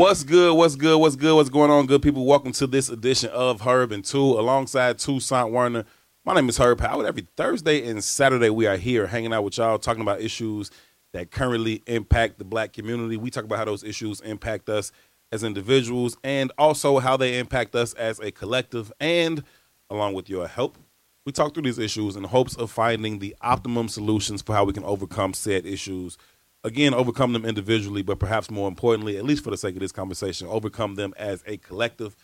[0.00, 0.56] What's good?
[0.56, 0.96] What's good?
[0.98, 1.36] What's good?
[1.36, 2.24] What's going on, good people?
[2.24, 5.84] Welcome to this edition of Herb and Two, alongside Toussaint Werner.
[6.24, 7.04] My name is Herb Howard.
[7.04, 10.70] Every Thursday and Saturday, we are here hanging out with y'all, talking about issues
[11.12, 13.18] that currently impact the black community.
[13.18, 14.90] We talk about how those issues impact us
[15.32, 18.90] as individuals and also how they impact us as a collective.
[19.00, 19.44] And
[19.90, 20.78] along with your help,
[21.26, 24.72] we talk through these issues in hopes of finding the optimum solutions for how we
[24.72, 26.16] can overcome said issues
[26.64, 29.92] again overcome them individually, but perhaps more importantly, at least for the sake of this
[29.92, 32.16] conversation, overcome them as a collective.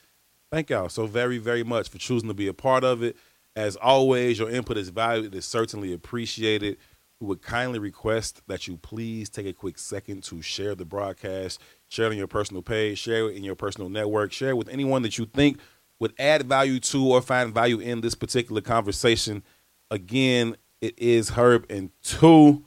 [0.50, 3.16] Thank y'all so very, very much for choosing to be a part of it.
[3.54, 5.34] As always, your input is valued.
[5.34, 6.76] It is certainly appreciated.
[7.20, 11.60] We would kindly request that you please take a quick second to share the broadcast,
[11.88, 14.68] share it on your personal page, share it in your personal network, share it with
[14.68, 15.58] anyone that you think
[15.98, 19.42] would add value to or find value in this particular conversation.
[19.90, 22.64] Again, it is Herb and two.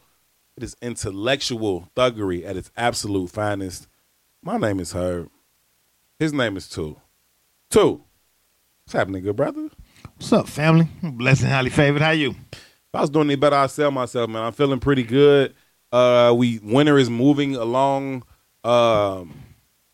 [0.60, 3.88] It is intellectual thuggery at its absolute finest.
[4.44, 5.30] My name is Herb.
[6.20, 6.98] His name is Two.
[7.70, 8.04] Two.
[8.84, 9.70] What's happening, good brother?
[10.18, 10.90] What's up, family?
[11.02, 12.02] Blessing, highly favored.
[12.02, 12.32] How you?
[12.52, 12.60] If
[12.94, 14.44] I was doing any better, I'd sell myself, man.
[14.44, 15.56] I'm feeling pretty good.
[15.94, 18.24] Uh, we winter is moving along
[18.66, 19.34] um,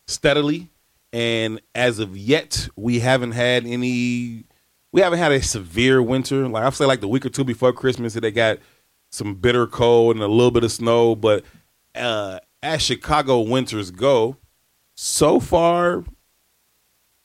[0.08, 0.68] steadily,
[1.12, 4.42] and as of yet, we haven't had any.
[4.90, 6.48] We haven't had a severe winter.
[6.48, 8.58] Like I say, like the week or two before Christmas, that they got
[9.16, 11.14] some bitter cold and a little bit of snow.
[11.16, 11.44] But
[11.94, 14.36] uh, as Chicago winters go,
[14.94, 16.04] so far,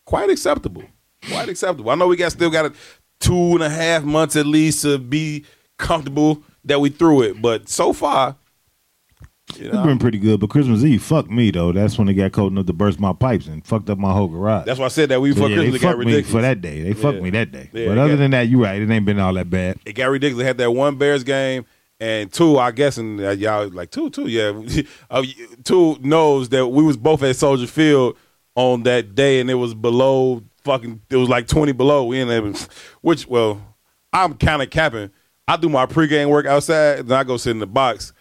[0.06, 0.84] quite acceptable.
[1.28, 1.92] Quite acceptable.
[1.92, 2.74] I know we got still got a
[3.20, 5.46] two and a half months at least to be
[5.78, 8.36] comfortable that we threw it, but so far,
[9.58, 11.72] you It's been pretty good, but Christmas Eve, fuck me though.
[11.72, 14.28] That's when it got cold enough to burst my pipes and fucked up my whole
[14.28, 14.66] garage.
[14.66, 16.32] that's why I said that we So, before yeah, Christmas got fucked ridiculous.
[16.32, 16.82] for that day.
[16.84, 17.24] They fucked Yeah.
[17.24, 17.70] me that day.
[17.74, 18.82] Yeah, but other got- than that, you're right.
[18.82, 19.78] It ain't been all that bad.
[19.86, 20.42] it got ridiculous.
[20.44, 21.66] They had that one Bears game,
[22.02, 24.60] and two, I guess, and y'all like two, two, yeah,
[25.12, 25.24] uh,
[25.64, 28.18] two knows that we was both at Soldier Field
[28.56, 31.00] on that day, and it was below fucking.
[31.12, 32.06] It was like twenty below.
[32.06, 32.56] We in
[33.02, 33.62] which well,
[34.12, 35.12] I'm kind of capping.
[35.48, 38.14] I do my pregame work outside, then I go sit in the box.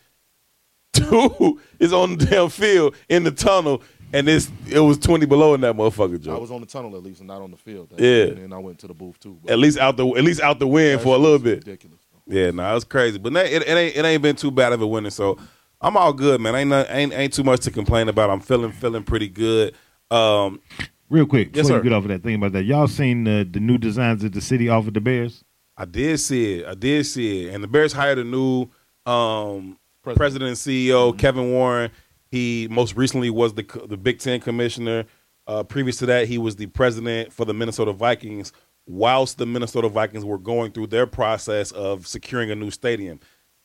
[0.92, 5.54] Two is on the damn field in the tunnel, and it's it was twenty below
[5.54, 7.94] in that motherfucker, I was on the tunnel at least, and not on the field.
[7.96, 8.24] Yeah.
[8.24, 9.38] and then I went to the booth too.
[9.48, 11.64] At least out the at least out the wind for a little bit.
[11.64, 12.00] Ridiculous.
[12.30, 14.86] Yeah, no, it's crazy, but it, it ain't it ain't been too bad of a
[14.86, 15.36] winter, so
[15.80, 16.54] I'm all good, man.
[16.54, 18.30] Ain't not, ain't ain't too much to complain about.
[18.30, 19.74] I'm feeling feeling pretty good.
[20.10, 20.60] Um,
[21.08, 21.84] Real quick, Yes, before sir.
[21.84, 24.32] you get off of that thing about that, y'all seen the the new designs that
[24.32, 25.44] the city offered the Bears?
[25.76, 26.66] I did see it.
[26.66, 28.68] I did see it, and the Bears hired a new
[29.06, 30.16] um, president.
[30.18, 30.48] President.
[30.50, 31.90] and CEO, Kevin Warren.
[32.30, 35.04] He most recently was the the Big Ten commissioner.
[35.46, 38.52] Uh, previous to that, he was the president for the Minnesota Vikings.
[38.86, 43.20] Whilst the Minnesota Vikings were going through their process of securing a new stadium,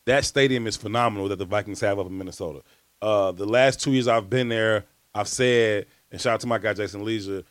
[0.05, 2.61] that stadium is phenomenal that the Vikings have up in Minnesota.
[3.01, 6.59] Uh, the last two years I've been there, I've said, and shout out to my
[6.59, 7.43] guy Jason Leisure,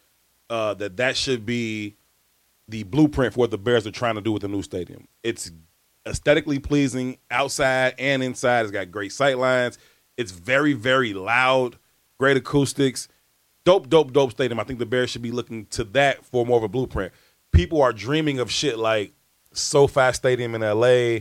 [0.51, 1.97] uh, that that should be
[2.69, 5.09] the blueprint for what the Bears are trying to do with the new stadium.
[5.23, 5.51] It's
[6.07, 8.63] aesthetically pleasing outside and inside.
[8.63, 9.79] It's got great sight lines.
[10.17, 11.79] It's very, very loud,
[12.19, 13.09] great acoustics.
[13.65, 14.61] Dope, dope, dope stadium.
[14.61, 17.13] I think the Bears should be looking to that for more of a blueprint.
[17.55, 19.13] People are dreaming of shit like
[19.53, 21.21] SoFi Stadium in LA,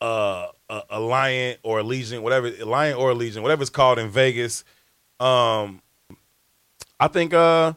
[0.00, 4.64] uh, uh, Alliant or Allegiant, whatever, Alliant or Allegiant, whatever it's called in Vegas.
[5.20, 5.82] Um,
[6.98, 7.74] I think uh,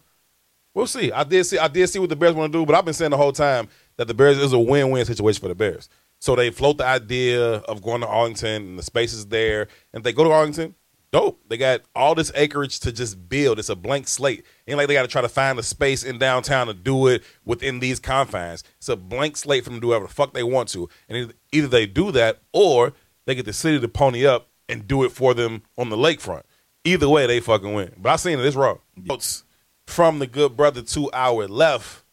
[0.74, 1.12] We'll see.
[1.12, 1.58] I did see.
[1.58, 3.34] I did see what the Bears want to do, but I've been saying the whole
[3.34, 5.90] time that the Bears is a win-win situation for the Bears.
[6.20, 9.64] So they float the idea of going to Arlington, and the space is there.
[9.92, 10.76] And if they go to Arlington,
[11.12, 11.42] dope.
[11.48, 13.60] They got all this acreage to just build.
[13.60, 14.46] It's a blank slate.
[14.68, 17.24] Ain't like they got to try to find a space in downtown to do it
[17.46, 18.64] within these confines.
[18.78, 20.90] It's a blank slate for them to do whatever the fuck they want to.
[21.10, 22.94] And either- they do that, or
[23.26, 26.44] they get the city to pony up and do it for them on the lakefront.
[26.84, 27.94] Either way, they fucking win.
[27.98, 28.46] But I seen it.
[28.46, 28.80] It's wrong.
[28.96, 29.44] Notes
[29.86, 32.04] from the good brother to our left.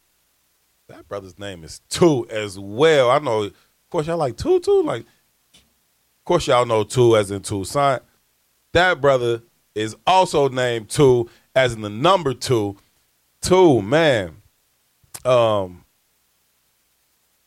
[0.89, 3.11] That brother's name is Two as well.
[3.11, 3.45] I know.
[3.45, 3.55] Of
[3.91, 4.83] course, y'all like Two Two.
[4.83, 8.01] Like, of course, y'all know Two as in Toussaint.
[8.73, 9.43] That brother
[9.75, 12.77] is also named Two as in the number two.
[13.41, 14.37] Two man.
[15.25, 15.85] Um,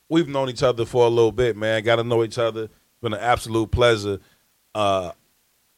[0.10, 1.84] we've known each other for a little bit, man.
[1.84, 2.70] Got to know each other.
[3.02, 4.20] Been an absolute pleasure.
[4.76, 5.12] Uh,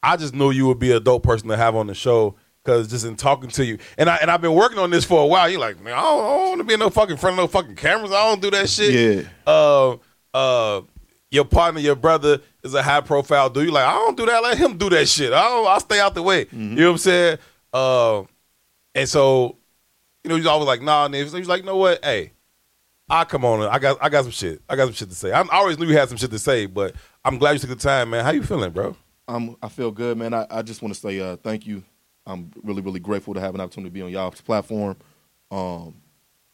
[0.02, 2.88] I just knew you would be a dope person to have on the show because
[2.88, 5.26] just in talking to you, and I and I've been working on this for a
[5.26, 5.48] while.
[5.48, 7.46] You're like, man, I don't, don't want to be in no fucking front of no
[7.46, 8.12] fucking cameras.
[8.12, 8.92] I don't do that shit.
[8.92, 9.28] Yeah.
[9.46, 9.96] Uh,
[10.34, 10.82] uh,
[11.30, 13.64] your partner, your brother is a high profile dude.
[13.64, 14.42] You're like, I don't do that.
[14.42, 15.32] Let him do that shit.
[15.32, 16.46] I don't, I'll stay out the way.
[16.50, 17.38] You know what I'm saying?
[17.72, 18.22] Uh,
[18.94, 19.58] and so,
[20.22, 21.28] you know, he's always like, nah, nigga.
[21.28, 22.04] So he's like, you know what?
[22.04, 22.32] Hey,
[23.08, 23.62] I come on.
[23.62, 24.62] I got I got some shit.
[24.68, 25.32] I got some shit to say.
[25.32, 26.94] I, I always knew you had some shit to say, but
[27.24, 28.24] I'm glad you took the time, man.
[28.24, 28.96] How you feeling, bro?
[29.28, 30.34] I'm, I feel good, man.
[30.34, 31.82] I, I just want to say uh, thank you
[32.26, 34.96] I'm really really grateful to have an opportunity to be on y'all's platform.
[35.50, 35.94] Um,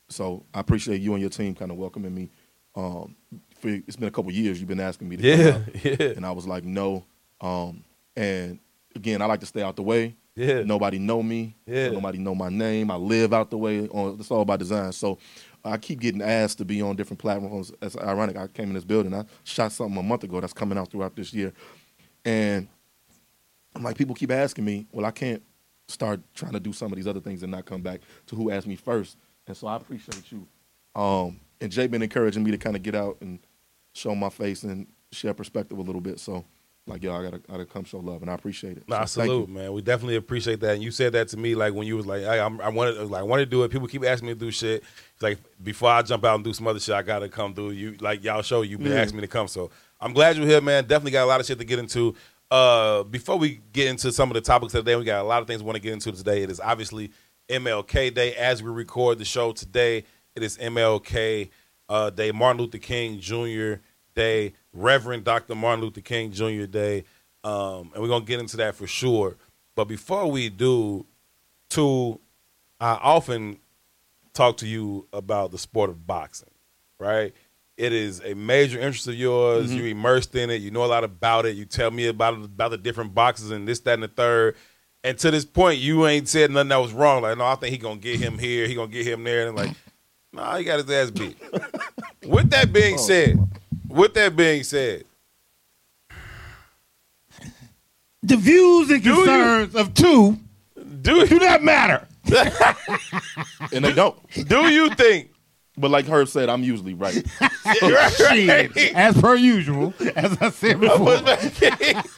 [0.09, 2.31] so I appreciate you and your team kind of welcoming me.
[2.75, 3.17] Um,
[3.61, 6.07] for, it's been a couple years you've been asking me to come Yeah, out, yeah,
[6.17, 7.05] and I was like no.
[7.41, 7.85] Um,
[8.17, 8.59] and
[8.95, 10.15] again, I like to stay out the way.
[10.37, 10.63] yeah.
[10.63, 11.57] Nobody know me.
[11.67, 11.91] Yeah.
[11.91, 12.91] Nobody know my name.
[12.91, 13.89] I live out the way.
[13.89, 14.93] On it's all by design.
[14.93, 15.19] So
[15.65, 17.73] I keep getting asked to be on different platforms.
[17.83, 18.37] It's ironic.
[18.37, 19.15] I came in this building.
[19.15, 21.53] I shot something a month ago that's coming out throughout this year,
[22.25, 22.69] and
[23.75, 24.87] I'm like, people keep asking me.
[24.93, 25.43] Well, I can't
[25.89, 28.51] start trying to do some of these other things and not come back to who
[28.51, 29.17] asked me first.
[29.47, 30.47] And so I appreciate you.
[30.95, 33.39] Um, and Jay been encouraging me to kind of get out and
[33.93, 36.21] show my face and share perspective a little bit.
[36.21, 36.45] So
[36.87, 38.89] like, yo, I gotta, I gotta come show love, and I appreciate it.
[38.89, 39.29] Nah, So you.
[39.29, 39.73] salute, man.
[39.73, 40.75] We definitely appreciate that.
[40.75, 42.97] And you said that to me like when you was like, hey, I'm, I wanted,
[43.11, 43.71] like, I want to do it.
[43.71, 44.83] People keep asking me to do shit.
[45.15, 47.71] It's like before I jump out and do some other shit, I gotta come through.
[47.73, 49.03] You like y'all show you've been Yeah.
[49.03, 49.71] asking me to come, so
[50.01, 50.85] I'm glad you're here, man.
[50.85, 52.15] Definitely got a lot of shit to get into.
[52.51, 55.29] Uh, before we get into some of the topics of the day, we got a
[55.29, 56.43] lot of things we want to get into today.
[56.43, 57.13] It is obviously
[57.49, 60.05] MLK Day as we record the show today.
[60.35, 61.51] It is MLK
[61.91, 63.83] uh, Day, Martin Luther King Jr.
[64.15, 65.55] Day, Reverend Dr.
[65.55, 66.65] Martin Luther King Jr.
[66.65, 67.05] Day,
[67.45, 69.37] um, and we're gonna get into that for sure.
[69.75, 71.05] But before we do,
[71.71, 72.21] to
[72.81, 73.59] I often
[74.33, 76.51] talk to you about the sport of boxing,
[76.99, 77.35] right?
[77.77, 79.75] It is a major interest of yours.
[79.75, 80.61] You're immersed in it.
[80.61, 81.57] You know a lot about it.
[81.57, 84.57] You tell me about it, about the different boxes and this, that, and the third.
[85.03, 87.23] And to this point, you ain't said nothing that was wrong.
[87.23, 88.67] Like, no, I think he gonna get him here.
[88.67, 89.49] He gonna get him there.
[89.49, 89.71] And like,
[90.33, 91.37] nah, he got his ass beat.
[92.27, 93.39] with that being oh, said,
[93.89, 95.05] with that being said,
[98.23, 99.15] The views and you?
[99.15, 100.39] concerns of two
[101.03, 102.07] do do not matter.
[103.73, 104.17] and they don't.
[104.49, 105.31] do you think?
[105.77, 107.15] But like Herb said, I'm usually right.
[108.19, 108.95] Shit.
[108.95, 111.17] As per usual, as I said before.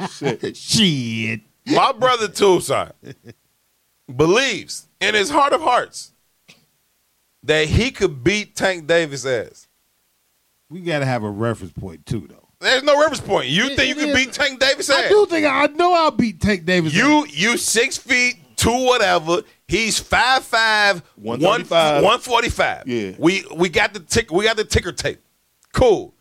[0.09, 0.57] Shit.
[0.57, 1.41] Shit.
[1.67, 2.93] My brother Toussaint
[4.15, 6.12] believes in his heart of hearts
[7.45, 9.69] that he could beat Tank Davis' ass.
[10.71, 12.49] We gotta have a reference point too, though.
[12.61, 13.49] There's no reference point.
[13.49, 15.07] You It- think you can beat Tank Davis' Ass?
[15.07, 16.95] I do think I know I'll beat Tank Davis.
[16.95, 19.43] You you six feet two whatever.
[19.67, 22.05] He's five five one 135.
[22.05, 22.87] one forty five.
[22.87, 23.13] Yeah.
[23.19, 25.21] We we got the tick we got the ticker tape.
[25.73, 26.15] Cool.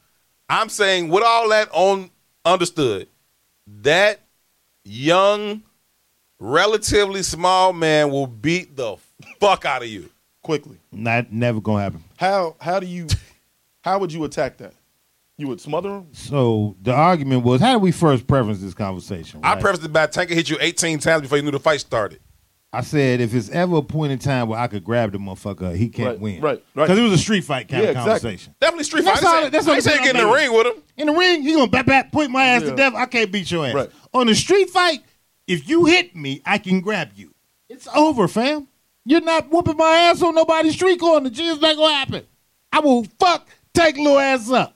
[0.49, 2.09] I'm saying with all that on
[2.43, 3.07] understood,
[3.67, 4.21] that
[4.83, 5.61] young,
[6.39, 8.97] relatively small man will beat the
[9.39, 10.09] fuck out of you.
[10.43, 10.77] Quickly.
[10.91, 12.03] not never gonna happen.
[12.17, 13.07] How how do you
[13.83, 14.73] how would you attack that?
[15.37, 16.07] You would smother him?
[16.13, 19.39] So the argument was, how do we first preference this conversation?
[19.43, 19.61] I right?
[19.61, 22.19] prefaced it by Tank hit you 18 times before you knew the fight started.
[22.73, 25.75] I said if it's ever a point in time where I could grab the motherfucker,
[25.75, 26.41] he can't Right, win.
[26.41, 26.85] right, right.
[26.85, 28.11] Because it was a street fight kind Yeah, of exactly.
[28.29, 28.55] conversation.
[28.61, 29.13] Definitely street fight.
[29.15, 30.53] That's I all- ain't saying- that's I all ain't saying I'm get in the ring
[30.53, 30.83] with him.
[30.97, 32.69] In the ring, he gonna bat bat point my ass Yeah.
[32.71, 32.93] to death.
[32.95, 33.73] I can't beat your ass.
[33.73, 33.89] Right.
[34.13, 35.01] On the street fight,
[35.47, 37.33] if you hit me, I can grab you.
[37.67, 38.67] It's over, fam.
[39.05, 41.29] You're not whooping my ass on nobody's street corner.
[41.29, 42.25] G, it's not gonna happen.
[42.71, 44.75] I will fuck take little ass up.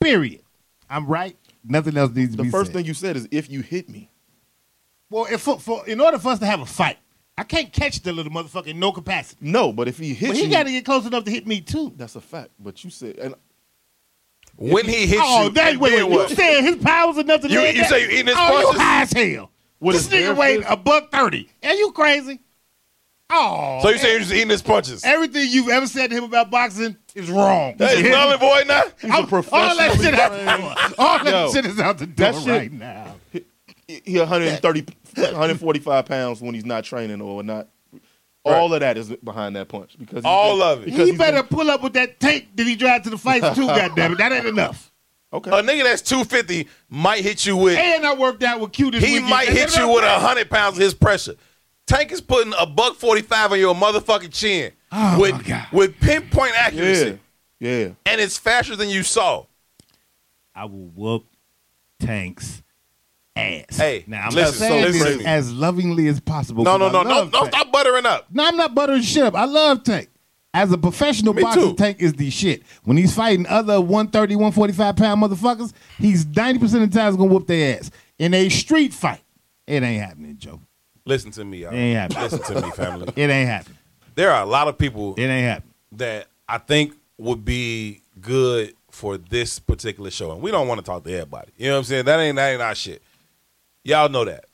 [0.00, 0.42] Period.
[0.88, 1.36] I'm right.
[1.64, 2.46] Nothing else needs to be done.
[2.46, 2.76] The first said.
[2.78, 4.10] thing you said is if you hit me.
[5.10, 6.96] well, if for, for in order for us to have a fight,
[7.36, 9.38] I can't catch the little motherfucker in no capacity.
[9.40, 11.46] No, but if he hits But he you, got to get close enough to hit
[11.46, 11.92] me too.
[11.96, 12.50] that's a fact.
[12.58, 13.34] But you said and
[14.56, 16.30] When he hits oh, you, that and wait, what?
[16.30, 17.90] you saying his power's enough to You- land you that?
[17.90, 18.72] say you eating his oh, punches?
[18.74, 19.50] you high as hell.
[19.80, 21.48] With this his bare nigga weighed a buck thirty.
[21.64, 22.40] Are you crazy?
[23.32, 25.04] Oh, So you eh, say you're just eating his punches?
[25.04, 27.74] everything you've ever said to him about boxing is wrong.
[27.78, 28.82] Hey, is Nolly boy now?
[29.00, 29.60] he's I'm- a professional.
[29.60, 30.98] all that shit out.
[30.98, 33.14] All that Yo, shit is out the door shit- right now.
[33.86, 34.84] he 130
[35.16, 37.68] 145 pounds when he's not training or not.
[38.44, 40.84] All of that is behind that punch because All been- of it.
[40.86, 43.18] because He he's better been- pull up with that tank that he drive to the
[43.18, 43.66] fights too.
[43.66, 44.90] goddamn it, that ain't enough.
[45.32, 45.50] okay.
[45.50, 49.04] A nigga that's 250 might hit you with, And I worked out with Q this
[49.04, 49.30] he weekend.
[49.30, 51.34] might hit you with 100 pounds of his pressure.
[51.90, 55.34] Tank is putting a buck 45 on your motherfucking chin Oh, with,
[55.72, 57.18] with pinpoint accuracy.
[57.58, 57.88] yeah, yeah.
[58.06, 59.44] And it's faster than you saw.
[60.54, 61.26] I will whoop
[62.00, 62.62] Tank's
[63.36, 63.76] ass.
[63.76, 65.26] Hey, now I'm listen, saying so this listen.
[65.26, 66.64] as lovingly as possible.
[66.64, 68.26] No, no, 'cause no, I no, love no, stop buttering up.
[68.32, 69.34] No, I'm not buttering shit up.
[69.34, 70.08] I love Tank.
[70.52, 71.74] As a professional Me boxer, too.
[71.74, 72.62] Tank is the shit.
[72.82, 77.34] When he's fighting other 130, 145 pound motherfuckers, he's 90% of the time going to
[77.34, 77.90] whoop their ass.
[78.18, 79.22] In a street fight,
[79.68, 80.60] it ain't happening, Joe.
[81.10, 81.72] Listen to me, y'all.
[81.72, 82.22] It ain't happening.
[82.22, 83.12] Listen to me, family.
[83.16, 83.76] It ain't happening.
[84.14, 85.74] There are a lot of people It ain't happening.
[85.92, 90.30] that I think would be good for this particular show.
[90.30, 91.50] And we don't want to talk to everybody.
[91.56, 92.04] You know what I'm saying?
[92.04, 93.02] That ain't that ain't our shit.
[93.82, 94.44] Y'all know that.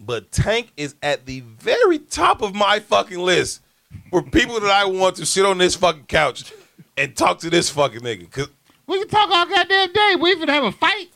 [0.00, 3.60] But Tank is at the very top of my fucking list
[4.08, 6.50] for people that I want to sit on this fucking couch
[6.96, 8.30] and talk to this fucking nigga.
[8.30, 8.48] Cause
[8.86, 10.16] We can talk all goddamn day.
[10.18, 11.08] We even have a fight.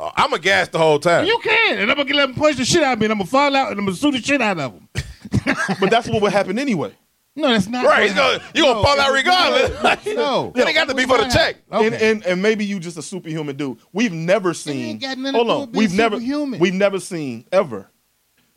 [0.00, 1.26] Uh, I'm a gas the whole time.
[1.26, 3.18] You can, and I'm gonna let them punch the shit out of me, and I'm
[3.18, 4.88] gonna fall out, and I'm gonna sue the shit out of them.
[5.80, 6.92] But that's what would happen anyway.
[7.36, 8.04] No, that's not right?
[8.04, 10.06] He's gonna, you gonna fall out regardless.
[10.06, 11.56] No, It ain't got to be for the check.
[11.72, 11.86] Okay.
[11.86, 13.78] And, and and maybe you just a superhuman dude.
[13.92, 15.00] We've never seen.
[15.00, 16.60] ain't got hold on, with we've never superhuman.
[16.60, 17.90] we've never seen ever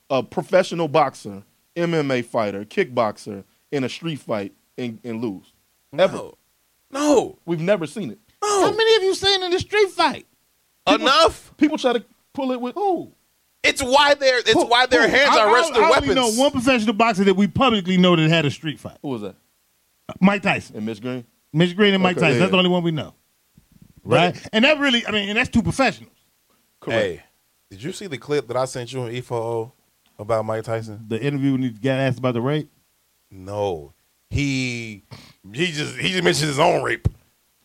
[0.10, 1.44] a professional boxer,
[1.76, 5.54] MMA fighter, kickboxer in a street fight and, and lose.
[5.98, 6.16] Ever.
[6.16, 6.34] No.
[6.92, 7.40] No.
[7.46, 8.20] We've never seen it.
[8.42, 8.62] No.
[8.66, 10.26] How many of you seen in the street fight?
[10.88, 11.54] Enough.
[11.58, 13.12] People try to pull it with who?
[13.64, 15.16] It's why their it's why their Who?
[15.16, 16.10] hands I- are I- wrestling I weapons.
[16.18, 18.98] only know one professional boxer that we publicly know that had a street fight.
[19.02, 19.36] Who was that?
[20.20, 21.26] Mike Tyson, And Mitch Green?
[21.54, 22.34] Mitch Green, and Mike Okay, Tyson.
[22.36, 22.40] yeah.
[22.40, 23.14] That's the only one we know,
[24.04, 24.36] right?
[24.52, 26.12] And that really, I mean, and that's two professionals.
[26.82, 27.02] Correct.
[27.02, 27.24] Hey,
[27.70, 29.72] did you see the clip that I sent you on E4O
[30.20, 31.06] about Mike Tyson?
[31.08, 32.70] The interview when he got asked about the rape.
[33.32, 33.94] No.
[34.30, 35.04] He
[35.54, 37.08] he just he just mentioned his own rape.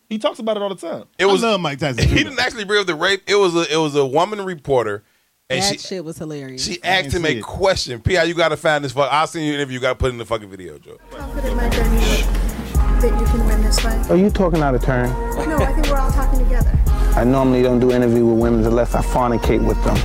[0.09, 1.05] He talks about it all the time.
[1.19, 2.07] It was I love Mike Tyson.
[2.07, 3.21] he didn't actually bring up the rape.
[3.27, 5.03] It was a it was a woman reporter
[5.51, 6.63] and that she shit was hilarious.
[6.65, 7.43] she asked him a it.
[7.43, 8.01] question.
[8.01, 10.09] P, how you gotta find this fuck I'll send you an interview, you gotta put
[10.11, 10.97] in the fucking video, Joe.
[11.11, 14.09] confident, my journey, that you can win this fight?
[14.09, 15.09] Are you talking out of turn?
[15.47, 16.77] No, I think we're all talking together.
[17.15, 19.97] I normally don't do interview with women unless I fornicate with them.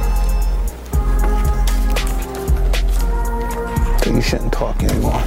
[4.02, 5.20] So you shouldn't talk anymore.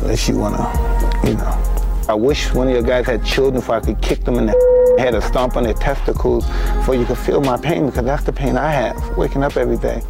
[0.00, 0.70] Unless you wanna,
[1.26, 1.65] you know.
[2.08, 4.96] I wish one of your guys had children if I could kick them in the
[4.98, 6.46] head or stomp on their testicles
[6.86, 9.76] so you could feel my pain because that's the pain I have waking up every
[9.76, 10.02] day.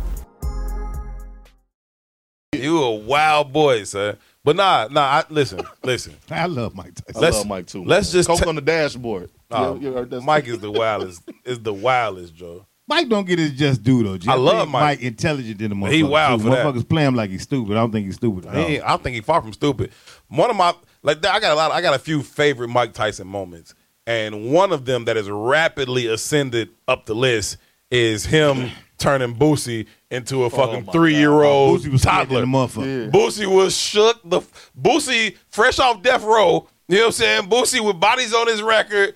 [2.54, 4.16] You a wild boy, sir.
[4.44, 6.14] But nah, nah, I, listen, listen.
[6.30, 7.16] I love Mike Tyson.
[7.16, 7.84] I Let's- love Mike too.
[7.84, 9.30] let's just Coke ta- on the dashboard.
[9.50, 11.22] Yeah, yeah, that's- Mike is the wildest.
[11.44, 12.66] is the wildest, Joe.
[12.88, 14.16] Mike don't get his just due though.
[14.16, 14.28] G.
[14.30, 15.00] I love think Mike.
[15.02, 15.92] intelligent in the motherfucker.
[15.92, 16.48] He wild too.
[16.48, 16.64] for that.
[16.66, 17.72] Motherfuckers play him like he's stupid.
[17.72, 18.46] I don't think he's stupid.
[18.46, 18.60] At all.
[18.64, 19.90] ain't- I don't think he's far from stupid.
[20.28, 20.72] One of my
[21.06, 21.70] like I got a lot.
[21.72, 23.74] I got a few favorite Mike Tyson moments,
[24.06, 27.56] and one of them that has rapidly ascended up the list
[27.90, 32.40] is him turning Boosie into a oh fucking my three year old Boosie was toddler.
[32.40, 33.10] than the motherfucker.
[33.10, 34.20] Boosie was shook.
[34.24, 34.40] The
[34.78, 36.68] Boosie fresh off death row.
[36.88, 37.42] You know what I'm saying?
[37.48, 39.14] Boosie with bodies on his record,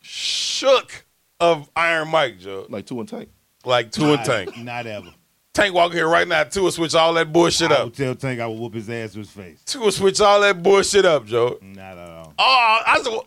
[0.00, 1.04] shook
[1.40, 2.66] of Iron Mike, Joe.
[2.68, 3.28] like two and tank.
[3.64, 4.56] Like two and Tank.
[4.58, 5.12] Not ever.
[5.56, 6.44] Tank walking here right now.
[6.44, 7.84] Two will switch all that bullshit I up.
[7.86, 9.62] would tell Tank I would whoop his ass to his face.
[9.64, 11.58] Two will switch all that bullshit up, Joe.
[11.62, 12.34] Not at all.
[12.38, 13.18] Oh, I said,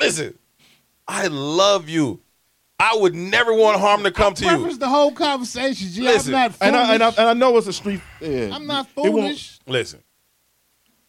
[0.00, 0.38] listen,
[1.06, 2.20] I love you.
[2.80, 4.78] I would never want harm to come to Preface you.
[4.78, 6.02] the whole conversation, G.
[6.02, 6.66] Listen, I'm not foolish.
[6.68, 8.00] And I, and I and I know it's a street.
[8.20, 9.60] Yeah, I'm not It won't- foolish.
[9.68, 10.00] Listen,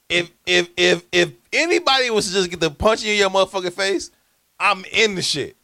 [0.08, 4.12] if if if if anybody was to just get the punch in your motherfucking face,
[4.60, 5.56] I'm in the shit.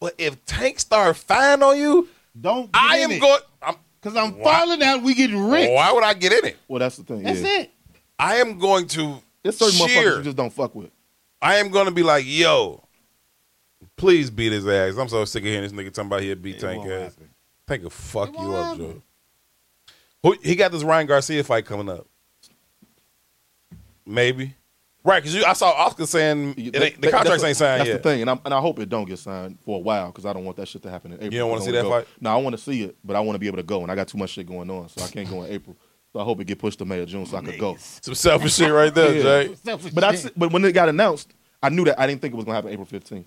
[0.00, 2.08] But if Tank start firing on you,
[2.40, 2.70] Don't.
[2.72, 3.20] I am it.
[3.20, 3.40] going.
[3.60, 5.02] I'm, Cause I'm Why- falling out.
[5.02, 5.68] We getting rich.
[5.70, 6.58] why would I get in it?
[6.68, 7.22] Well, that's the thing.
[7.22, 7.60] That's yeah.
[7.62, 7.70] it.
[8.18, 10.90] I am going to There's certain motherfuckers you just don't fuck with.
[11.40, 12.82] I am going to be like, yo,
[13.96, 14.96] please beat his ass.
[14.98, 17.12] I'm so sick of hearing this nigga talking about he'll beat It Tank won't ass.
[17.14, 17.30] happen.
[17.66, 18.92] Tank will fuck It you up, happen.
[18.92, 19.02] Joe.
[20.22, 22.06] Who, he got this Ryan Garcia fight coming up.
[24.06, 24.54] Maybe.
[25.06, 27.88] Right, because I saw Oscar saying it ain't, the That- contracts that's ain't signed That's
[27.88, 27.92] yet.
[27.94, 30.06] That's the thing, and, I'm, and I hope it don't get signed for a while
[30.06, 31.32] because I don't want that shit to happen in April.
[31.34, 32.08] You don't wanna I see wanna that go- fight?
[32.22, 33.92] No, I want to see it, but I want to be able to go, and
[33.92, 35.76] I got too much shit going on, so I can't go in April.
[36.12, 37.76] So I hope it get pushed to May or June so I could go.
[37.78, 39.76] Some selfish shit right there, Yeah.
[39.76, 39.88] Jay.
[39.92, 42.44] But I, but when it got announced, I knew that I didn't think it was
[42.46, 43.26] gonna happen April 15th.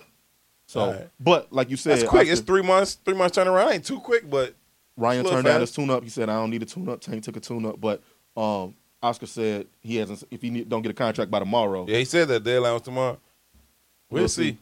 [0.66, 1.08] So, Alright.
[1.20, 2.22] but like you said, That's quick.
[2.22, 2.94] Oscar- It's three months.
[3.04, 3.72] Three months turnaround.
[3.72, 4.54] Ain't too quick, but
[4.96, 6.02] Ryan Little turned down his tune up.
[6.02, 8.02] He said, "I don't need a tune up." Tank took a tune up, but
[8.36, 10.24] um, Oscar said he hasn't.
[10.30, 12.82] If he need, don't get a contract by tomorrow, yeah, he said that deadline was
[12.82, 13.18] tomorrow.
[14.10, 14.50] We'll, We'll see.
[14.52, 14.58] see.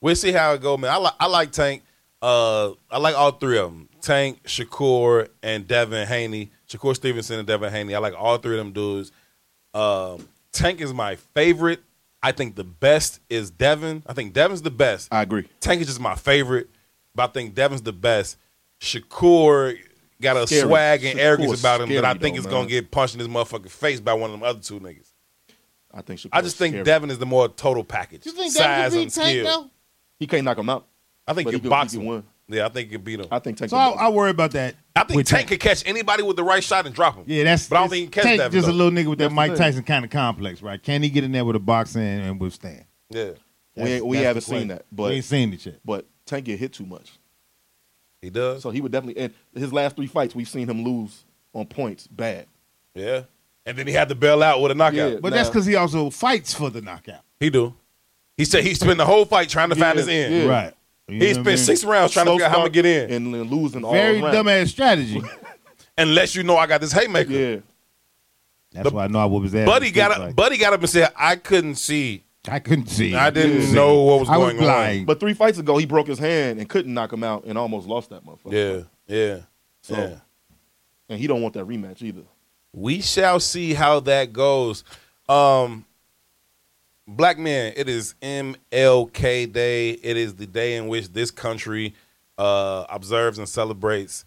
[0.00, 0.90] We'll see how it go, man.
[0.92, 1.82] I like I like Tank.
[2.20, 6.50] Uh, I like all three of them: Tank, Shakur, and Devin Haney.
[6.68, 7.94] Shakur Stevenson and Devin Haney.
[7.94, 9.10] I like all three of them dudes.
[9.74, 11.80] Um, Tank is my favorite.
[12.22, 14.02] I think the best is Devin.
[14.06, 15.08] I think Devin's the best.
[15.12, 15.48] I agree.
[15.60, 16.68] Tank is just my favorite,
[17.14, 18.36] but I think Devin's the best.
[18.80, 19.78] Shakur
[20.20, 20.62] got a Scary.
[20.62, 22.52] swag and Shakur's arrogance about him that I think though, is man.
[22.54, 25.12] gonna get punched in his motherfucking face by one of them other two niggas.
[25.92, 26.20] I think.
[26.32, 26.84] I just think scary.
[26.84, 28.26] Devin is the more total package.
[28.26, 29.70] You think size that could and beat Tank though?
[30.18, 30.86] he can't knock him out.
[31.26, 32.00] I think you he could- box him.
[32.00, 32.24] could win.
[32.50, 33.26] Yeah, I think you can beat him.
[33.30, 33.68] I think Tank.
[33.70, 34.74] So I, I worry about that.
[34.96, 37.24] I think with Tank could catch anybody with the right shot and drop him.
[37.26, 37.68] Yeah, that's.
[37.68, 39.24] But I don't think he can catch Tank Devin, just a little nigga with that
[39.24, 39.54] That's Mike.
[39.54, 40.82] Tyson kind of complex, right?
[40.82, 42.84] Can he get in there with a boxing and, and withstand?
[43.10, 43.32] Yeah,
[43.76, 45.80] we we haven't seen that, we but ain't seen it yet.
[45.84, 47.17] but Tank get hit too much,
[48.22, 48.62] he does.
[48.62, 49.22] so he would definitely.
[49.22, 52.46] And his last three fights, we've seen him lose on points bad.
[52.94, 53.22] yeah,
[53.66, 55.12] and then he had to bail out with a knockout.
[55.12, 55.18] Yeah.
[55.20, 57.20] But that's because he also fights for the knockout.
[57.40, 57.74] He do.
[58.36, 60.34] He said he spent the whole fight trying to find his end.
[60.34, 60.46] yeah.
[60.46, 60.74] Right.
[61.08, 61.56] You He what I spent mean?
[61.56, 63.10] six rounds trying to figure out how to get in.
[63.12, 64.34] and then losing all Very around.
[64.34, 65.22] dumbass strategy.
[65.98, 67.32] Unless you know I got this haymaker.
[67.32, 67.56] Yeah,
[68.72, 69.66] That's why I know I whoop his ass.
[69.66, 70.18] Buddy got up.
[70.18, 70.36] fight.
[70.36, 73.14] Buddy got up and said, "I couldn't see I couldn't see.
[73.14, 73.72] I didn't Yeah.
[73.74, 74.62] know what was I was going on.
[74.64, 75.06] blind.
[75.06, 77.86] But three fights ago, he broke his hand and couldn't knock him out and almost
[77.86, 78.86] lost that motherfucker.
[79.08, 79.38] Yeah, yeah,
[79.82, 80.18] So, yeah.
[81.08, 82.22] and he don't want that rematch either.
[82.72, 84.84] We shall see how that goes.
[85.28, 85.84] Um,
[87.06, 89.90] black man, it is MLK Day.
[89.90, 91.94] It is the day in which this country
[92.36, 94.24] uh, observes and celebrates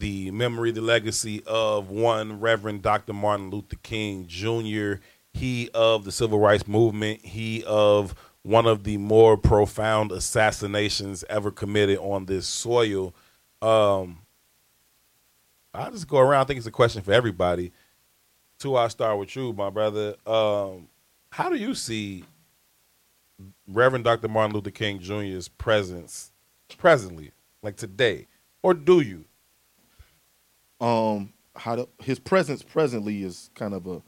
[0.00, 3.12] the memory, the legacy of one Reverend Dr.
[3.12, 4.94] Martin Luther King Jr.
[5.34, 7.24] He of the civil rights movement.
[7.24, 13.14] He of one of the more profound assassinations ever committed on this soil.
[13.60, 14.20] Um,
[15.74, 16.42] I'll just go around.
[16.42, 17.72] I think it's a question for everybody.
[18.58, 20.14] Two, I'll start with you, my brother.
[20.24, 20.88] Um,
[21.30, 22.24] how do you see
[23.66, 24.28] Reverend Dr.
[24.28, 26.30] Martin Luther King Jr.'s presence
[26.78, 28.28] presently, like today?
[28.62, 29.24] Or do you?
[30.80, 34.02] Um, how to, his presence presently is kind of a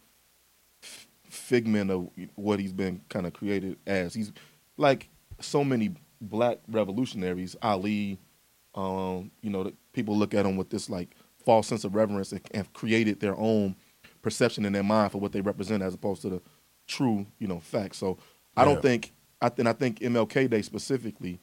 [1.46, 4.12] figment of what he's been kind of created as.
[4.14, 4.32] He's
[4.76, 5.08] like
[5.40, 8.18] so many black revolutionaries, Ali.
[8.74, 12.40] Um, you know, people look at him with this like false sense of reverence and
[12.54, 13.76] have created their own
[14.22, 16.42] perception in their mind for what they represent, as opposed to the
[16.86, 17.98] true, you know, facts.
[17.98, 18.18] So
[18.56, 18.72] I Yeah.
[18.72, 21.38] don't think I think I think MLK Day specifically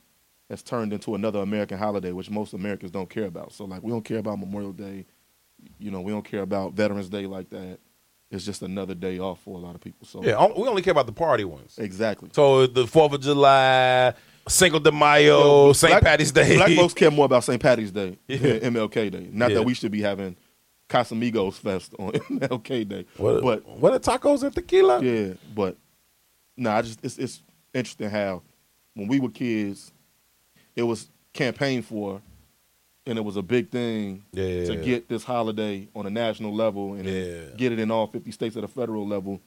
[0.50, 3.54] has turned into another American holiday, which most Americans don't care about.
[3.54, 5.06] So like we don't care about Memorial Day,
[5.80, 7.80] you know, we don't care about Veterans Day like that.
[8.34, 10.08] It's just another day off for a lot of people.
[10.08, 11.76] So Yeah, we only care about the party ones.
[11.78, 12.30] exactly.
[12.34, 14.14] So the Fourth of July,
[14.48, 15.92] Cinco de Mayo, St.
[15.92, 16.58] black- Patty's Day.
[16.58, 17.62] Black folks care more about St.
[17.62, 18.38] Patty's Day Yeah.
[18.60, 19.30] than MLK Day.
[19.32, 19.58] Not Yeah.
[19.58, 20.36] that we should be having
[20.90, 25.02] Casamigos Fest on MLK Day, what, but what are tacos and tequila?
[25.04, 25.78] Yeah, but
[26.58, 27.42] no, I just it's it's
[27.74, 28.42] interesting how
[28.96, 29.92] when we were kids,
[30.76, 32.22] it was campaigned for,
[33.06, 34.66] and it was a big thing Yeah.
[34.66, 37.56] to get this holiday on a national level and Yeah.
[37.58, 39.42] get it in all fifty states at a federal level.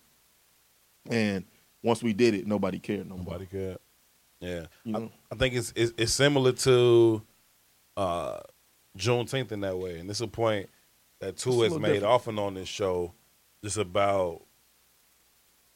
[1.09, 1.45] And
[1.83, 3.25] once we did it, nobody cared no more.
[3.25, 3.79] Nobody cared.
[4.41, 5.11] Yeah, You I, know?
[5.33, 7.23] I think it's, it's it's similar to
[7.97, 8.41] uh,
[8.99, 10.69] Juneteenth in that way, and this is a point
[11.21, 12.05] that Two has made different.
[12.05, 13.15] often on this show,
[13.65, 14.43] just about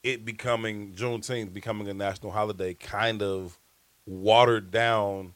[0.03, 3.59] it becoming Juneteenth becoming a national holiday, kind of
[4.07, 5.35] watered down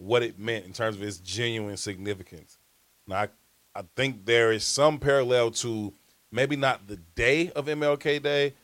[0.00, 2.58] what it meant in terms of its genuine significance.
[3.06, 3.28] Now, I,
[3.74, 5.92] I think there is some parallel to
[6.32, 8.54] maybe not the day of MLK Day,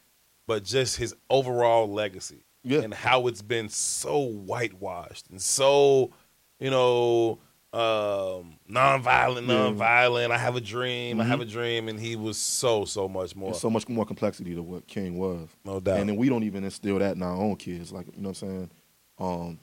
[0.47, 2.81] but just his overall legacy Yeah.
[2.81, 6.11] and how it's been so whitewashed and so,
[6.59, 7.39] you know,
[7.73, 9.55] um, nonviolent, Yeah.
[9.71, 10.31] nonviolent.
[10.31, 11.29] I have a dream, I Mhm.
[11.29, 13.51] have a dream, and he was so, so much more.
[13.51, 15.49] There's so much more complexity to what King was.
[15.67, 15.99] no doubt.
[15.99, 17.93] And then we don't even instill that in our own kids.
[17.93, 18.71] Like, you know what I'm saying?
[19.19, 19.59] Um,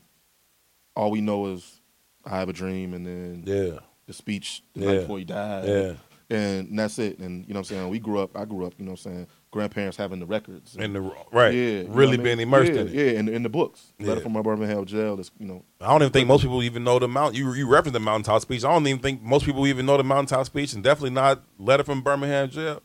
[0.96, 1.82] all we know is
[2.26, 4.88] I have a dream and then yeah, the speech the Yeah.
[4.92, 5.68] night before he died.
[5.68, 5.94] yeah.
[6.30, 7.20] And that's it.
[7.20, 7.90] And you know what I'm saying?
[7.90, 10.76] We grew up, I grew up, you know what I'm saying, grandparents having the records.
[10.80, 11.02] And the
[11.32, 12.48] right, yeah, really what I being mean?
[12.48, 12.94] immersed yeah, in it.
[12.94, 13.94] Yeah, and in the books.
[14.00, 15.64] Letter from my Birmingham jail, this, you know.
[15.80, 17.36] I don't even think most people even know the mount.
[17.36, 18.64] You you reference the mountaintop speech.
[18.64, 21.84] I don't even think most people even know the mountaintop speech, and definitely not letter
[21.84, 22.82] from Birmingham jail.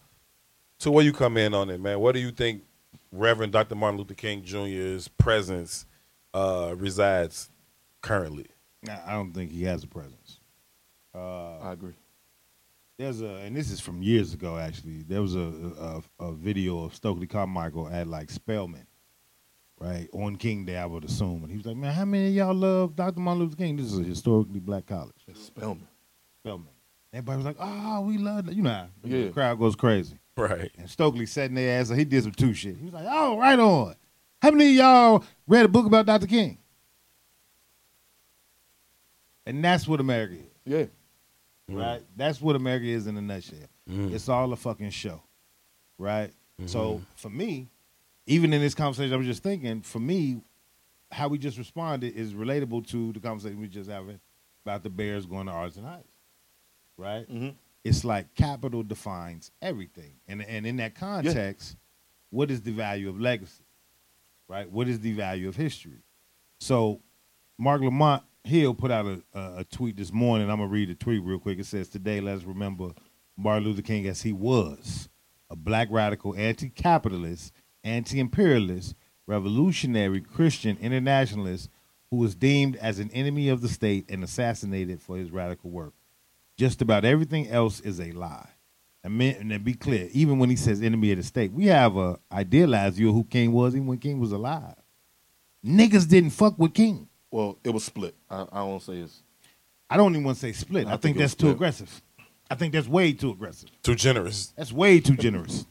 [0.78, 2.00] So where you come in on it, man?
[2.00, 2.64] What do you think
[3.12, 3.76] Reverend Dr.
[3.76, 5.86] Martin Luther King Jr.'s presence
[6.34, 7.48] uh, resides
[8.00, 8.46] currently?
[8.82, 10.40] Nah, I don't think he has a presence.
[11.14, 11.94] Uh, I agree.
[12.98, 14.56] there's a, and this is from years ago.
[14.58, 18.86] Actually, there was a a, a video of Stokely Carmichael at like Spelman,
[19.80, 20.76] right on King Day.
[20.76, 23.20] I would assume, and he was like, "Man, how many of y'all love Dr.
[23.20, 23.76] Martin Luther King?
[23.76, 25.88] This is a historically black college, It's Spellman.
[26.42, 26.68] Spelman."
[27.12, 29.24] Everybody was like, "Oh, we love that." You know, how Yeah.
[29.24, 30.18] the crowd goes crazy.
[30.36, 30.70] Right.
[30.78, 32.76] And Stokely sat in their ass, and he did some two shit.
[32.76, 33.94] He was like, "Oh, right on."
[34.40, 36.28] How many of y'all read a book about Dr.
[36.28, 36.58] King?
[39.48, 40.40] And that's what America is.
[40.66, 40.84] Yeah.
[41.74, 42.02] right?
[42.16, 43.58] That's what America is in a nutshell.
[43.90, 44.12] Mm.
[44.12, 45.22] It's all a fucking show,
[45.96, 46.30] right?
[46.60, 46.66] Mm-hmm.
[46.66, 47.68] So for me,
[48.26, 50.42] even in this conversation, I was just thinking, for me,
[51.10, 54.20] how we just responded is relatable to the conversation we just having
[54.66, 56.12] about the Bears going to Arlington Heights,
[56.98, 57.26] right?
[57.32, 57.54] Mhm.
[57.84, 61.78] It's like capital defines everything, and and in that context,
[62.28, 63.64] what is the value of legacy,
[64.46, 64.70] right?
[64.70, 66.02] What is the value of history?
[66.60, 67.00] So,
[67.56, 70.50] Marc Lamont Hill put out a, a, tweet this morning.
[70.50, 71.58] I'm gonna read the tweet real quick.
[71.58, 72.90] It says, "Today, let's remember
[73.36, 75.08] Martin Luther King as he was,
[75.50, 77.52] a black radical, anti-capitalist,
[77.84, 78.94] anti-imperialist,
[79.26, 81.70] revolutionary Christian internationalist
[82.10, 85.92] who was deemed as an enemy of the state and assassinated for his radical work.
[86.56, 88.48] Just about everything else is a lie."
[89.04, 91.66] And, men, and to be clear, even when he says enemy of the state, we
[91.66, 94.74] have a idealized view of who King was even when King was alive.
[95.64, 97.07] Niggas didn't fuck with King.
[97.30, 98.14] Well, it was split.
[98.30, 99.22] I, I won't say it's.
[99.90, 100.86] I don't even want to say split.
[100.86, 102.02] I, I think, think it was that's too aggressive.
[102.50, 103.70] I think that's way too aggressive.
[103.82, 104.52] Too generous.
[104.56, 105.66] That's way too generous.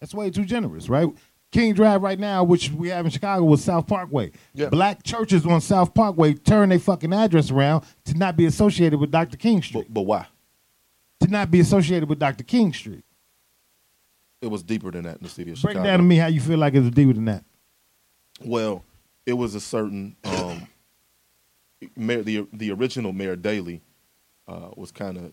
[0.00, 1.08] That's way too generous, right?
[1.52, 4.30] King Drive right now, which we have in Chicago, was South Parkway.
[4.54, 4.68] Yeah.
[4.68, 9.10] Black churches on South Parkway turn their fucking address around to not be associated with
[9.10, 9.36] Dr.
[9.36, 9.86] King Street.
[9.88, 10.26] But, but why?
[11.20, 12.44] to not be associated with Dr.
[12.44, 13.04] King Street.
[14.42, 15.88] It was deeper than that in the city of Break Chicago.
[15.88, 17.44] down to me how you feel like it was deeper than that.
[18.42, 18.84] Well,
[19.26, 20.66] it was a certain um,
[21.96, 23.82] mayor, the the original Mayor Daley
[24.48, 25.32] uh, was kind of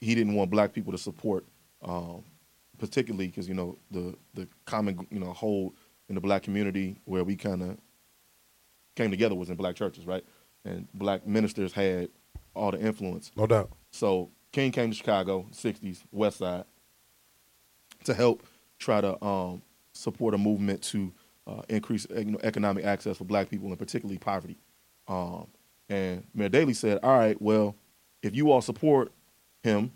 [0.00, 1.44] he didn't want black people to support,
[1.82, 2.24] um,
[2.78, 5.74] particularly because you know the the common you know hold
[6.08, 7.78] in the black community where we kind of
[8.96, 10.24] came together was in black churches, right?
[10.64, 12.08] And black ministers had
[12.54, 13.30] all the influence.
[13.36, 13.70] No doubt.
[13.90, 16.64] So King came to Chicago, '60s, West Side,
[18.04, 18.42] to help
[18.78, 21.12] try to um, support a movement to
[21.46, 24.58] uh, increase you know, economic access for Black people and particularly poverty.
[25.08, 25.46] Um,
[25.92, 27.74] and Mayor Daley said, "All right, well,
[28.22, 29.12] if you all support
[29.62, 29.90] him,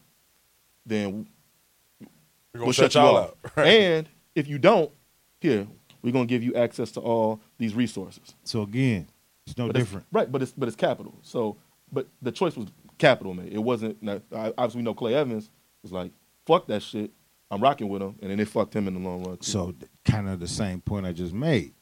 [0.84, 1.26] then
[2.00, 2.06] We're
[2.54, 3.34] we'll gonna shut shut you y'all off.
[3.56, 3.66] out.
[3.66, 4.90] and if you don't,
[5.40, 5.66] here
[6.02, 9.08] we're gonna give you access to all these resources." So again,
[9.46, 10.06] it's no But it's- different.
[10.12, 10.30] right?
[10.30, 11.14] But it's but it's capital.
[11.22, 11.56] So,
[11.92, 13.52] but the choice was capital made.
[13.52, 14.02] It wasn't.
[14.02, 15.50] now, I- Obviously, we know Clay Evans
[15.82, 16.12] was like,
[16.46, 17.10] "Fuck that shit."
[17.48, 19.36] I'm rocking with him, and then it fucked him in the long run.
[19.36, 19.48] Too.
[19.50, 21.74] So kind of the same point I just made.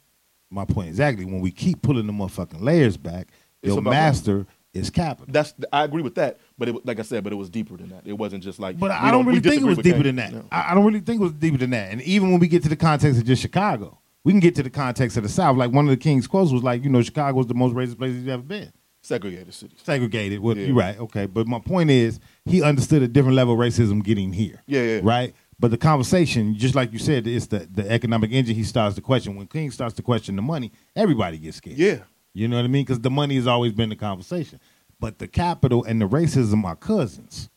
[0.51, 1.25] My point exactly.
[1.25, 5.27] When we keep pulling the motherfucking layers back, It's your master is capital.
[5.33, 6.39] that's I agree with that.
[6.59, 8.03] But it, like I said, but it was deeper than that.
[8.05, 8.79] It wasn't just like.
[8.79, 10.33] But I don't really think it was deeper than that.
[10.33, 10.45] No.
[10.51, 11.93] I I don't really think it was deeper than that.
[11.93, 14.63] And even when we get to the context of just Chicago, we can get to
[14.63, 15.57] the context of the South.
[15.57, 17.99] Like one of the King's quotes was like, you know, Chicago was the most racist
[17.99, 18.73] place you've ever been.
[19.03, 19.79] Segregated cities.
[19.83, 20.41] Segregated.
[20.41, 20.67] Well, Yeah.
[20.67, 20.99] you're right.
[20.99, 21.27] Okay.
[21.27, 24.63] But my point is, he understood a different level of racism getting here.
[24.67, 25.01] Yeah, yeah.
[25.03, 25.35] Right?
[25.61, 29.03] But the conversation, just like you said, it's the, the economic engine he starts to
[29.03, 29.37] question.
[29.37, 31.77] When King starts to question the money, everybody gets scared.
[31.77, 31.99] Yeah.
[32.35, 32.85] You know what I mean?
[32.85, 34.61] Because the money has always been the conversation.
[35.01, 37.49] But the capital and the racism are cousins.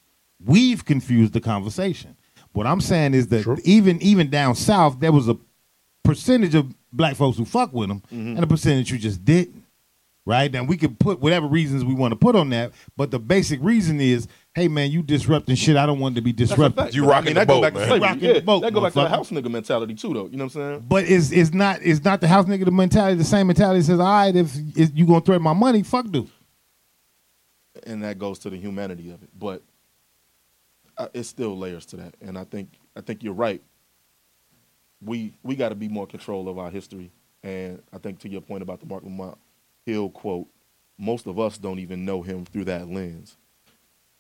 [0.44, 2.16] We've confused the conversation.
[2.54, 5.38] What I'm saying is that even even down south, there was a
[6.04, 8.36] percentage of black folks who fuck with them, Mm-hmm.
[8.36, 9.64] and a percentage who just didn't.
[10.26, 10.54] Right?
[10.54, 13.60] And we can put whatever reasons we want to put on that, but the basic
[13.64, 15.78] reason is, hey man, you disrupting shit.
[15.78, 16.86] I don't want to be disrupted.
[16.86, 16.96] fact.
[16.96, 18.02] You But, rocking the that go boat, back to man.
[18.02, 20.28] Rocking yeah, the boat, that go back to the house nigga mentality too, though.
[20.28, 20.86] You know what I'm saying?
[20.90, 24.00] But it's is not is not the house nigga the mentality the same mentality says,
[24.02, 26.30] all right, if, if you gonna threaten my money, fuck dude.
[27.86, 29.30] and that goes to the humanity of it.
[29.38, 29.64] But
[30.98, 33.62] uh, it's still layers to that, and I think I think you're right.
[35.02, 37.12] We we got to be more control of our history,
[37.44, 39.38] and I think to your point about the Marc Lamont
[39.86, 40.48] Hill quote,
[40.98, 43.38] most of us don't even know him through that lens.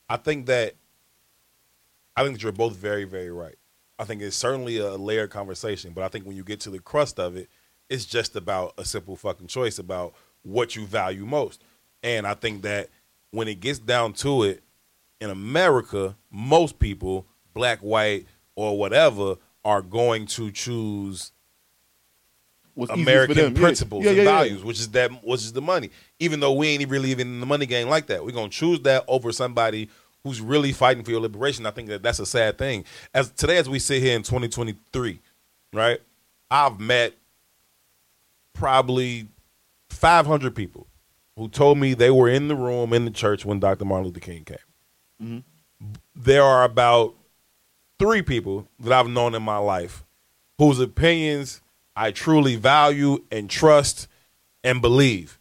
[0.09, 0.75] I think that
[2.15, 3.55] I think that you're both very, very right.
[3.99, 6.79] I think it's certainly a layered conversation, but I think when you get to the
[6.79, 7.49] crust of it,
[7.89, 11.63] it's just about a simple fucking choice about what you value most.
[12.03, 12.89] And I think that
[13.31, 14.63] when it gets down to it,
[15.19, 21.31] in America, most people, black, white, or whatever, are going to choose
[22.85, 23.37] For American.
[23.55, 23.59] Yeah.
[23.59, 24.29] principles Yeah, and yeah, yeah.
[24.29, 25.89] values, which is that which is the money.
[26.19, 28.81] Even though we ain't really even in the money game like that, we're gonna choose
[28.81, 29.89] that over somebody
[30.23, 31.65] who's really fighting for your liberation.
[31.65, 32.85] I think that that's a sad thing.
[33.13, 35.19] As today, as we sit here in 2023,
[35.73, 35.99] right?
[36.51, 37.13] I've met
[38.53, 39.27] probably
[39.89, 40.87] 500 people
[41.35, 43.85] who told me they were in the room in the church when Dr.
[43.85, 44.57] Martin Luther King came.
[45.21, 45.87] Mm-hmm.
[46.15, 47.13] There are about
[47.99, 50.03] three people that I've known in my life
[50.57, 51.61] whose opinions
[51.97, 54.07] I truly value and trust
[54.63, 55.39] and believe.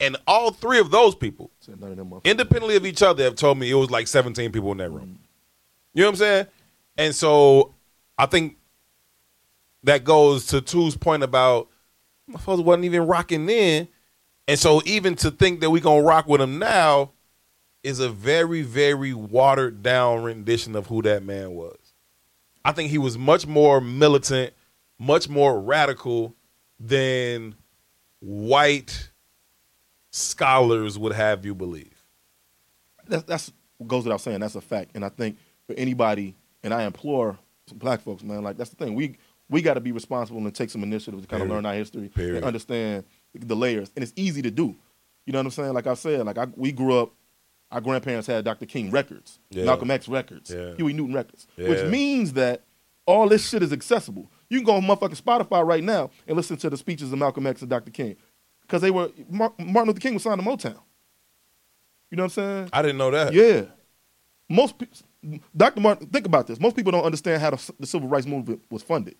[0.00, 2.24] And all three of those people, Said none of them motherfuckers.
[2.24, 5.18] independently of each other, have told me it was like 17 people in that room.
[5.94, 6.46] You know what I'm saying?
[6.96, 7.74] And so
[8.18, 8.56] I think
[9.84, 11.68] that goes to Two's point about
[12.30, 13.86] motherfuckers wasn't even rocking then.
[14.48, 17.12] And so even to think that we're gonna rock with him now
[17.82, 21.76] is a very, very watered down rendition of who that man was.
[22.64, 24.52] I think he was much more militant,
[25.02, 26.34] much more radical
[26.78, 27.54] than
[28.20, 29.10] white
[30.10, 32.02] scholars would have you believe.
[33.06, 33.52] that's that's
[33.86, 34.40] goes without saying.
[34.40, 35.36] That's a fact, and I think
[35.66, 38.94] for anybody, and I implore some black folks, man, like that's the thing.
[38.94, 39.16] We
[39.48, 42.08] we got to be responsible and take some initiative to kind of learn our history
[42.08, 42.36] Period.
[42.36, 44.74] and understand the layers, and it's easy to do.
[45.26, 45.72] You know what I'm saying?
[45.74, 47.12] Like I said, like I, we grew up.
[47.70, 48.66] Our grandparents had Dr.
[48.66, 49.64] King records, Yeah.
[49.64, 50.74] Malcolm X records, Yeah.
[50.74, 52.64] Huey Newton records, which means that
[53.06, 54.30] all this shit is accessible.
[54.52, 57.46] You can go on motherfucking Spotify right now and listen to the speeches of Malcolm
[57.46, 57.90] X and Dr.
[57.90, 58.16] King,
[58.60, 60.78] because they were Martin Luther King was signed to Motown.
[62.10, 62.68] You know what I'm saying?
[62.70, 63.32] I didn't know that.
[63.32, 63.62] Yeah.
[64.50, 64.98] Most people,
[65.56, 65.80] Dr.
[65.80, 66.60] Martin, think about this.
[66.60, 69.14] Most people don't understand how the, the civil rights movement was funded.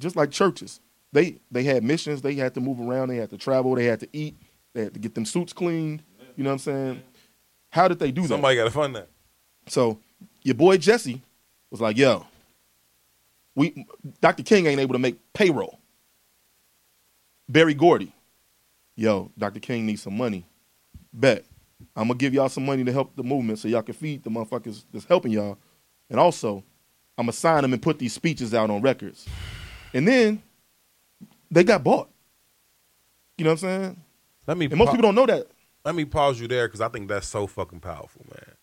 [0.00, 0.80] Just like churches,
[1.12, 2.20] they they had missions.
[2.20, 3.10] They had to move around.
[3.10, 3.76] They had to travel.
[3.76, 4.36] They had to eat.
[4.72, 6.02] They had to get them suits cleaned.
[6.34, 7.02] You know what I'm saying?
[7.70, 8.28] How did they do that?
[8.28, 9.08] Somebody got to fund that.
[9.68, 10.00] So
[10.42, 11.22] your boy Jesse
[11.70, 12.26] was like, "Yo,
[13.54, 13.86] We
[14.20, 14.42] Dr.
[14.42, 15.78] King ain't able to make payroll.
[17.48, 18.12] Berry Gordy,
[18.96, 19.60] yo, Dr.
[19.60, 20.46] King needs some money.
[21.12, 21.44] Bet.
[21.96, 24.30] I'm gonna give y'all some money to help the movement so y'all can feed the
[24.30, 25.58] motherfuckers that's helping y'all.
[26.08, 26.62] And also,
[27.18, 29.26] I'm gonna sign them and put these speeches out on records.
[29.92, 30.42] And then
[31.50, 32.08] they got bought.
[33.36, 34.00] You know what I'm saying?
[34.46, 35.48] Let me And most pa- people don't know that.
[35.84, 38.54] let me pause you there because I think that's so fucking powerful, man.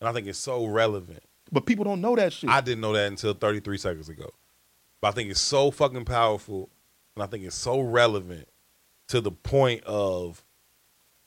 [0.00, 1.22] And I think it's so relevant.
[1.54, 2.50] But people don't know that shit.
[2.50, 4.28] I didn't know that until 33 seconds ago.
[5.00, 6.68] But I think it's so fucking powerful
[7.14, 8.48] and I think it's so relevant
[9.08, 10.44] to the point of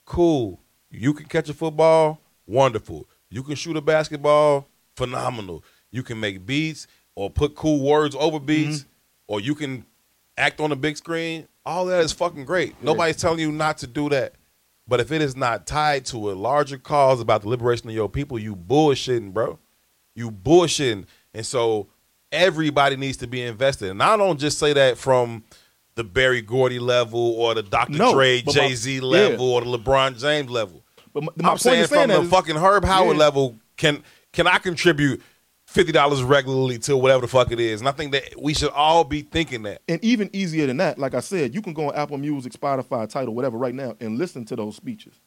[0.04, 0.60] cool,
[0.90, 3.08] you can catch a football, wonderful.
[3.30, 5.64] You can shoot a basketball, phenomenal.
[5.90, 8.88] You can make beats or put cool words over beats mm-hmm.
[9.28, 9.86] or you can
[10.36, 11.48] act on the big screen.
[11.64, 12.82] All that is fucking great.
[12.82, 14.34] Nobody's telling you not to do that.
[14.86, 18.08] But if it is not tied to a larger cause about the liberation of your
[18.10, 19.58] people, you bullshitting, bro.
[20.18, 21.06] You bullshitting.
[21.32, 21.88] And so
[22.32, 23.90] everybody needs to be invested.
[23.90, 25.44] And I don't just say that from
[25.94, 27.96] the Berry Gordy level or the Dr.
[27.98, 29.54] No, Dre, Jay Z level yeah.
[29.54, 30.84] or the LeBron James level.
[31.12, 33.20] but my, my I'm point saying is saying from the is- fucking Herb Howard Yeah.
[33.24, 34.02] level, can
[34.32, 35.22] can I contribute
[35.66, 37.80] fifty dollars regularly to whatever the fuck it is?
[37.80, 39.82] And I think that we should all be thinking that.
[39.88, 43.08] And even easier than that, like I said, you can go on Apple Music, Spotify,
[43.08, 45.20] Tidal, whatever, right now, and listen to those speeches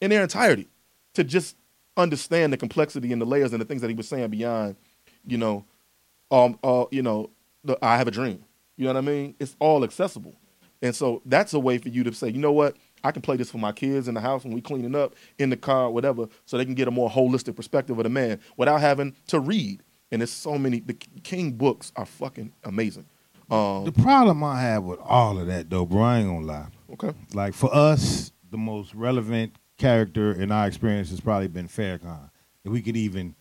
[0.00, 0.68] in their entirety
[1.14, 1.56] to just
[1.98, 4.76] understand the complexity and the layers and the things that he was saying beyond,
[5.26, 5.64] you know,
[6.30, 7.30] um, uh, you know,
[7.64, 8.44] the I have a dream.
[8.76, 9.34] You know what I mean?
[9.40, 10.34] It's all accessible,
[10.80, 13.36] and so that's a way for you to say, you know what, I can play
[13.36, 16.28] this for my kids in the house when we cleaning up, in the car, whatever,
[16.46, 19.82] so they can get a more holistic perspective of the man without having to read.
[20.12, 20.80] And there's so many.
[20.80, 23.06] The King books are fucking amazing.
[23.50, 26.66] Um, The problem I have with all of that, though, bro, I ain't gonna lie.
[26.92, 27.12] okay.
[27.34, 32.30] Like for us, the most relevant character in our experience has probably been Farrakhan.
[32.64, 33.34] If we could even,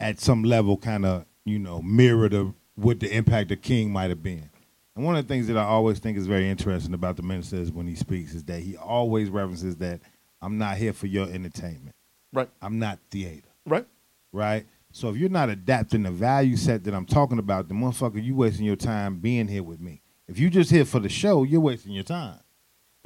[0.00, 4.10] at some level, kind of you know mirror the what the impact of King might
[4.10, 4.48] have been.
[4.94, 7.56] And one of the things that I always think is very interesting about the minister
[7.56, 10.00] is when he speaks is that he always references that
[10.40, 11.94] I'm not here for your entertainment.
[12.32, 12.48] Right.
[12.62, 13.48] I'm not theater.
[13.66, 13.86] Right.
[14.32, 14.66] right?
[14.90, 18.34] So if you're not adapting the value set that I'm talking about, the motherfucker, you
[18.34, 20.02] wasting your time being here with me.
[20.26, 22.40] If you just here for the show, you're wasting your time,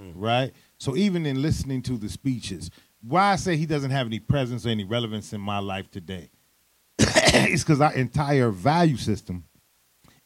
[0.01, 0.13] mm.
[0.15, 0.53] right?
[0.83, 2.69] So even in listening to the speeches,
[3.07, 6.29] why I say he doesn't have any presence or any relevance in my life today,
[6.99, 9.45] it's because our entire value system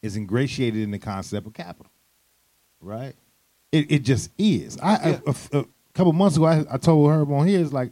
[0.01, 1.91] is ingratiated in the concept of capital,
[2.81, 3.13] right?
[3.71, 4.79] It it just is.
[4.81, 5.19] I, Yeah.
[5.27, 7.91] a, a- a couple months ago, I, I told Herb on here, it's like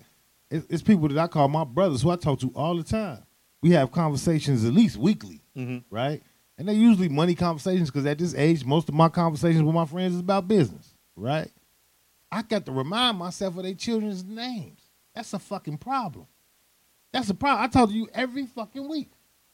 [0.49, 3.19] it's, it's people that I call my brothers who I talk to all the time.
[3.61, 5.83] We have conversations at least weekly, Mhm.
[5.91, 6.23] right?
[6.57, 9.85] And they're usually money conversations because at this age, most of my conversations with my
[9.85, 11.51] friends is about business, right?
[12.35, 14.81] I got to remind myself of their children's names.
[15.13, 16.27] That's a fucking problem.
[17.13, 17.63] That's a problem.
[17.63, 19.09] I talk to you every fucking week,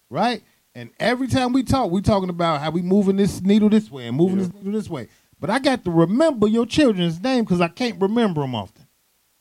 [0.09, 0.41] right?
[0.73, 4.07] And every time we talk, we talking about how we moving this needle this way
[4.07, 5.09] and moving this needle this way.
[5.39, 8.87] But I got to remember your children's name because I can't remember them often,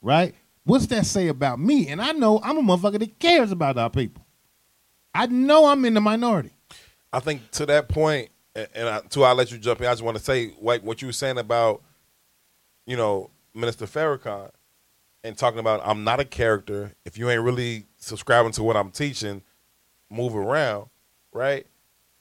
[0.03, 0.35] right?
[0.65, 1.89] What's that say about me?
[1.89, 4.27] And I know I'm a motherfucker that cares about our people.
[5.15, 6.53] I know I'm in the minority.
[7.11, 9.87] I think to that point, and and I, too, I'll let you jump in.
[9.87, 11.83] I just want to say, like what you were saying about,
[12.91, 14.51] you know, Minister Farrakhan,
[15.23, 16.93] and talking about I'm not a character.
[17.05, 19.43] If you ain't really subscribing to what I'm teaching,
[20.11, 20.87] move around,
[21.33, 21.69] right?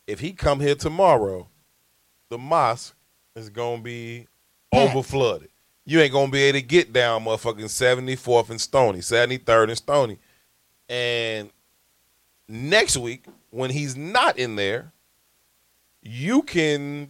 [0.05, 1.47] If he come here tomorrow,
[2.29, 2.93] the mosque
[3.36, 4.27] is gonna be
[4.71, 5.49] over flooded.
[5.86, 10.19] You ain't gonna be able to get down motherfucking 74th and Stony, 73rd and Stony.
[10.88, 11.49] And
[12.47, 14.91] next week, when he's not in there,
[16.03, 17.10] you can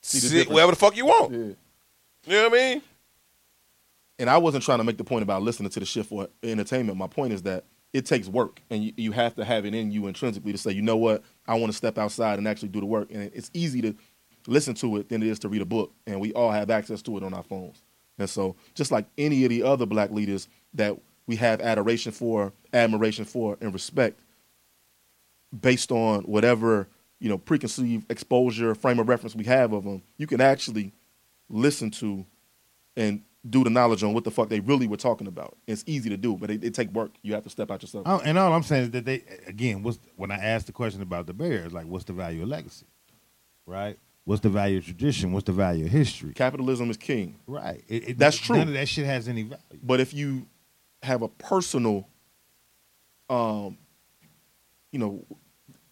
[0.00, 0.54] See the sit difference.
[0.54, 1.32] wherever the fuck you want.
[1.32, 1.38] Yeah.
[1.38, 1.56] You
[2.26, 2.82] know what I mean?
[4.20, 6.98] And I wasn't trying to make the point about listening to the shit for entertainment.
[6.98, 9.90] My point is that it takes work, and you, you have to have it in
[9.90, 12.80] you intrinsically to say, you know what, I want to step outside and actually do
[12.80, 13.10] the work.
[13.10, 13.96] And it's easy to
[14.46, 17.00] listen to it than it is to read a book, and we all have access
[17.02, 17.82] to it on our phones.
[18.18, 22.52] And so, just like any of the other black leaders that we have adoration for,
[22.74, 24.20] admiration for, and respect,
[25.58, 26.88] based on whatever
[27.20, 30.92] you know preconceived exposure frame of reference we have of them, you can actually
[31.48, 32.26] listen to
[32.96, 35.56] and do the knowledge on what the fuck they really were talking about.
[35.66, 37.12] It's easy to do, but it, it take work.
[37.22, 38.04] You have to step out yourself.
[38.06, 41.00] Oh, and all I'm saying is that they again, what's when I asked the question
[41.00, 42.86] about the Bears, like what's the value of legacy,
[43.66, 43.98] right?
[44.24, 45.32] What's the value of tradition?
[45.32, 46.34] What's the value of history?
[46.34, 47.82] Capitalism is king, Right.
[47.88, 48.56] It, it- That's true.
[48.58, 49.62] None of that shit has any value.
[49.82, 50.46] but if you
[51.02, 52.06] have a personal,
[53.30, 53.78] um,
[54.92, 55.24] you know,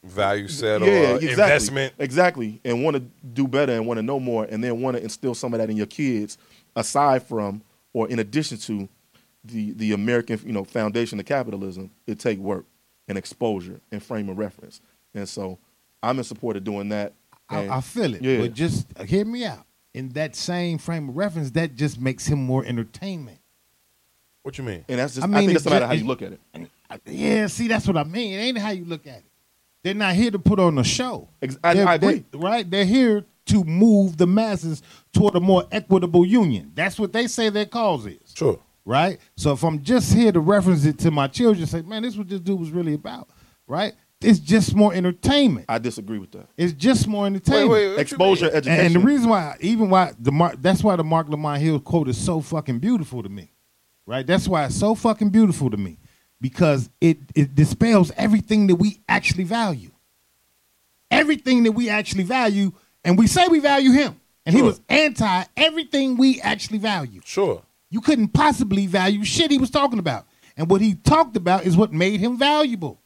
[0.05, 1.95] Value set yeah, or exactly, investment.
[1.99, 3.01] exactly, and want to
[3.33, 5.69] do better and want to know more, and then want to instill some of that
[5.71, 6.39] in your kids,
[6.79, 7.63] aside from
[7.93, 8.89] or in addition to
[9.45, 12.65] the the American you know foundation of capitalism, it take work
[13.09, 14.81] and exposure and frame of reference,
[15.15, 15.59] and so
[16.03, 17.13] I'm in support of doing that.
[17.49, 18.23] I, And- I feel it.
[18.23, 18.39] Yeah.
[18.41, 19.65] But just uh, hear me out.
[19.95, 23.39] In that same frame of reference, that just makes him more entertainment.
[24.43, 24.85] What you mean?
[24.89, 25.25] And that's just.
[25.27, 26.41] I I, mean, think it's it's about how you look at it.
[26.55, 26.69] And
[27.07, 28.35] yeah, see, that's what I mean.
[28.35, 29.25] It ain't how you look at it.
[29.83, 31.29] They're not here to put on a show.
[31.41, 32.25] Ex- I- They're- I agree.
[32.31, 32.71] they- right?
[32.71, 34.83] They're here to move the masses
[35.13, 36.73] toward a more equitable union.
[36.75, 38.33] That's what they say their cause is.
[38.35, 38.59] Sure.
[38.85, 39.19] right?
[39.37, 42.19] So if I'm just here to reference it to my children, say, man, this is
[42.19, 43.29] what this dude was really about,
[43.67, 43.93] right?
[44.21, 45.67] It's just more entertainment.
[45.69, 46.49] I disagree with that.
[46.57, 47.71] It's just more entertainment.
[47.71, 48.73] Wait, wait, what Exposure, education.
[48.73, 51.79] And, and the reason why, even why the Marc, that's why the Marc Lamont Hill
[51.79, 53.53] quote is so fucking beautiful to me,
[54.07, 54.27] right?
[54.27, 55.99] That's why it's so fucking beautiful to me
[56.41, 59.93] because it it dispels everything that we actually value,
[61.13, 62.73] everything that we actually value,
[63.05, 67.21] and we say we value him, and he was anti everything we actually value.
[67.25, 67.63] Sure.
[67.91, 70.27] You couldn't possibly value shit he was talking about.
[70.57, 73.01] And what he talked about is what made him valuable.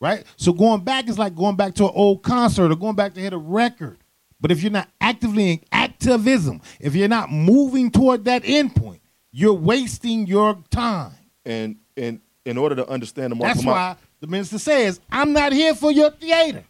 [0.00, 0.24] Right?
[0.36, 3.20] So going back is like going back to an old concert or going back to
[3.20, 3.98] hit a record.
[4.40, 9.00] But if you're not actively in activism, if you're not moving toward that endpoint,
[9.32, 11.12] you're wasting your time.
[11.46, 15.52] And and in order to understand the Marc That's why the minister says, I'm not
[15.52, 16.64] here for your theater.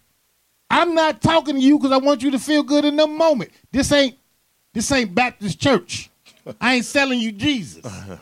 [0.71, 3.51] I'm not talking to you because I want you to feel good in the moment.
[3.71, 4.17] This ain't
[4.73, 6.11] this ain't Baptist church.
[6.61, 7.85] I ain't selling you Jesus.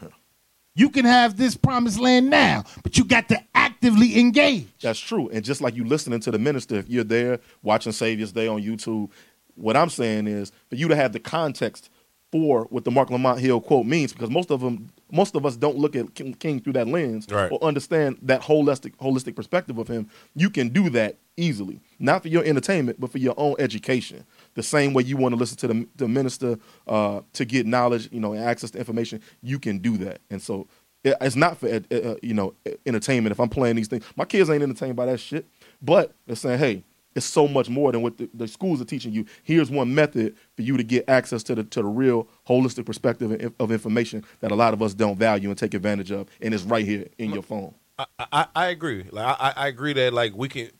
[0.74, 4.68] You can have this promised land now, but you got to actively engage.
[4.80, 5.28] That's true.
[5.28, 8.62] And just like you listening to the minister, if you're there watching Savior's Day on
[8.62, 9.10] YouTube,
[9.54, 11.90] what I'm saying is for you to have the context
[12.32, 15.54] for what the Marc Lamont Hill quote means, because most of them, most of us
[15.54, 17.52] don't look at King, through that lens Right.
[17.52, 20.08] or understand that holistic holistic perspective of him.
[20.34, 24.24] You can do that easily, not for your entertainment, but for your own education.
[24.54, 28.08] The same way you want to listen to the, the minister uh, to get knowledge,
[28.10, 30.20] you know, and access to information, you can do that.
[30.30, 30.66] And so
[31.04, 32.54] it- it's not for uh, you know
[32.86, 33.32] entertainment.
[33.32, 35.46] If I'm playing these things, my kids ain't entertained by that shit.
[35.82, 39.12] But they're saying, hey, it's so much more than what the, the schools are teaching
[39.12, 39.26] you.
[39.42, 43.32] Here's one method for you to get access to the to the real holistic perspective
[43.32, 46.54] of, of information that a lot of us don't value and take advantage of, and
[46.54, 47.74] it's right here in your phone.
[47.98, 49.04] I, I, I agree.
[49.10, 50.70] Like I, I agree that like we can.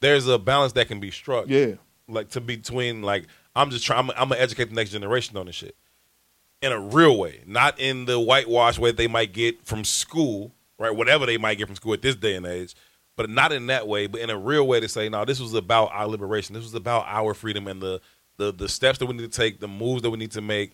[0.00, 1.46] There's a balance that can be struck.
[1.48, 1.74] Yeah.
[2.08, 4.00] Like to between like I'm just trying.
[4.00, 5.76] I'm, I'm gonna educate the next generation on this shit
[6.60, 10.94] in a real way, not in the whitewash way they might get from school, right?
[10.94, 12.74] Whatever they might get from school at this day and age,
[13.18, 15.52] but not in that way, but in a real way to say, no, this was
[15.52, 16.54] about our liberation.
[16.54, 18.00] This was about our freedom and the
[18.36, 20.72] the the steps that we need to take, the moves that we need to make,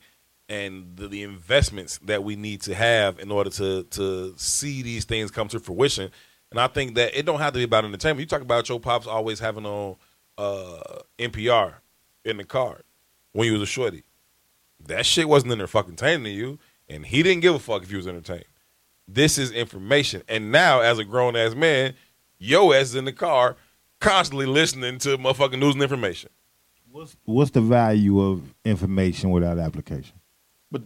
[0.51, 5.07] and the, the investments that we need to have in order to to see these
[5.07, 6.11] things come to fruition.
[6.51, 8.21] And I think that it don't have to be about entertainment.
[8.21, 9.97] You talk about your pops always having on
[10.37, 11.77] uh, NPR
[12.27, 12.83] in the car
[13.33, 14.03] when you was a shorty.
[14.87, 16.59] That shit wasn't in there fucking entertaining to you,
[16.91, 18.45] and he didn't give a fuck if you was entertained.
[19.09, 21.95] This is information, and now as a grown ass man,
[22.45, 23.57] yo ass is in the car
[24.01, 26.31] constantly listening to motherfucking news and information.
[26.91, 30.15] What's, what's the value of information without application?
[30.71, 30.83] But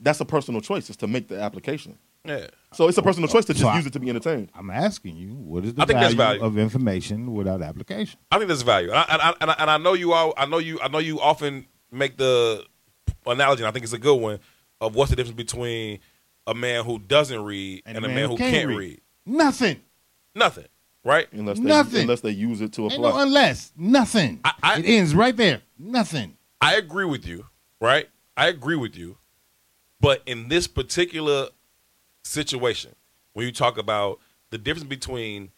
[0.00, 1.98] that's a personal choice is to make the application.
[2.24, 4.50] Yeah, So it's a personal choice to just So use it to be entertained.
[4.54, 6.42] I'm asking you, what is the I think value, value.
[6.42, 8.18] of information without application?
[8.30, 10.34] I think there's value, and I, and I, and I, and I know you all.
[10.36, 10.78] I know you.
[10.82, 12.66] I know you often make the
[13.24, 13.62] analogy.
[13.62, 14.40] and I think it's a good one
[14.80, 16.00] of what's the difference between
[16.46, 19.00] a man who doesn't read and, a man, who can't, read.
[19.24, 19.80] Nothing.
[20.34, 20.66] Nothing,
[21.04, 21.26] right?
[21.32, 22.02] Unless they, Nothing.
[22.02, 23.10] unless they use it to Ain't apply.
[23.10, 23.72] no unless.
[23.76, 24.40] Nothing.
[24.44, 25.62] I- I- it ends right there.
[25.78, 26.36] Nothing.
[26.60, 27.46] I agree with you,
[27.80, 28.08] right?
[28.36, 29.16] I agree with you.
[30.00, 31.48] But in this particular
[32.24, 32.94] situation,
[33.32, 34.18] when you talk about
[34.50, 35.50] the difference between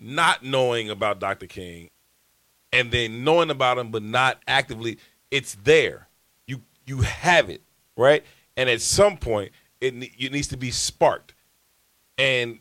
[0.00, 1.46] not knowing about Dr.
[1.46, 1.90] King
[2.72, 4.98] and then knowing about him but not actively,
[5.30, 6.08] it's there.
[6.46, 7.62] You you have it,
[7.96, 8.24] right?
[8.56, 11.34] And at some point, it, it needs to be sparked.
[12.18, 12.58] And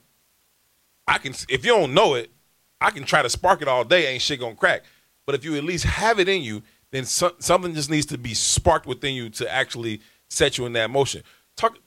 [1.07, 2.31] I can if you don't know it,
[2.79, 4.07] I can try to spark it all day.
[4.07, 4.83] Ain't shit gonna crack.
[5.25, 8.17] But if you at least have it in you, then so, something just needs to
[8.17, 11.23] be sparked within you to actually set you in that motion.
[11.55, 11.77] Talk.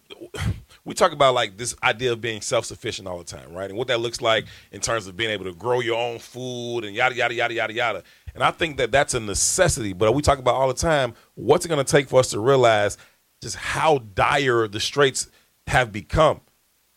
[0.84, 3.68] We talk about like this idea of being self sufficient all the time, right?
[3.68, 6.84] And what that looks like in terms of being able to grow your own food
[6.84, 8.02] and yada yada yada yada yada.
[8.36, 9.94] And I think that that's a necessity.
[9.94, 11.14] But we talk about all the time.
[11.34, 12.98] What's it going to take for us to realize
[13.42, 15.28] just how dire the straits
[15.66, 16.40] have become?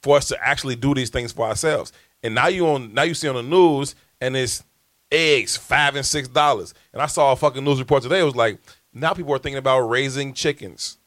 [0.01, 1.91] for us to actually do these things for ourselves.
[2.23, 4.63] And now you on now you see on the news and it's
[5.11, 6.73] eggs five and six dollars.
[6.93, 8.19] And I saw a fucking news report today.
[8.19, 8.59] It was like
[8.93, 10.97] now people are thinking about raising chickens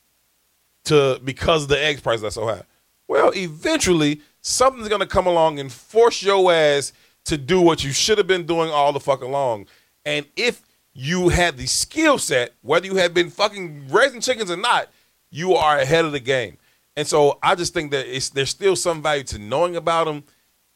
[0.85, 2.63] to because the eggs prices are so high.
[3.09, 6.93] Well, eventually something's gonna come along and force your ass
[7.25, 9.67] to do what you should have been doing all the fucking long.
[10.05, 14.57] And if you had the skill set, whether you had been fucking raising chickens or
[14.57, 14.89] not,
[15.31, 16.59] you are ahead of the game.
[16.97, 20.25] And so I just think that it's there's still some value to knowing about him,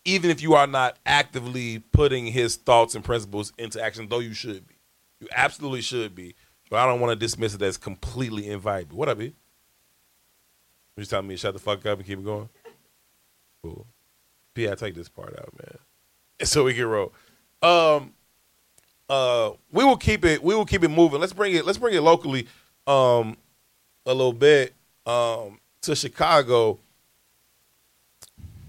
[0.07, 4.33] even if you are not actively putting his thoughts and principles into action, though you
[4.33, 4.75] should be.
[5.21, 6.35] You absolutely should be.
[6.71, 8.97] But I don't want to dismiss it as completely inviolable.
[8.97, 9.25] What up, B?
[9.25, 9.35] You
[11.01, 12.49] just telling me to shut the fuck up and keep it going?
[13.63, 13.87] Cool.
[14.55, 15.79] P, I take this part out, man.
[16.45, 17.15] So we can roll.
[17.63, 18.13] Um
[19.09, 21.19] uh we will keep it we will keep it moving.
[21.19, 22.47] Let's bring it let's bring it locally
[22.87, 23.39] um
[24.05, 24.75] a little bit
[25.07, 26.79] um to Chicago.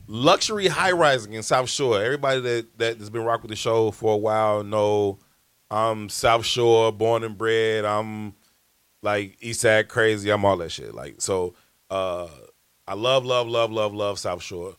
[0.07, 2.01] Luxury high rising in South Shore.
[2.01, 5.19] Everybody that that has been rocking with the show for a while know
[5.69, 7.83] I'm South Shore, born and bred.
[7.83, 8.33] I'm
[9.01, 10.29] like East Side crazy.
[10.29, 10.93] I'm all that shit.
[10.95, 11.55] Like so,
[11.89, 12.27] uh,
[12.87, 14.75] I love, love, love, love, love South Shore,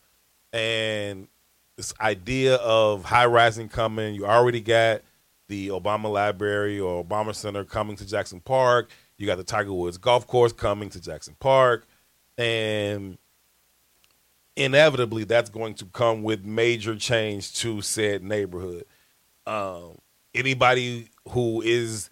[0.52, 1.28] and
[1.76, 4.14] this idea of high rising coming.
[4.14, 5.02] You already got
[5.48, 8.90] the Obama Library or Obama Center coming to Jackson Park.
[9.18, 11.86] You got the Tiger Woods Golf Course coming to Jackson Park,
[12.38, 13.18] and
[14.58, 18.84] inevitably that's going to come with major change to said neighborhood.
[19.46, 19.98] Um,
[20.34, 22.10] anybody who is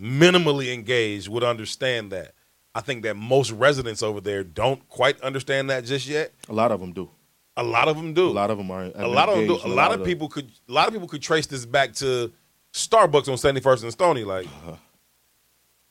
[0.00, 2.32] minimally engaged would understand that.
[2.74, 6.32] I think that most residents over there don't quite understand that just yet.
[6.48, 7.10] A lot of them do.
[7.56, 8.28] A lot of them do.
[8.28, 8.90] A lot of them are.
[8.94, 9.60] A lot of them do.
[9.62, 10.50] A lot of the- people could.
[10.68, 12.32] A lot of people could trace this back to
[12.72, 14.24] Starbucks on Seventy First and Stony.
[14.24, 14.46] Like,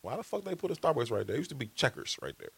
[0.02, 1.36] why the fuck they put a Starbucks right there?
[1.36, 2.50] It used to be Checkers right there.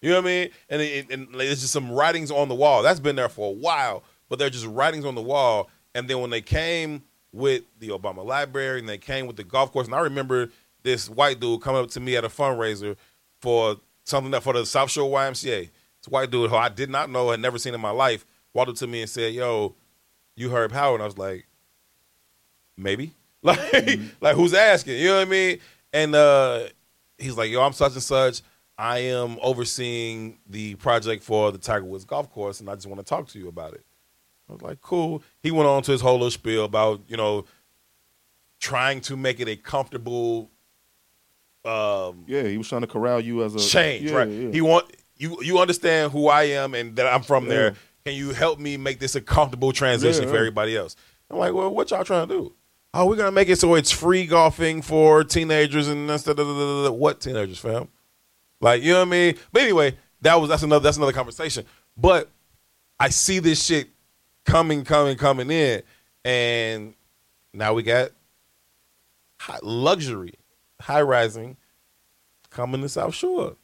[0.00, 0.50] You know what I mean?
[0.68, 2.82] And it, and like, there's just some writings on the wall.
[2.82, 5.68] That's been there for a while, but they're just writings on the wall.
[5.94, 9.72] And then when they came with the Obama Library and they came with the golf
[9.72, 10.48] course, and I remember
[10.82, 12.96] this white dude coming up to me at a fundraiser
[13.40, 15.68] for something that for the South Shore YMCA.
[15.98, 18.24] It's a white dude who I did not know, had never seen in my life,
[18.54, 19.74] walked up to me and said, "Yo,
[20.34, 21.46] you heard Howard?" And I was like,
[22.76, 24.98] "Maybe." Like, like who's asking?
[24.98, 25.60] You know what I mean?
[25.94, 26.64] And uh,
[27.16, 28.42] he's like, "Yo, I'm such and such.
[28.80, 32.98] I am overseeing the project for the Tiger Woods golf course, and I just want
[32.98, 33.84] to talk to you about it."
[34.48, 37.44] I was like, "Cool." He went on to his whole little spiel about you know
[38.58, 40.50] trying to make it a comfortable
[41.64, 44.28] um, Yeah, he was trying to corral you as a change, yeah, right?
[44.28, 44.50] yeah.
[44.50, 47.74] He want you you understand who I am and that I'm from there.
[48.04, 50.40] Can you help me make this a comfortable transition Yeah, for yeah.
[50.40, 50.96] everybody else?
[51.30, 52.54] I'm like, well, what y'all trying to do?
[52.94, 57.58] Oh, we're gonna make it so it's free golfing for teenagers and that's what teenagers,
[57.58, 57.88] fam?
[58.60, 59.34] Like, you know what I mean?
[59.52, 61.64] But anyway, that was that's another that's another conversation.
[61.96, 62.28] But
[62.98, 63.88] I see this shit
[64.44, 65.82] coming, coming, coming in,
[66.24, 66.94] and
[67.52, 68.10] now we got
[69.38, 70.34] high, luxury,
[70.80, 71.56] high rising
[72.50, 73.56] coming to South Shore.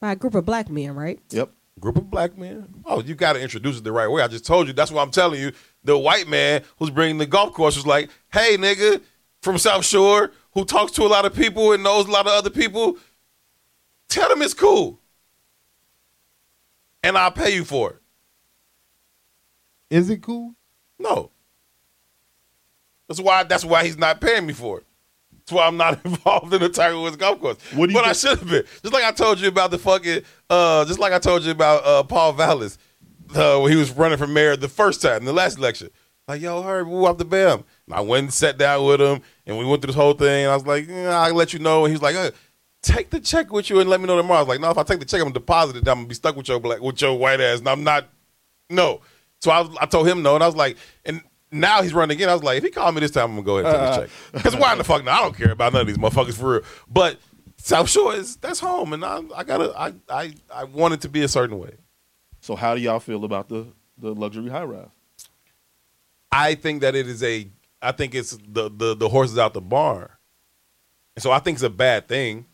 [0.00, 1.20] By a group of black men, right?
[1.30, 1.50] Yep.
[1.78, 2.82] Group of black men.
[2.84, 4.22] Oh, you got to introduce it the right way.
[4.22, 4.72] I just told you.
[4.72, 5.52] That's what I'm telling you.
[5.84, 9.00] The white man who's bringing the golf course was like, "Hey, nigga,
[9.40, 12.32] from South Shore, who talks to a lot of people and knows a lot of
[12.32, 12.98] other people,
[14.10, 15.00] tell them it's cool,
[17.02, 17.96] and I'll pay you for it.
[19.90, 20.54] Is it cool?
[20.98, 21.30] No.
[23.08, 23.42] That's why.
[23.44, 24.86] That's why he's not paying me for it.
[25.38, 27.56] That's why I'm not involved in the Tiger Woods golf course.
[27.74, 28.64] What do you but I should have been.
[28.82, 30.22] Just like I told you about the fucking.
[30.48, 32.78] Uh, just like I told you about uh, Paul Vallas
[33.34, 35.90] uh, when he was running for mayor the first time, in the last election.
[36.28, 37.64] Like, yo, Herb, woo up the bam.
[37.86, 40.44] And I went and sat down with him, and we went through this whole thing.
[40.44, 41.84] And I was like, yeah, I'll let you know.
[41.84, 42.30] And he was like, uh,
[42.82, 44.38] take the check with you and let me know tomorrow.
[44.38, 45.88] I was like, no, if I take the check, I'm gonna deposit it.
[45.88, 48.08] I'm gonna be stuck with your black, with your white ass, and I'm not
[48.68, 49.00] no.
[49.40, 52.28] So I, I told him no, and I was like, and now he's running again.
[52.28, 53.82] I was like, if he called me this time, I'm gonna go ahead and take
[53.82, 54.06] the uh-uh.
[54.06, 54.32] check.
[54.32, 55.04] Because why in the fuck?
[55.04, 56.62] No, I don't care about none of these motherfuckers for real.
[56.88, 57.18] But
[57.56, 61.08] South Shore is that's home, and I, I gotta, I, I, I want it to
[61.08, 61.74] be a certain way.
[62.40, 63.66] So how do y'all feel about the
[63.98, 64.88] the luxury high rise?
[66.32, 67.48] I think that it is a,
[67.82, 70.08] I think it's the the the horses out the barn,
[71.16, 72.46] and so I think it's a bad thing,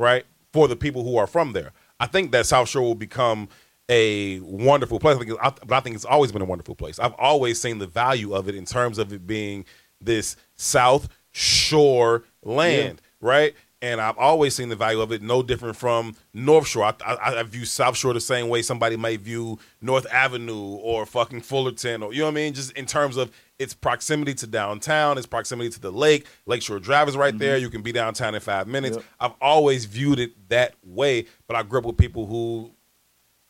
[0.00, 1.72] right, for the people who are from there.
[2.00, 3.48] I think that South Shore will become
[3.90, 5.16] a wonderful place.
[5.16, 6.98] I think, I, but I think it's always been a wonderful place.
[6.98, 9.66] I've always seen the value of it in terms of it being
[10.00, 13.54] this South Shore land, right?
[13.82, 16.84] And I've always seen the value of it, no different from North Shore.
[16.84, 21.04] I, I, I view South Shore the same way somebody might view North Avenue or
[21.04, 22.54] fucking Fullerton, or you know what I mean?
[22.54, 23.30] Just in terms of
[23.60, 26.26] its proximity to downtown, its proximity to the lake.
[26.46, 27.58] Lakeshore Drive is right there.
[27.58, 28.96] You can be downtown in five minutes.
[28.96, 29.06] Yep.
[29.20, 32.72] I've always viewed it that way, but I grew up with people who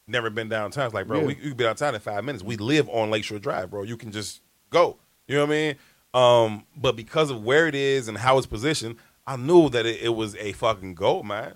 [0.09, 0.87] never been downtown.
[0.87, 1.27] It's like, bro, Yeah.
[1.27, 2.43] we, you can be downtown in five minutes.
[2.45, 3.85] We live on Lakeshore Drive, bro.
[3.85, 4.99] You can just go.
[5.29, 5.75] You know what I mean?
[6.13, 8.97] Um, but because of where it is and how it's positioned,
[9.29, 11.55] I knew that it, it was a fucking gold mine.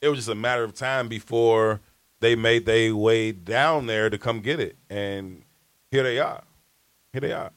[0.00, 1.80] It was just a matter of time before
[2.20, 5.42] they made their way down there to come get it, and
[5.90, 6.44] here they are.
[7.12, 7.50] Here they are.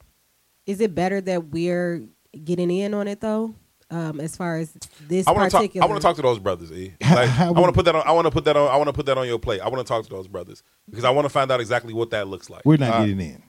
[0.70, 2.06] Is it better that we're
[2.44, 3.54] getting in on it though?
[3.92, 4.72] Um, as far as
[5.08, 5.62] this I want to talk.
[5.62, 6.70] particular, I want to talk to those brothers.
[6.70, 6.94] E.
[7.00, 8.04] Like, I want to put that on.
[8.06, 8.70] I want to put that on.
[8.70, 9.60] I want to put that on your plate.
[9.60, 12.10] I want to talk to those brothers because I want to find out exactly what
[12.10, 12.64] that looks like.
[12.64, 13.42] We're not Uh, getting in.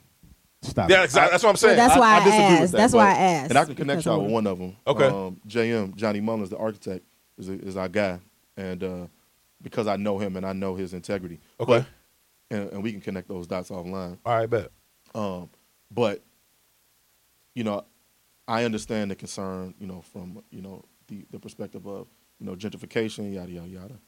[0.64, 0.90] Stop.
[0.90, 1.06] Yeah, it.
[1.06, 1.32] exactly.
[1.32, 1.76] That's what I'm saying.
[1.78, 2.72] That's why I disagree with asked.
[2.72, 4.78] that, That's why I asked, And I can connect y'all with one of them.
[4.88, 5.06] Okay.
[5.06, 7.06] Um, JM, Johnny Mullins, the architect,
[7.38, 8.20] is, is our guy.
[8.58, 9.08] And uh,
[9.62, 11.40] because I know him and I know his integrity.
[11.60, 11.80] Okay.
[11.80, 11.86] But,
[12.56, 14.18] and, and we can connect those dots offline.
[14.26, 14.72] All right, bet.
[15.14, 15.50] Um,
[15.92, 16.24] but
[17.56, 17.86] you know,
[18.48, 22.08] I understand the concern, you know, from you know the, the perspective of
[22.40, 24.00] you know gentrification, yada yada yada.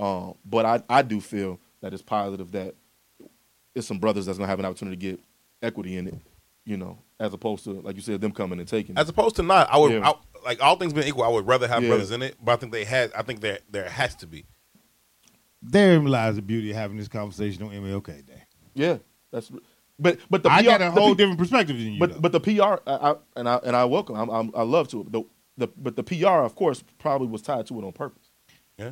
[0.00, 2.74] Um, but I, I do feel that it's positive that
[3.74, 5.20] it's some brothers that's gonna have an opportunity to get
[5.62, 6.14] equity in it,
[6.64, 8.96] you know, as opposed to like you said, them coming and taking.
[8.98, 10.08] As opposed to not, I would Yeah.
[10.10, 11.22] I, like all things being equal.
[11.24, 11.90] I would rather have Yeah.
[11.90, 13.12] brothers in it, but I think they had.
[13.14, 14.44] I think there there has to be.
[15.62, 18.42] Therein lies the beauty of having this conversation on MLK Day.
[18.74, 18.98] yeah,
[19.30, 19.50] that's.
[19.98, 21.98] But but the I PR got a whole P- different perspective than you.
[22.00, 22.20] But though.
[22.20, 24.16] but the PR I, I, and I and I welcome.
[24.16, 25.12] I'm, I'm, I love to it.
[25.12, 25.22] The,
[25.58, 28.28] the but the PR of course probably was tied to it on purpose.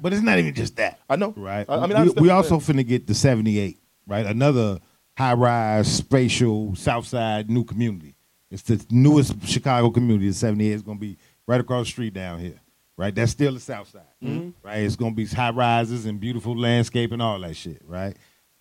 [0.02, 1.00] But it's not even just that.
[1.08, 1.34] I know.
[1.36, 1.66] Right.
[1.68, 2.78] I, I mean, we, understand we also you're saying.
[2.78, 3.76] finna get the 78,
[4.06, 4.24] right?
[4.24, 4.78] Another
[5.18, 8.14] high rise, spatial, South Side new community.
[8.52, 10.28] It's the newest Chicago community.
[10.28, 11.16] The 78 is going to be
[11.48, 12.60] right across the street down here,
[12.96, 13.12] right?
[13.12, 14.50] That's still the South Side, Mm-hmm.
[14.64, 14.78] right?
[14.78, 18.16] It's going to be high rises and beautiful landscape and all that shit, right?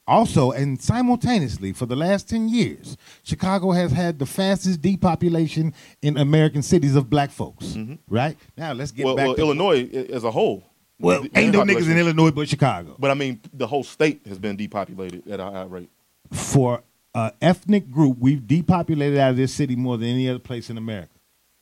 [0.09, 6.17] Also, and simultaneously, for the last 10 years, Chicago has had the fastest depopulation in
[6.17, 8.35] American cities of black folks, right?
[8.57, 9.05] Now, let's get Mm-hmm.
[9.05, 10.63] well, back well to Illinois as a whole.
[10.99, 12.95] Well, the- ain't no niggas in Illinois but Chicago.
[12.97, 15.89] But I mean, the whole state has been depopulated at a high rate.
[16.31, 16.81] for
[17.13, 20.77] an ethnic group, we've depopulated out of this city more than any other place in
[20.77, 21.13] America.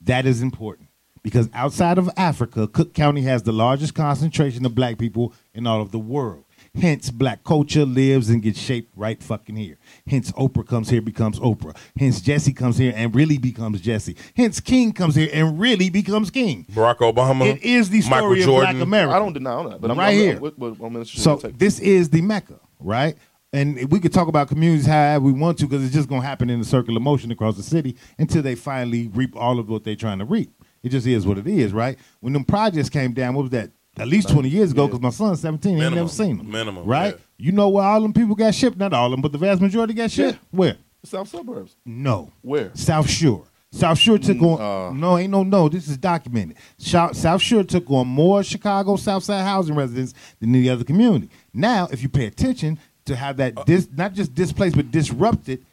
[0.02, 0.88] That is important
[1.22, 5.82] because outside of Africa, Cook County has the largest concentration of black people in all
[5.82, 6.44] of the world.
[6.80, 9.78] Hence, black culture lives and gets shaped right fucking here.
[10.08, 11.76] Hence, Oprah comes here, becomes Oprah.
[11.98, 14.16] Hence, Jesse comes here and really becomes Jesse.
[14.36, 16.66] Hence, King comes here and really becomes King.
[16.72, 17.46] Barack Obama.
[17.56, 18.76] It is the Michael story of Jordan.
[18.76, 19.14] black America.
[19.16, 20.38] I don't deny that, but I'm Right I'm, here.
[20.38, 21.60] I'm, I'm, I'm, I'm So in your take.
[21.60, 23.18] this is the Mecca, right?
[23.54, 26.28] And we could talk about communities however we want to because it's just going to
[26.28, 29.84] happen in a circular motion across the city until they finally reap all of what
[29.84, 30.52] they're trying to reap.
[30.84, 31.98] It just is what it is, right?
[32.20, 33.72] When them projects came down, what was that?
[34.00, 35.96] At least 20 years ago because my son's 17 and ain't Minimum.
[35.98, 36.52] never seen them.
[36.52, 37.14] Minimum, Right?
[37.16, 37.22] yeah.
[37.38, 38.78] You know where all them people got shipped?
[38.78, 40.40] Not all of them, but the vast majority got shipped?
[40.52, 40.78] Where?
[41.04, 41.76] South suburbs.
[41.86, 42.32] No.
[42.42, 42.72] Where?
[42.74, 43.44] South Shore.
[43.72, 44.92] South Shore took on uh.
[44.94, 45.68] no, ain't no no.
[45.70, 46.58] This is documented.
[46.80, 51.30] Shou- South Shore took on more Chicago South Side housing residents than any other community.
[51.54, 55.66] Now, if you pay attention to how that dis, not just displaced but disrupted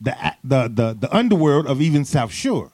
[0.00, 0.14] the
[0.44, 2.72] the the the underworld of even South Shore,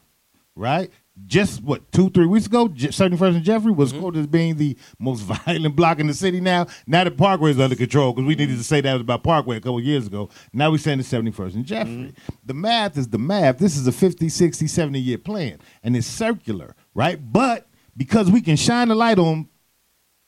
[0.57, 0.91] right?
[1.27, 4.01] Just what two three weeks ago, Seventy First and Jeffrey was mm-hmm.
[4.01, 6.41] quoted as being the most violent block in the city.
[6.41, 9.23] Now, now that Parkway is under control because we needed to say that was about
[9.23, 10.29] Parkway a couple years ago.
[10.53, 11.93] Now we're saying the Seventy First and Jeffrey.
[11.93, 12.35] Mm-hmm.
[12.45, 13.59] The math is the math.
[13.59, 17.17] This is a 50, 60, 70 year plan, and it's circular, right?
[17.33, 19.49] But because we can shine a light on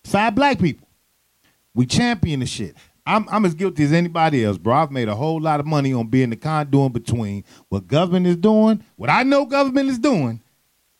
[0.05, 0.89] five black people,
[1.75, 2.77] we champion the shit.
[3.07, 4.75] I'm, I'm as guilty as anybody else, bro.
[4.75, 8.37] I've made a whole lot of money on being the conduit between what government is
[8.37, 10.43] doing, what I know government is doing,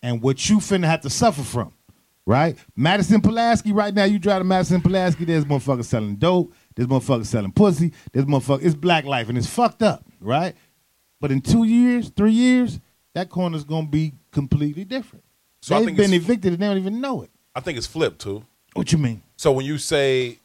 [0.07, 1.73] and what you finna have to suffer from,
[2.27, 2.57] right?
[2.77, 7.27] Madison Pulaski, right now, you drive to Madison Pulaski, there's motherfuckers selling dope, there's motherfuckers
[7.27, 10.55] selling pussy, there's motherfuckers, it's black life, and it's fucked up, right?
[11.21, 12.79] But in two years, three years,
[13.15, 15.25] that corner's gonna be completely different.
[15.61, 17.31] So They've think been evicted and they don't even know it.
[17.53, 18.45] I think it's flipped too.
[18.75, 19.23] What you mean?
[19.35, 20.39] So when you say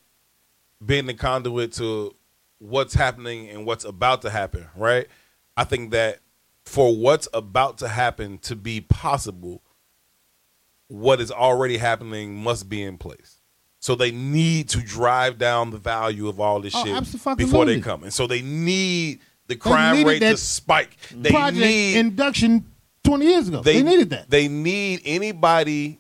[0.84, 2.16] being the conduit to
[2.58, 5.08] what's happening and what's about to happen, right?
[5.56, 6.21] I think that
[6.66, 9.62] for what's about to happen to be possible,
[10.88, 13.38] what is already happening must be in place.
[13.80, 17.80] So they need to drive down the value of all this Oh, shit before they
[17.82, 18.04] come.
[18.04, 20.96] And so they need the crime rate to spike.
[21.10, 22.66] They Project need induction
[23.04, 23.62] 20 years ago.
[23.62, 24.30] They, needed that.
[24.30, 26.00] They need anybody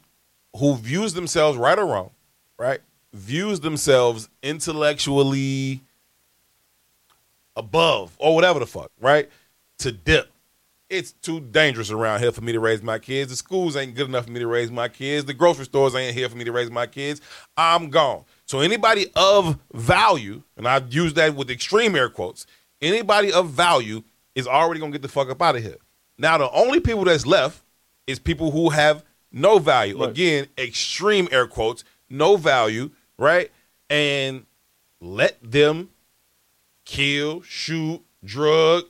[0.55, 2.12] who views themselves right or wrong,
[2.59, 2.82] right?
[3.14, 5.82] Views themselves intellectually
[7.55, 9.30] above or whatever the fuck, right?
[9.80, 10.32] To dip.
[10.91, 13.31] It's too dangerous around here for me to raise my kids.
[13.31, 15.23] The schools ain't good enough for me to raise my kids.
[15.23, 17.21] The grocery stores ain't here for me to raise my kids.
[17.55, 18.25] I'm gone.
[18.45, 22.45] So anybody of value, and I use that with extreme air quotes,
[22.81, 24.03] anybody of value
[24.35, 25.77] is already gonna get the fuck up out of here.
[26.17, 27.63] Now the only people that's left
[28.05, 29.97] is people who have no value.
[29.97, 30.09] Right.
[30.09, 33.49] Again, extreme air quotes, no value, right?
[33.89, 34.45] And
[34.99, 35.91] let them
[36.83, 38.83] kill, shoot, drug,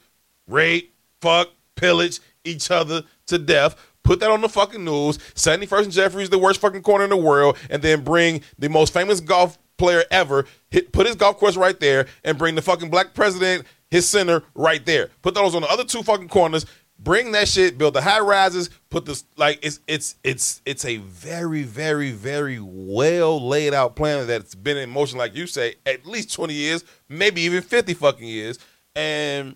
[0.47, 1.51] rape, fuck,
[1.81, 3.75] pillage each other to death.
[4.03, 5.17] Put that on the fucking news.
[5.35, 8.69] 71st and Jeffrey is the worst fucking corner in the world, and then bring the
[8.69, 12.61] most famous golf player ever, hit put his golf course right there, and bring the
[12.61, 15.09] fucking black president, his center right there.
[15.21, 16.65] Put those on the other two fucking corners.
[16.99, 20.97] Bring that shit, build the high rises, put this like it's it's it's it's a
[20.97, 26.05] very, very, very well laid out plan that's been in motion, like you say, at
[26.05, 28.59] least 20 years, maybe even 50 fucking years.
[28.95, 29.55] And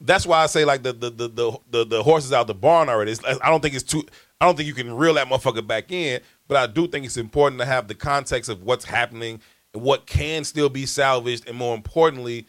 [0.00, 2.54] that's why I say like the the the the, the, the horse is out the
[2.54, 3.12] barn already.
[3.12, 4.04] It's, I don't think it's too.
[4.40, 6.20] I don't think you can reel that motherfucker back in.
[6.46, 9.40] But I do think it's important to have the context of what's happening
[9.74, 12.46] and what can still be salvaged, and more importantly,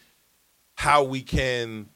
[0.76, 1.89] how we can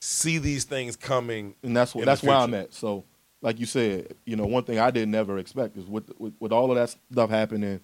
[0.00, 1.54] see these things coming.
[1.62, 2.74] and that's what that's where I'm at.
[2.74, 3.04] So,
[3.40, 6.52] like you said, you know, one thing I didn't never expect is with with, with
[6.52, 7.80] all of that stuff happening,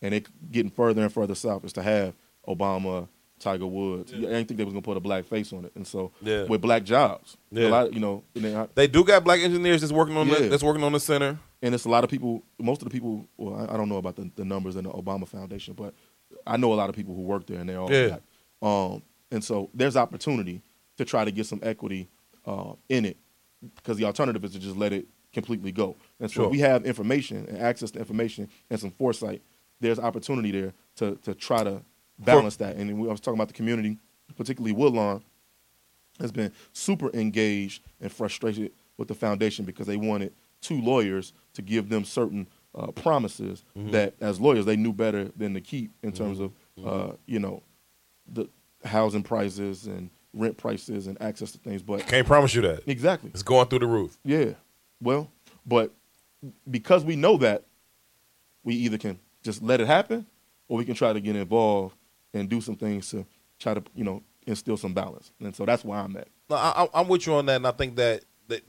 [0.00, 2.14] and it getting further and further south, is to have
[2.48, 3.08] Obama,
[3.38, 4.12] Tiger Woods.
[4.12, 6.44] I didn't think they was gonna put a black face on it, and so Yeah.
[6.44, 7.68] with black jobs, Yeah.
[7.68, 10.62] a lot, you know, I- They do got black engineers that's working on the, that's
[10.62, 11.38] working on the center.
[11.62, 12.42] and it's a lot of people.
[12.58, 14.90] Most of the people, well, I, I don't know about the, the numbers in the
[14.90, 15.94] Obama Foundation, but
[16.46, 18.08] I know a lot of people who work there, and they're all Yeah.
[18.08, 18.22] black.
[18.62, 20.62] Um, and so there's opportunity
[20.98, 22.08] to try to get some equity
[22.46, 23.16] uh, in it,
[23.74, 25.96] because the alternative is to just let it completely go.
[26.20, 26.44] And so Sure.
[26.46, 29.42] if we have information and access to information and some foresight,
[29.80, 31.82] there's opportunity there to to try to
[32.18, 32.76] balance that.
[32.76, 33.98] And I was talking about the community,
[34.36, 35.22] particularly Woodlawn,
[36.20, 41.62] has been super engaged and frustrated with the foundation because they wanted two lawyers to
[41.62, 43.90] give them certain uh, promises Mm-hmm.
[43.92, 46.88] that, as lawyers, they knew better than to keep in terms of, Mm-hmm.
[46.88, 47.62] uh, you know,
[48.30, 48.48] the
[48.84, 51.82] housing prices and rent prices and access to things.
[51.82, 52.82] But Can't promise you that.
[52.86, 54.18] exactly, It's going through the roof.
[54.24, 54.52] yeah.
[55.00, 55.30] Well,
[55.66, 55.92] but
[56.70, 57.64] because we know that,
[58.64, 60.26] we either can just let it happen,
[60.68, 61.94] or we can try to get involved
[62.40, 63.26] and do some things to
[63.58, 65.32] try to, you know, instill some balance.
[65.40, 66.28] And so that's where I'm at.
[66.48, 68.62] No, I, I- I'm with you on that, and I think that, that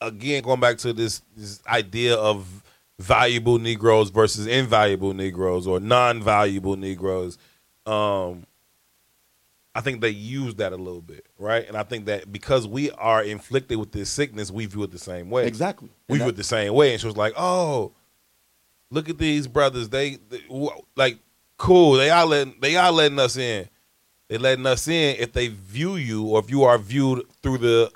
[0.00, 2.62] again, going back to this this idea of
[2.98, 7.38] valuable Negroes versus invaluable Negroes or non-valuable Negroes,
[7.86, 8.44] um,
[9.74, 11.66] I think they use that a little bit, right?
[11.68, 14.98] And I think that because we are inflicted with this sickness, we view it the
[14.98, 15.46] same way.
[15.46, 15.88] Exactly.
[16.08, 17.92] We And view that- it the same way, and she was like, "Oh,
[18.90, 19.88] look at these brothers.
[19.88, 20.42] They, they
[20.96, 21.18] like
[21.58, 21.94] cool.
[21.94, 23.68] They are letting they are letting us in.
[24.28, 27.90] They letting us in if they view you or if you are viewed through the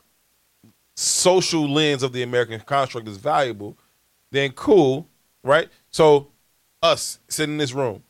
[0.95, 3.77] social lens of the American construct as valuable,
[4.31, 5.07] then cool,
[5.43, 5.69] right?
[5.91, 6.29] So
[6.83, 8.03] us sitting in this room,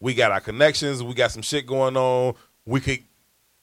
[0.00, 2.34] we got our connections, we got some shit going on.
[2.64, 3.00] We could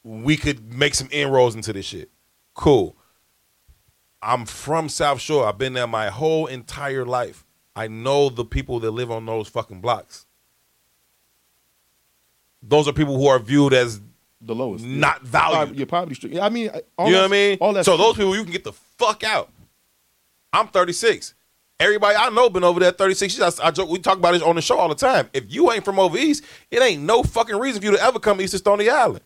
[0.03, 2.09] we could make some inroads into this shit.
[2.53, 2.95] Cool.
[4.21, 5.47] I'm from South Shore.
[5.47, 7.45] I've been there my whole entire life.
[7.75, 10.25] I know the people that live on those fucking blocks.
[12.61, 14.01] Those are people who are viewed as
[14.41, 14.85] the lowest.
[14.85, 15.77] not Yeah, valued.
[15.77, 16.39] yeah, poverty street.
[16.39, 17.57] I mean, all you know what I mean?
[17.61, 17.85] All that.
[17.85, 19.49] so those people, you can get the fuck out.
[20.51, 21.33] I'm 36.
[21.79, 23.59] Everybody I know been over there 36 years.
[23.59, 25.29] I, I joke, we talk about it on the show all the time.
[25.33, 28.19] If you ain't from over east, it ain't no fucking reason for you to ever
[28.19, 29.21] come east to Stony Island.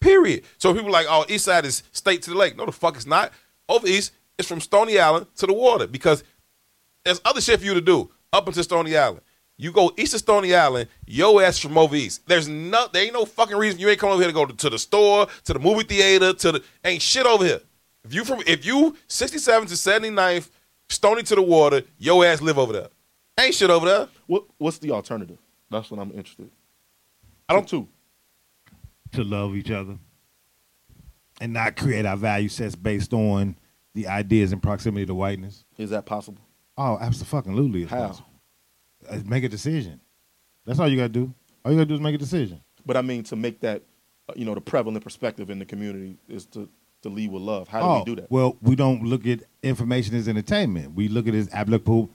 [0.00, 0.44] Period.
[0.58, 2.56] So people like, oh, east side is state to the lake.
[2.56, 3.32] No, the fuck it's not.
[3.68, 6.24] Over east, it's from Stony Island to the water because
[7.04, 9.20] there's other shit for you to do up into Stony Island.
[9.56, 12.26] You go east of Stony Island, yo ass from over east.
[12.26, 14.52] There's no, there ain't no fucking reason you ain't coming over here to go to,
[14.52, 17.60] to the store, to the movie theater, to the ain't shit over here.
[18.04, 20.50] If you from if you 67 to 79th,
[20.88, 22.88] Stony to the water, yo ass live over there.
[23.38, 24.08] Ain't shit over there.
[24.26, 25.38] What What's the alternative?
[25.70, 26.50] That's what I'm interested.
[27.48, 27.88] I don't too.
[29.12, 29.98] to love each other
[31.40, 33.56] and not create our value sets based on
[33.94, 35.64] the ideas and proximity to whiteness.
[35.78, 36.42] Is that possible?
[36.76, 37.82] Oh, absolutely.
[37.82, 38.08] it's How?
[38.08, 38.28] possible.
[39.08, 40.00] Uh, Make a decision.
[40.64, 41.34] That's all you got to do.
[41.64, 42.60] All you got to do is make a decision.
[42.86, 43.82] But I mean, to make that,
[44.28, 46.68] uh, you know, the prevalent perspective in the community is to
[47.02, 47.68] to lead with love.
[47.68, 48.30] How do oh, we do that?
[48.30, 50.94] Well, we don't look at information as entertainment.
[50.94, 52.10] We look at it as applicable,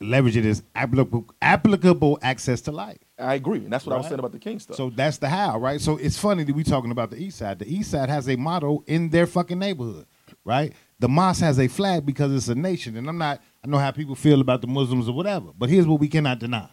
[0.00, 2.98] leverage it as applicable, applicable access to life.
[3.18, 4.76] I agree, and that's what I was saying about the King stuff.
[4.76, 5.80] So that's the how, right?
[5.80, 7.58] So it's funny that we talking about the East Side.
[7.58, 10.06] The East Side has a motto in their fucking neighborhood,
[10.44, 10.72] right?
[11.00, 13.42] The mosque has a flag because it's a nation, and I'm not.
[13.64, 16.38] I know how people feel about the Muslims or whatever, but here's what we cannot
[16.38, 16.68] deny,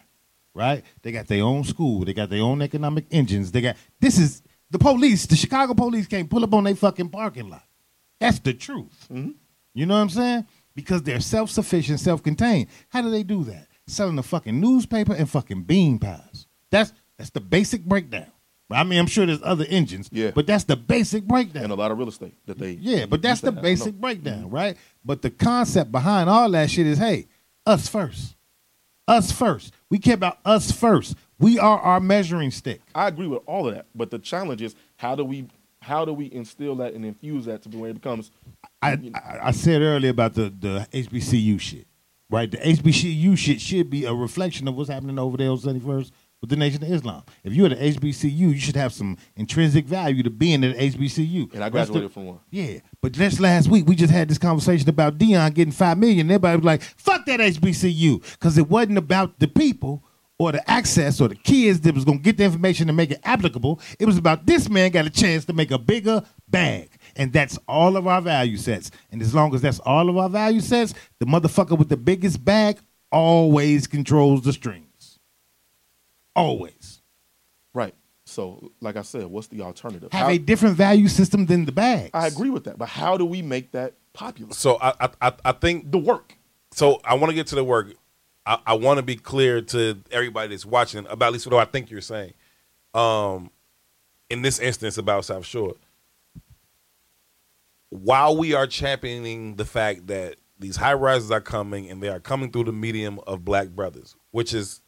[0.54, 0.84] right?
[1.02, 3.50] They got their own school, they got their own economic engines.
[3.50, 5.24] They got this is the police.
[5.24, 7.64] The Chicago police can't pull up on their fucking parking lot.
[8.20, 9.06] That's the truth.
[9.10, 9.30] Mm-hmm.
[9.74, 10.46] You know what I'm saying?
[10.74, 12.68] Because they're self sufficient, self contained.
[12.90, 13.66] How do they do that?
[13.86, 16.46] Selling the fucking newspaper and fucking bean pies.
[16.70, 18.30] That's that's the basic breakdown.
[18.70, 20.32] I mean, I'm sure there's other engines, Yeah.
[20.34, 21.64] but that's the basic breakdown.
[21.64, 24.54] and a lot of real estate that they yeah, but that's the basic breakdown, mm-hmm.
[24.54, 24.76] right?
[25.04, 27.26] But the concept behind all that shit is, hey,
[27.66, 28.36] us first,
[29.06, 29.72] us first.
[29.88, 31.16] We care about us first.
[31.38, 32.82] We are our measuring stick.
[32.94, 35.46] I agree with all of that, but the challenge is how do we
[35.80, 38.30] how do we instill that and infuse that to where it becomes
[38.82, 41.86] I, I I said earlier about the the HBCU shit,
[42.28, 42.50] right?
[42.50, 46.12] The HBCU shit should be a reflection of what's happening over there on Seventy First
[46.40, 47.22] with the Nation of Islam.
[47.44, 50.90] If you're at the HBCU, you should have some intrinsic value to being at the
[50.90, 51.52] HBCU.
[51.54, 52.38] and I That's the- graduated from one.
[52.50, 56.26] Yeah, but just last week we just had this conversation about Deion getting five million.
[56.30, 60.04] Everybody was like, "Fuck that HBCU," because it wasn't about the people
[60.40, 63.18] or the access or the kids that was gonna get the information to make it
[63.24, 63.80] applicable.
[63.98, 66.90] It was about this man got a chance to make a bigger, bag.
[67.16, 68.92] And that's all of our value sets.
[69.10, 72.44] And as long as that's all of our value sets, the motherfucker with the biggest
[72.44, 72.78] bag
[73.10, 74.84] always controls the strings.
[76.38, 77.02] Always.
[77.74, 77.94] Right.
[78.24, 80.12] So, like I said, what's the alternative?
[80.12, 82.10] Have How- a different value system than the bags.
[82.14, 84.52] I agree with that, but how do we make that popular?
[84.52, 86.36] So I I I, I think The work.
[86.72, 87.94] so I want to get to the work.
[88.44, 91.70] I, I want to be clear to everybody that's watching about at least what I
[91.70, 92.32] think you're saying.
[92.94, 93.50] Um,
[94.30, 95.74] in this instance about South Shore,
[97.90, 102.20] while we are championing the fact that these high rises are coming and they are
[102.20, 104.80] coming through the medium of black brothers, which is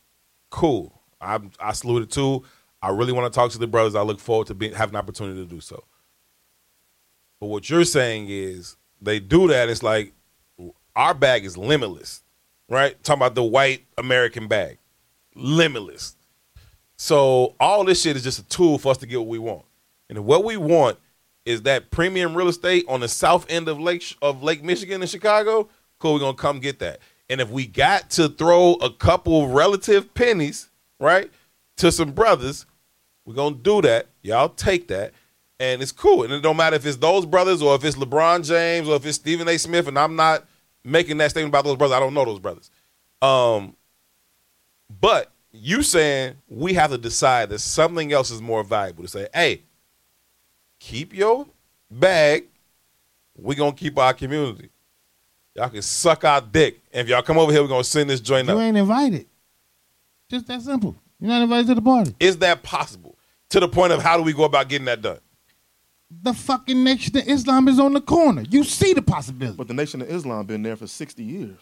[0.51, 1.00] cool.
[1.21, 2.45] I I salute it too.
[2.83, 3.95] I really want to talk to the brothers.
[3.95, 5.85] I look forward to being having an opportunity to do so.
[7.41, 9.69] But what you're saying is they do that.
[9.69, 10.13] It's like
[10.97, 12.23] our bag is limitless,
[12.69, 13.03] right?
[13.03, 14.79] Talking about the white American bag,
[15.35, 16.17] limitless.
[16.97, 19.65] So all this shit is just a tool for us to get what we want,
[20.09, 20.99] and what we want
[21.47, 25.09] is that premium real estate on the south end of Lake of Lake Michigan in
[25.09, 25.69] Chicago.
[25.99, 27.01] Cool, we're gonna come get that.
[27.29, 30.70] And if we got to throw a couple relative pennies,
[31.01, 31.31] right,
[31.79, 32.67] to some brothers,
[33.25, 34.07] we're gonna do that.
[34.23, 35.13] Y'all take that,
[35.59, 36.23] and it's cool.
[36.23, 39.05] And it don't matter if it's those brothers or if it's LeBron James or if
[39.05, 39.59] it's Stephen A.
[39.59, 39.89] Smith.
[39.89, 40.47] And I'm not
[40.85, 41.97] making that statement about those brothers.
[41.97, 42.71] I don't know those brothers.
[43.21, 43.77] Um,
[45.01, 49.29] but you saying we have to decide that something else is more valuable to say,
[49.35, 49.63] hey,
[50.79, 51.47] keep your
[51.91, 52.47] bag.
[53.37, 54.71] we gonna keep our community.
[55.55, 56.81] Y'all can suck our dick.
[56.93, 58.59] And if y'all come over here, we're gonna send this joint you up.
[58.59, 59.27] You ain't invited.
[60.31, 60.97] Just that simple.
[61.19, 62.15] You're not invited to the party.
[62.21, 63.19] Is that possible?
[63.51, 65.19] To the point of how do we go about getting that done?
[66.23, 68.45] The fucking nation of Islam is on the corner.
[68.49, 69.57] You see the possibility.
[69.57, 71.59] But the Nation of Islam been there for 60 years.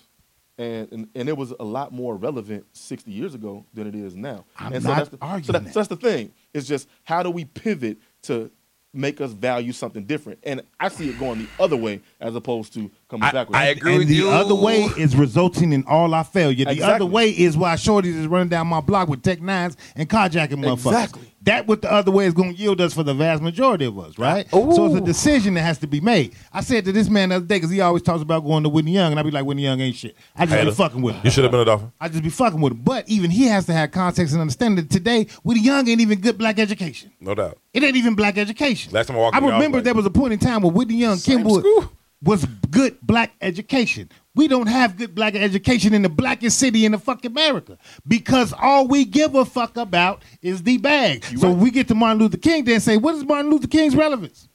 [0.59, 4.17] And, and and it was a lot more relevant 60 years ago than it is
[4.17, 4.45] now.
[4.59, 5.73] I'm and not that's the, arguing so, that, that.
[5.73, 6.33] so that's the thing.
[6.53, 8.51] It's just how do we pivot to
[8.93, 10.41] make us value something different?
[10.43, 13.59] And I see it going the other way as opposed to coming I- backwards.
[13.59, 14.31] I agree and with the you.
[14.31, 16.65] other way is resulting in all our failure.
[16.67, 16.95] The Exactly.
[16.95, 20.55] other way is why shorties is running down my block with tech nines and carjacking
[20.65, 20.87] motherfuckers.
[20.93, 21.35] Exactly.
[21.43, 23.99] That what the other way is going to yield us for the vast majority of
[23.99, 24.47] us, right?
[24.51, 26.35] So it's a decision that has to be made.
[26.53, 28.69] I said to this man the other day because he always talks about going to
[28.69, 30.15] Whitney Young, and I be like, Whitney Young ain't shit.
[30.37, 31.21] I just be fucking with him.
[31.25, 31.93] You should have been a dolphin.
[32.01, 32.81] I just be fucking with him.
[32.83, 36.21] But even he has to have context and understanding that today, Whitney Young ain't even
[36.21, 37.13] good black education.
[37.21, 37.57] No doubt.
[37.73, 38.93] It ain't even black education.
[38.93, 40.39] Last time I walked I in, I was remember like- there was a point in
[40.41, 41.93] time where Whitney Young, Same Kenwood school.
[42.23, 44.11] Was good black education.
[44.35, 48.53] We don't have good black education in the blackest city in the fucking America because
[48.53, 51.25] all we give a fuck about is the bag.
[51.39, 54.49] so we get to Martin Luther King then say, what is Martin Luther King's relevance?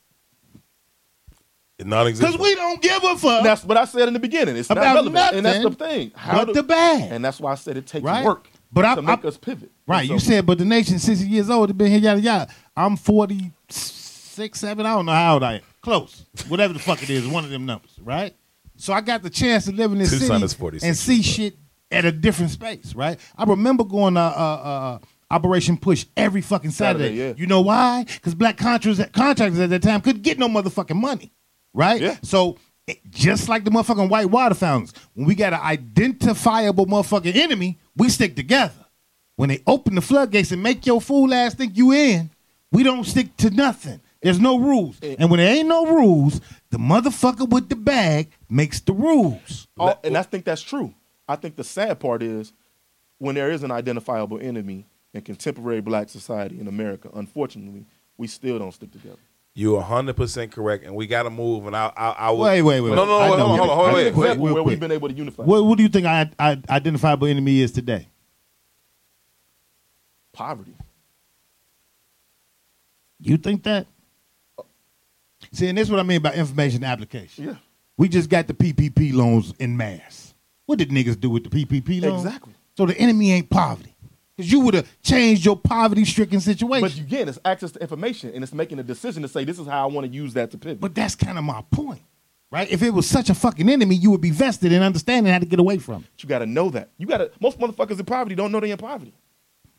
[1.80, 2.34] It's non-existent.
[2.34, 3.44] Because we don't give a fuck.
[3.44, 4.56] that's what I said in the beginning.
[4.56, 5.36] It's not About relevant.
[5.36, 6.12] And that's the nothing thing.
[6.16, 7.12] How but do- the bag.
[7.12, 8.24] And that's why I said it takes Right.
[8.24, 9.72] work But I- to make I- us pivot.
[9.88, 12.54] Right, you said, but the nation 60 years old, it's been here, yada, yada.
[12.76, 15.62] I'm 46, 7, I don't know how old I am.
[15.84, 16.26] Close.
[16.48, 18.34] Whatever the fuck it is, one of them numbers, right?
[18.78, 21.16] So I got the chance to live in this Tucson city is 46 and see
[21.16, 21.58] years shit
[21.92, 23.20] at a different space, right?
[23.38, 27.06] I remember going to uh, uh, Operation Push every fucking Saturday.
[27.10, 27.34] Saturday, yeah.
[27.38, 28.06] You know why?
[28.06, 31.34] Because black contractors, contractors at that time couldn't get no motherfucking money,
[31.74, 32.02] right?
[32.02, 32.18] Yeah.
[32.24, 32.58] So
[32.88, 37.78] it- just like the motherfucking white water fountains, when we got an identifiable motherfucking enemy,
[37.96, 38.74] we stick together.
[39.36, 42.30] When they open the floodgates and make your fool ass think you in,
[42.72, 44.00] we don't stick to nothing.
[44.24, 44.98] There's no rules.
[45.02, 49.68] And when there ain't no rules, the motherfucker with the bag makes the rules.
[49.78, 50.94] All- and I think that's true.
[51.28, 52.54] I think the sad part is
[53.18, 57.86] when there is an identifiable enemy in contemporary black society in America, unfortunately,
[58.18, 59.20] we still don't stick together.
[59.56, 61.68] You're 100% correct, and we got to move.
[61.68, 62.90] And I, I, I would, Wait, wait, wait.
[62.96, 63.46] No, no, I no, hold know.
[63.46, 64.40] on, hold on, hold on, wait, Example wait.
[64.54, 64.66] where quick.
[64.66, 65.44] we've been able to unify.
[65.44, 68.08] What, what do you think I, I identifiable enemy is today?
[70.32, 70.74] Poverty.
[73.20, 73.86] You think that?
[75.54, 77.46] See, and this is what I mean by information application.
[77.46, 77.56] Yeah.
[77.98, 80.34] We just got the PPP loans in mass.
[80.66, 82.26] What did niggas do with the PPP loans?
[82.26, 82.54] Exactly.
[82.76, 83.96] So the enemy ain't poverty.
[84.36, 86.82] Because you would have changed your poverty stricken situation.
[86.82, 89.60] But you, again, it's access to information and it's making a decision to say this
[89.60, 90.80] is how I want to use that to pivot.
[90.82, 92.02] But that's kind of my point,
[92.50, 92.68] right?
[92.72, 95.46] If it was such a fucking enemy, you would be vested in understanding how to
[95.46, 96.24] get away from it.
[96.24, 96.90] you got to know that.
[96.98, 97.30] You got to.
[97.40, 99.14] Most motherfuckers in poverty don't know they're in poverty.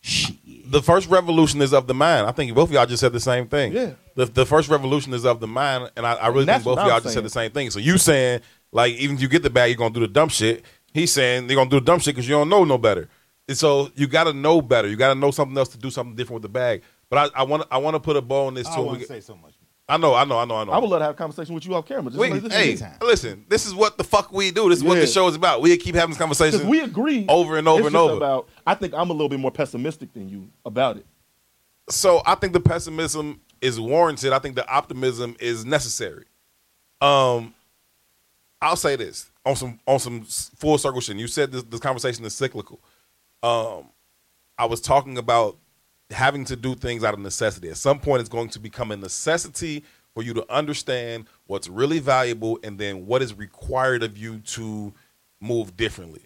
[0.06, 0.36] Shit.
[0.70, 2.26] the first revolution is of the mind.
[2.26, 3.72] I think both of y'all just said the same thing.
[3.72, 3.92] Yeah.
[4.16, 6.78] The, the first revolution is of the mind, and I, I really that's think both
[6.78, 7.70] of y'all I'm just said the same thing.
[7.70, 8.40] So you saying
[8.70, 10.62] like even if you get the bag, you're gonna do the dumb shit.
[10.92, 13.08] He's saying they're gonna do the dumb shit because you don't know no better.
[13.48, 14.88] And so you got to know better.
[14.88, 16.82] You got to know something else to do something different with the bag.
[17.10, 18.82] But I want I want to put a bow on this I too.
[18.82, 19.53] want to say so much.
[19.86, 20.72] I know, I know, I know, I know.
[20.72, 22.04] I would love to have a conversation with you off camera.
[22.10, 23.44] Just Wait, like this hey, is- listen.
[23.48, 24.68] This is what the fuck we do.
[24.70, 25.60] This is what the show is about.
[25.60, 26.68] We keep having this conversation.
[26.68, 28.16] We agree over and over It's and just over.
[28.16, 31.06] About, I think I'm a little bit more pessimistic than you about it.
[31.90, 34.32] so I think the pessimism is warranted.
[34.32, 36.24] I think the optimism is necessary.
[37.02, 37.54] Um,
[38.62, 41.16] I'll say this on some on some full circle shit.
[41.18, 42.80] You said this, this conversation is cyclical.
[43.42, 43.84] Um,
[44.56, 45.58] I was talking about
[46.10, 47.68] having to do things out of necessity.
[47.68, 49.84] At some point, it's going to become a necessity
[50.14, 54.92] for you to understand what's really valuable and then what is required of you to
[55.40, 56.22] move differently.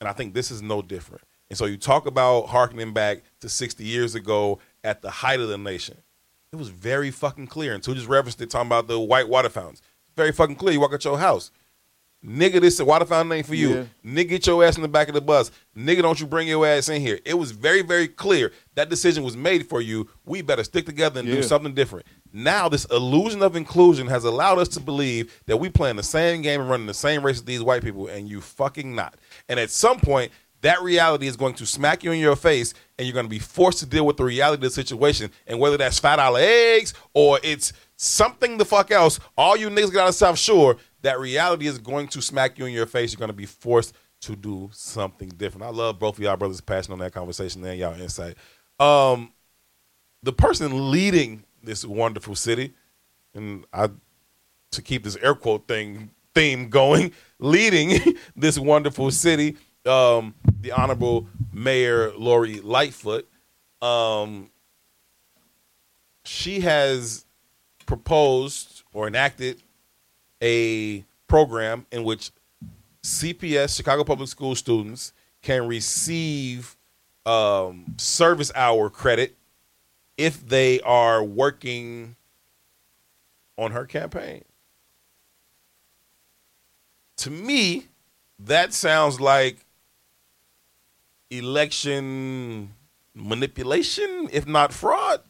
[0.00, 1.22] And I think this is no different.
[1.48, 5.48] And so you talk about harkening back to 60 years ago at the height of
[5.48, 5.96] the nation.
[6.52, 7.74] It was very fucking clear.
[7.74, 9.82] And 2wo just referenced it talking about the white water fountains.
[10.16, 10.72] Very fucking clear.
[10.72, 11.50] You walk out your house.
[12.26, 13.74] Nigga, this water fountain ain't for you.
[13.74, 13.84] Yeah.
[14.04, 15.52] Nigga, get your ass in the back of the bus.
[15.76, 17.20] Nigga, don't you bring your ass in here.
[17.24, 20.08] It was very, very clear that decision was made for you.
[20.24, 22.06] We better stick together and do something different.
[22.32, 26.42] Now, this illusion of inclusion has allowed us to believe that we playing the same
[26.42, 29.14] game and running the same race as these white people, and you fucking not.
[29.48, 33.06] And at some point, that reality is going to smack you in your face, and
[33.06, 35.30] you're going to be forced to deal with the reality of the situation.
[35.46, 39.92] And whether that's five dollar eggs or it's something the fuck else, all you niggas
[39.92, 43.12] get out of South Shore, that reality is going to smack you in your face.
[43.12, 45.64] You're going to be forced to do something different.
[45.64, 48.36] I love both of y'all brothers' passion on that conversation and y'all insight.
[48.80, 49.32] Um,
[50.22, 52.74] the person leading this wonderful city,
[53.34, 53.90] and I
[54.72, 61.28] to keep this air quote thing theme going, leading this wonderful city, um, the Honorable
[61.52, 63.28] Mayor Lori Lightfoot.
[63.80, 64.50] Um,
[66.24, 67.24] she has
[67.86, 69.62] proposed or enacted
[70.42, 72.30] a program in which
[73.02, 75.12] CPS, Chicago Public School students,
[75.42, 76.76] can receive
[77.24, 79.36] um, service hour credit
[80.16, 82.16] if they are working
[83.58, 84.44] on her campaign.
[87.18, 87.86] To me,
[88.38, 89.58] that sounds like
[91.30, 92.74] election
[93.14, 95.22] manipulation, if not fraud.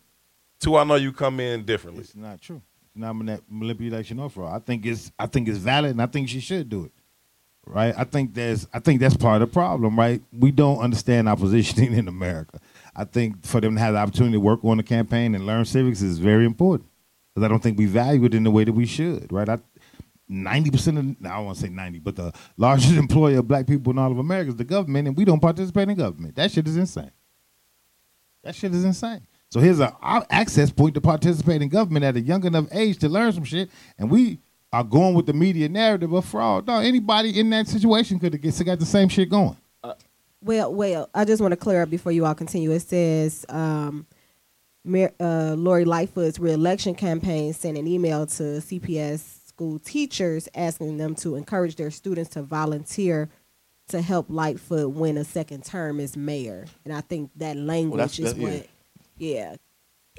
[0.60, 2.02] To I know you come in differently.
[2.02, 2.62] It's not true.
[2.96, 4.54] Manipulation or fraud.
[4.54, 6.92] I think it's I think it's valid, and I think she should do it.
[7.66, 7.94] Right?
[7.96, 9.98] I think there's I think that's part of the problem.
[9.98, 10.22] Right?
[10.32, 12.58] We don't understand our positioning in America.
[12.94, 15.64] I think for them to have the opportunity to work on the campaign and learn
[15.64, 16.88] civics is very important
[17.34, 19.30] because I don't think we value it in the way that we should.
[19.32, 19.48] Right?
[19.48, 19.58] I,
[20.28, 23.92] Ninety percent of now I to say ninety, but the largest employer of black people
[23.92, 26.34] in all of America is the government, and we don't participate in government.
[26.34, 27.12] That shit is insane.
[28.42, 29.24] That shit is insane.
[29.56, 32.98] So here's a our access point to participate in government at a young enough age
[32.98, 34.38] to learn some shit, and we
[34.70, 36.66] are going with the media narrative of fraud.
[36.66, 39.56] No, anybody in that situation could have get- got the same shit going.
[40.42, 42.70] Well, well, I just want to clear up before you all continue.
[42.70, 44.06] It says um,
[44.84, 51.14] Mayor, uh, Lori Lightfoot's reelection campaign sent an email to CPS school teachers asking them
[51.14, 53.30] to encourage their students to volunteer
[53.88, 56.66] to help Lightfoot win a second term as mayor.
[56.84, 58.62] And I think that language that's- is that- what, yeah.
[59.18, 59.56] Yeah,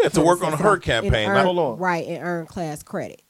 [0.02, 1.28] Yeah, to work on her campaign.
[1.30, 1.78] earn- not- Hold on.
[1.78, 3.22] Right, and earn class credit.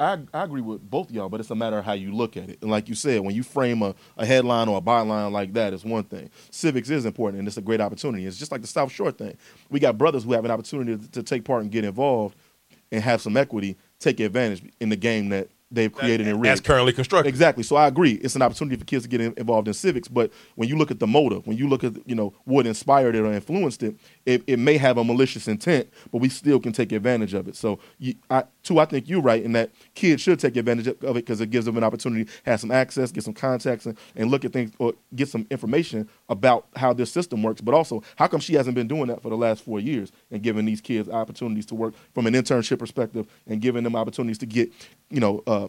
[0.00, 2.36] I, I agree with both of y'all, but it's a matter of how you look
[2.36, 2.58] at it.
[2.62, 5.72] And like you said, when you frame a, a headline or a byline like that,
[5.72, 6.30] it's one thing.
[6.52, 8.24] Civics is important, and it's a great opportunity.
[8.24, 9.36] It's just like the South Shore thing.
[9.70, 12.36] We got brothers who have an opportunity to, to take part and get involved
[12.92, 16.52] and have some equity, take advantage in the game that they've created and rigged.
[16.52, 17.28] as currently constructed.
[17.28, 17.62] Exactly.
[17.62, 18.12] So I agree.
[18.12, 20.08] It's an opportunity for kids to get in, involved in civics.
[20.08, 23.14] But when you look at the motive, when you look at you know what inspired
[23.14, 23.96] it or influenced it,
[24.26, 27.56] it, it may have a malicious intent, but we still can take advantage of it.
[27.56, 30.96] So you, I, 2wo, I think you're right in that kids should take advantage of
[31.02, 33.96] it because it gives them an opportunity, to have some access, get some contacts, and,
[34.16, 37.60] and look at things or get some information about how this system works.
[37.60, 40.42] But also, how come she hasn't been doing that for the last four years and
[40.42, 44.46] giving these kids opportunities to work from an internship perspective and giving them opportunities to
[44.46, 44.70] get,
[45.10, 45.42] you know.
[45.46, 45.68] Uh,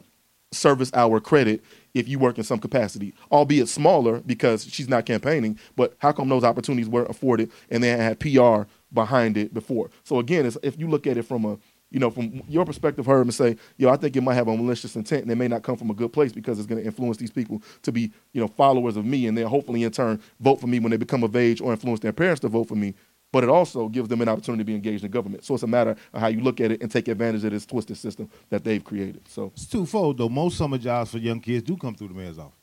[0.51, 5.57] service hour credit if you work in some capacity, albeit smaller because she's not campaigning.
[5.75, 9.89] But how come those opportunities weren't afforded and they had PR behind it before?
[10.03, 11.57] So again, if you look at it from a
[11.91, 14.55] you know, from your perspective, Herb, and say, yo, I think it might have a
[14.55, 16.85] malicious intent, and it may not come from a good place because it's going to
[16.85, 20.21] influence these people to be, you know, followers of me, and then hopefully in turn
[20.39, 22.75] vote for me when they become of age or influence their parents to vote for
[22.75, 22.93] me.
[23.31, 25.45] But it also gives them an opportunity to be engaged in government.
[25.45, 27.65] So it's a matter of how you look at it and take advantage of this
[27.65, 29.27] twisted system that they've created.
[29.27, 30.29] So It's twofold though.
[30.29, 32.55] Most summer jobs for young kids do come through the mayor's office.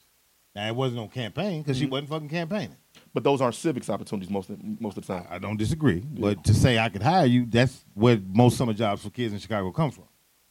[0.56, 1.92] Now it wasn't on campaign because she mm-hmm.
[1.92, 2.76] wasn't fucking campaigning.
[3.14, 5.26] But those aren't civics opportunities most of, most of the time.
[5.30, 9.02] I don't disagree, but to say I could hire you, that's where most summer jobs
[9.02, 10.04] for kids in Chicago come from.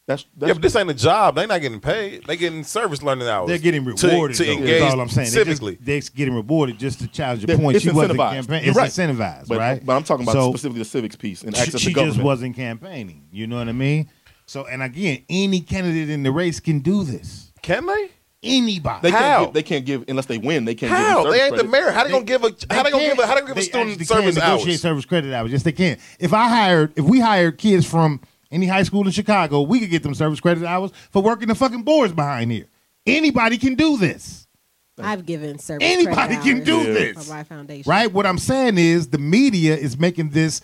[0.07, 1.33] That's, Yeah, but this ain't a job.
[1.35, 2.25] They're not getting paid.
[2.27, 3.47] They're getting service learning hours.
[3.47, 4.37] They're getting rewarded.
[4.37, 5.31] to, though, engage all I'm saying.
[5.31, 7.75] They're, just, they're getting rewarded just to challenge your They're- point.
[7.77, 8.31] it's She wasn't incentivized.
[8.33, 8.69] campaigning.
[8.69, 8.89] It's right.
[8.91, 9.83] incentivized, but, right?
[9.83, 12.15] but I'm talking about So, specifically the civics piece and access she to government.
[12.17, 13.23] just wasn't campaigning.
[13.31, 14.09] You know what I mean?
[14.45, 17.51] So, and again, any candidate in the race can do this.
[17.63, 18.11] Can they?
[18.45, 18.99] Anybody.
[19.01, 19.19] They How?
[19.19, 20.65] can't give, they can't give unless they win.
[20.65, 21.91] They can't How give they service ain't the mayor?
[21.91, 22.55] How they, gonna give a?
[22.69, 23.27] How they, gonna give a?
[23.27, 24.81] How they gonna give a student actually service can negotiate hours?
[24.81, 25.51] service credit hours.
[25.51, 25.97] Yes, they can.
[26.19, 28.21] If I hired, if we hired kids from
[28.51, 31.55] any high school in Chicago, we could get them service credit hours for working the
[31.55, 32.67] fucking boards behind here.
[33.05, 34.47] Anybody can do this,
[34.97, 35.85] I've given service.
[35.87, 37.29] Anybody credit can hours do for this.
[37.29, 37.89] my foundation.
[37.89, 38.11] right?
[38.11, 40.61] What I'm saying is the media is making this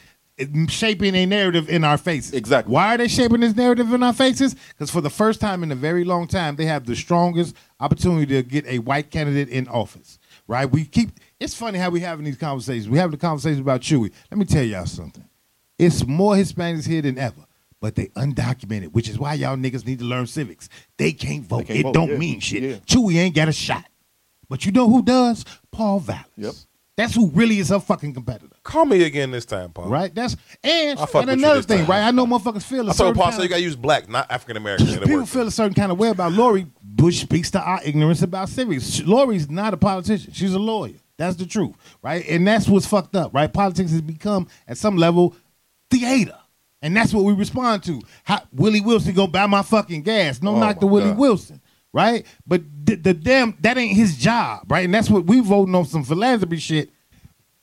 [0.68, 2.34] shaping a narrative in our faces.
[2.34, 2.74] Exactly.
[2.74, 4.56] Why are they shaping this narrative in our faces?
[4.70, 8.26] Because for the first time in a very long time, they have the strongest opportunity
[8.36, 10.20] to get a white candidate in office.
[10.48, 10.66] Right?
[10.66, 11.12] We keep.
[11.39, 12.89] It's funny how we having these conversations.
[12.89, 14.12] We having the conversation about Chuy.
[14.30, 15.28] Let me tell y'all something.
[15.78, 17.46] It's more Hispanics here than ever,
[17.80, 20.70] but they undocumented, which is why y'all niggas need to learn civics.
[20.98, 21.68] They can't vote.
[21.68, 22.18] can't it vote, don't yeah.
[22.18, 22.64] mean shit.
[22.64, 22.76] Yeah.
[22.86, 23.86] Chuy ain't got a shot.
[24.48, 25.46] But you know who does?
[25.72, 26.26] Paul Vallas.
[26.36, 26.54] Yep.
[27.02, 28.56] That's who really is her fucking competitor.
[28.62, 29.89] Call me again this time, Paul.
[29.89, 30.14] Right?
[30.14, 31.88] That's and, and another thing, time.
[31.88, 32.02] right?
[32.04, 34.08] I know motherfuckers feel a I told Paul, kind so you got to use black,
[34.08, 34.99] not African American.
[34.99, 36.68] people feel a certain kind of way about Lori.
[36.84, 39.02] Bush speaks to our ignorance about civics.
[39.02, 40.32] Lori's not a politician.
[40.32, 40.93] She's a lawyer.
[41.18, 42.24] That's the truth, right?
[42.30, 43.52] And that's what's fucked up, right?
[43.52, 45.36] Politics has become, at some level,
[45.89, 46.38] theater.
[46.84, 48.02] And that's what we respond to.
[48.24, 50.41] How, Willie Wilson go buy my fucking gas.
[50.41, 51.18] No Oh knock to Willie God.
[51.18, 51.61] Wilson,
[51.94, 52.26] right?
[52.46, 54.86] But the, the damn that ain't his job, right?
[54.86, 56.92] And that's what we voting on some philanthropy shit.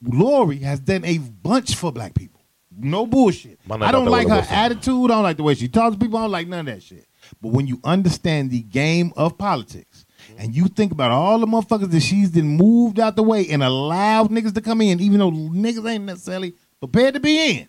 [0.03, 2.41] Lori has done a bunch for black people.
[2.81, 3.59] No bullshit.
[3.68, 5.11] I don't like her attitude.
[5.11, 6.18] I don't like the way she talks to people.
[6.18, 7.07] I don't like none of that shit.
[7.43, 10.07] But when you understand the game of politics
[10.39, 13.62] and you think about all the motherfuckers that she's then moved out the way and
[13.64, 17.68] allowed niggas to come in, even though niggas ain't necessarily prepared to be in,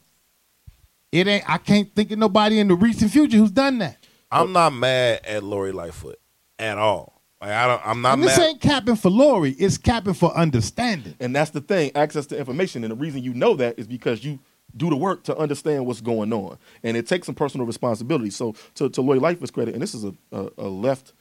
[1.11, 1.49] it ain't.
[1.49, 3.97] I can't think of nobody in the recent future who's done that.
[4.31, 6.18] I'm not mad at Lori Lightfoot
[6.59, 7.21] at all.
[7.41, 7.81] Like I don't.
[7.85, 8.47] I'm not And this mad.
[8.47, 9.51] ain't capping for Lori.
[9.51, 11.15] It's capping for understanding.
[11.19, 12.83] And that's the thing, access to information.
[12.83, 14.39] And the reason you know that is because you
[14.75, 16.57] do the work to understand what's going on.
[16.83, 18.29] And it takes some personal responsibility.
[18.29, 21.13] So to, to Lori Lightfoot's credit, and this is a, a, a left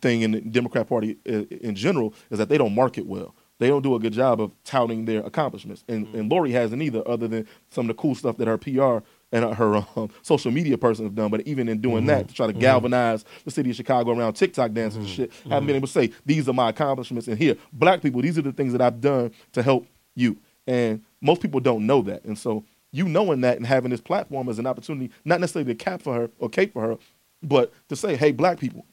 [0.00, 3.34] thing in the Democrat Party in, in general, is that they don't market well.
[3.58, 5.82] They don't do a good job of touting their accomplishments.
[5.88, 6.14] And, mm.
[6.14, 9.54] and Lori hasn't either, other than some of the cool stuff that her PR and
[9.54, 11.30] her um, social media person have done.
[11.30, 14.72] But even in doing that, to try to galvanize the city of Chicago around TikTok
[14.72, 17.28] dances and shit, haven't been able to say, these are my accomplishments.
[17.28, 20.38] And here, black people, these are the things that I've done to help you.
[20.66, 22.24] And most people don't know that.
[22.24, 25.84] And so you knowing that and having this platform as an opportunity, not necessarily to
[25.84, 26.96] cap for her or cape for her,
[27.42, 28.86] but to say, hey, black people,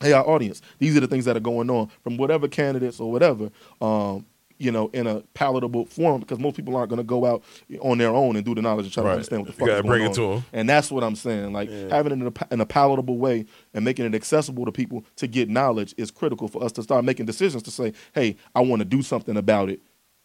[0.00, 3.10] hey, our audience, these are the things that are going on from whatever candidates or
[3.10, 3.50] whatever,
[3.80, 4.26] um,
[4.58, 7.42] you know, in a palatable form, because most people aren't going to go out
[7.80, 9.08] on their own and do the knowledge and try Right.
[9.10, 10.14] to understand what the fuck gotta is going bring it on.
[10.14, 10.44] to 'em.
[10.52, 11.52] And that's what I'm saying.
[11.52, 13.44] Like having it in a, in a palatable way
[13.74, 17.04] and making it accessible to people to get knowledge is critical for us to start
[17.04, 19.80] making decisions to say, hey, I want to do something about it,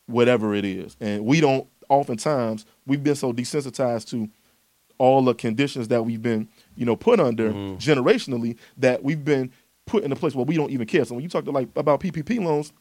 [0.07, 0.95] whatever it is.
[1.01, 4.29] And we don't, oftentimes, we've been so desensitized to
[4.97, 7.77] all the conditions that we've been, you know, put under Mm-hmm.
[7.77, 9.51] generationally that we've been
[9.87, 11.03] put in a place where we don't even care.
[11.03, 12.71] So when you talk to like about PPP loans,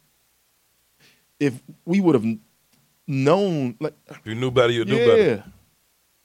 [1.41, 2.24] if we would have
[3.07, 5.45] known, like, if you knew better, you'd do yeah, better.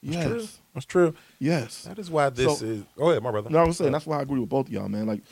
[0.02, 0.46] yes, True.
[0.74, 1.14] That's true.
[1.38, 1.82] yes.
[1.84, 2.82] That is why this So- is.
[2.96, 3.50] Go ahead, my brother.
[3.50, 5.06] No, I was saying that's why I agree with both of y'all, man.
[5.06, 5.22] Like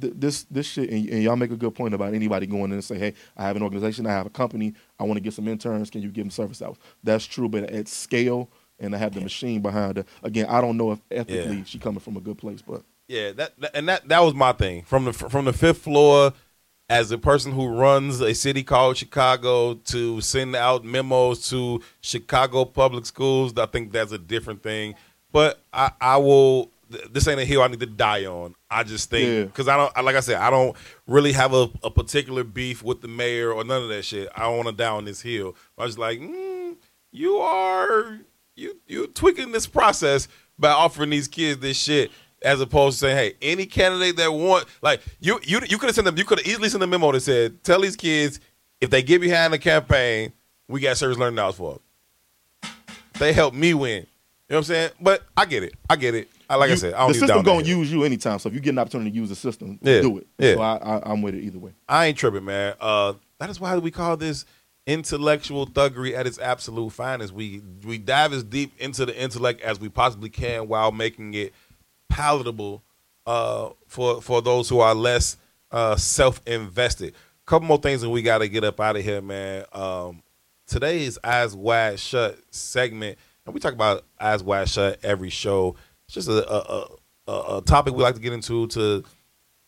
[0.00, 2.72] th- this, this shit, and, and y'all make a good point about anybody going in
[2.74, 5.34] and say, "Hey, I have an organization, I have a company, I want to get
[5.34, 5.90] some interns.
[5.90, 8.48] Can you give them service hours?" That's true, but at scale,
[8.78, 10.06] and I have the machine behind it.
[10.22, 11.64] Again, I don't know if ethically Yeah.
[11.64, 14.52] she coming from a good place, but Yeah, that, that- and that that was my
[14.52, 16.32] thing from the from the fifth floor.
[16.88, 22.64] As a person who runs a city called Chicago, to send out memos to Chicago
[22.64, 24.94] public schools, I think that's a different thing.
[25.32, 26.70] But I, I will.
[27.10, 28.54] This ain't a hill I need to die on.
[28.70, 30.76] I just think because I don't, I- like I said, I don't
[31.08, 34.28] really have a, a particular beef with the mayor or none of that shit.
[34.36, 35.56] I don't want to die on this hill.
[35.76, 36.76] I was like, mm,
[37.10, 38.20] you are
[38.54, 42.12] you you tweaking this process by offering these kids this shit
[42.42, 45.94] as opposed to saying, hey, any candidate that want like you you you could have
[45.94, 48.40] sent them you could have easily sent a memo that said, tell these kids
[48.80, 50.32] if they get behind the campaign,
[50.68, 52.72] we got service learning hours for them.
[53.18, 54.06] They help me win.
[54.48, 54.90] You know what I'm saying?
[55.00, 55.74] But I get it.
[55.88, 56.28] I get it.
[56.48, 58.38] I, like I said, I don't the need system gonna use you anytime.
[58.38, 60.00] So if you get an opportunity to use the system, Yeah.
[60.02, 60.26] do it.
[60.38, 60.54] Yeah.
[60.54, 61.72] So I, I, I'm with it either way.
[61.88, 62.74] I ain't tripping, man.
[62.80, 64.44] Uh, that is why we call this
[64.86, 67.32] intellectual thuggery at its absolute finest.
[67.32, 71.52] We we dive as deep into the intellect as we possibly can while making it
[72.08, 72.82] palatable
[73.26, 75.36] uh, for for those who are less
[75.70, 77.14] uh, self invested.
[77.44, 79.64] Couple more things, and we got to get up out of here, man.
[79.72, 80.22] Um,
[80.66, 85.76] today's eyes wide shut segment, and we talk about eyes wide shut every show.
[86.06, 86.88] It's just a a,
[87.28, 89.04] a, a topic we like to get into to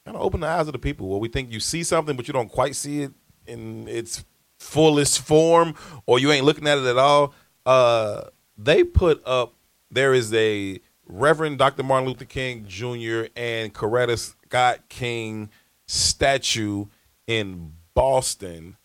[0.08, 2.26] kind of open the eyes of the people where we think you see something but
[2.26, 3.12] you don't quite see it
[3.46, 4.24] in its
[4.58, 5.74] fullest form
[6.06, 7.34] or you ain't looking at it at all
[7.66, 8.22] uh
[8.56, 9.52] they put up
[9.90, 15.50] there is a reverend dr martin luther king jr and coretta scott king
[15.86, 16.84] statue
[17.26, 18.76] in Boston.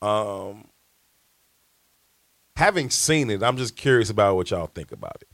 [0.00, 0.68] Um,
[2.54, 5.28] having seen it, I'm just curious about what y'all think about it.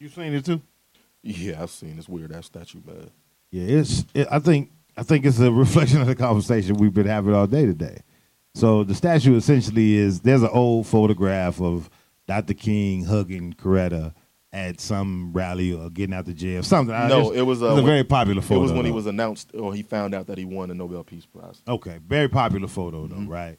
[0.00, 0.60] You seen it too?
[1.22, 3.10] Yeah, I've seen this weird ass statue, man.
[3.50, 4.04] Yeah, it's.
[4.14, 4.70] It, I think.
[4.96, 8.00] I think it's a reflection of the conversation we've been having all day today.
[8.54, 11.88] So the statue essentially is there's an old photograph of
[12.26, 12.54] Dr.
[12.54, 14.14] King hugging Coretta
[14.52, 16.94] at some rally or getting out the jail, something.
[16.94, 18.60] I No, just- it was, uh, a when- very popular photo.
[18.60, 21.04] It was when he was announced or he found out that he won the Nobel
[21.04, 21.60] Peace Prize.
[21.68, 23.28] Okay, very popular photo though, Mm-hmm.
[23.28, 23.58] right?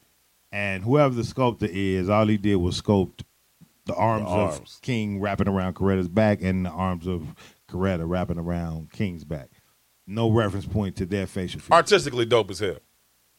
[0.51, 3.21] And whoever the sculptor is, all he did was sculpt
[3.85, 4.57] the arms, arms.
[4.77, 7.35] of King wrapping around Coretta's back and the arms of
[7.69, 9.49] Coretta wrapping around King's back.
[10.07, 11.71] No reference point to their facial features.
[11.71, 12.77] Artistically dope as hell.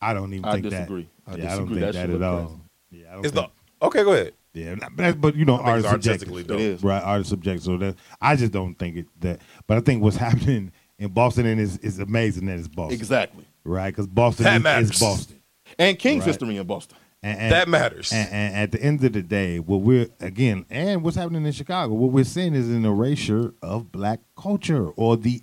[0.01, 1.09] I don't even I think disagree.
[1.27, 1.33] that.
[1.35, 2.47] I yeah, I don't think That that, at all.
[2.47, 2.61] crazy.
[3.03, 3.49] Yeah, I don't It's the
[3.83, 4.05] okay.
[4.05, 4.33] Go ahead.
[4.53, 6.47] Yeah, but, but you know, I think art it's is artistically subjective.
[6.49, 6.61] dope.
[6.61, 6.83] It is.
[6.83, 7.03] right?
[7.03, 7.63] Art is subjective.
[7.65, 9.41] So that I just don't think it that.
[9.67, 13.45] But I think what's happening in Boston and is is amazing that it's Boston, Exactly.
[13.65, 13.91] right?
[13.91, 14.91] Because Boston That is, matters.
[14.91, 15.37] is Boston.
[15.79, 16.27] And King's Right.
[16.27, 16.99] history in Boston.
[17.23, 18.13] And, and- That matters.
[18.13, 21.53] And, and at the end of the day, what we're again, and what's happening in
[21.53, 25.43] Chicago, what we're seeing is an erasure of black culture, or the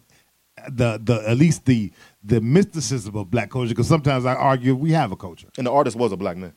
[0.70, 1.92] the the at least the
[2.24, 3.70] the mysticism of black culture.
[3.70, 5.48] Because sometimes I argue we have a culture.
[5.58, 6.54] And the artist was a black man.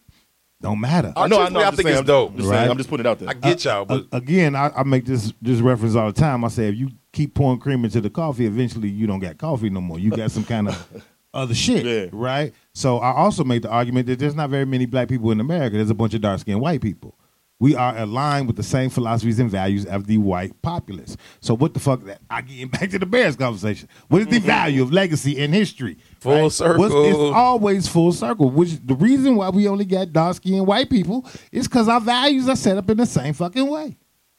[0.62, 1.12] Don't matter.
[1.16, 1.60] I know, I Artistically, know.
[1.60, 2.30] I I'm just think saying, it's dope.
[2.32, 3.28] I'm just, saying, I'm just putting it out there.
[3.30, 6.44] I get y'all, but A- again, I, I make this this reference all the time.
[6.44, 9.70] I say if you keep pouring cream into the coffee, eventually you don't got coffee
[9.70, 9.98] no more.
[9.98, 11.04] You got some kind of
[11.34, 12.10] other shit, Yeah.
[12.12, 12.52] right?
[12.74, 15.76] So I also make the argument that there's not very many black people in America.
[15.76, 17.14] There's a bunch of dark skinned white people.
[17.60, 21.18] We are aligned with the same philosophies and values of the white populace.
[21.40, 22.02] So what the fuck?
[22.04, 23.86] That I get back to the Bears conversation.
[24.08, 24.46] What is the mm-hmm.
[24.46, 25.98] value of legacy and history?
[26.20, 27.04] Full What's- circle.
[27.04, 28.50] it's always full circle.
[28.50, 32.48] Which the reason why we only got dark skinned white people is because our values
[32.48, 33.98] are set up in the same fucking way,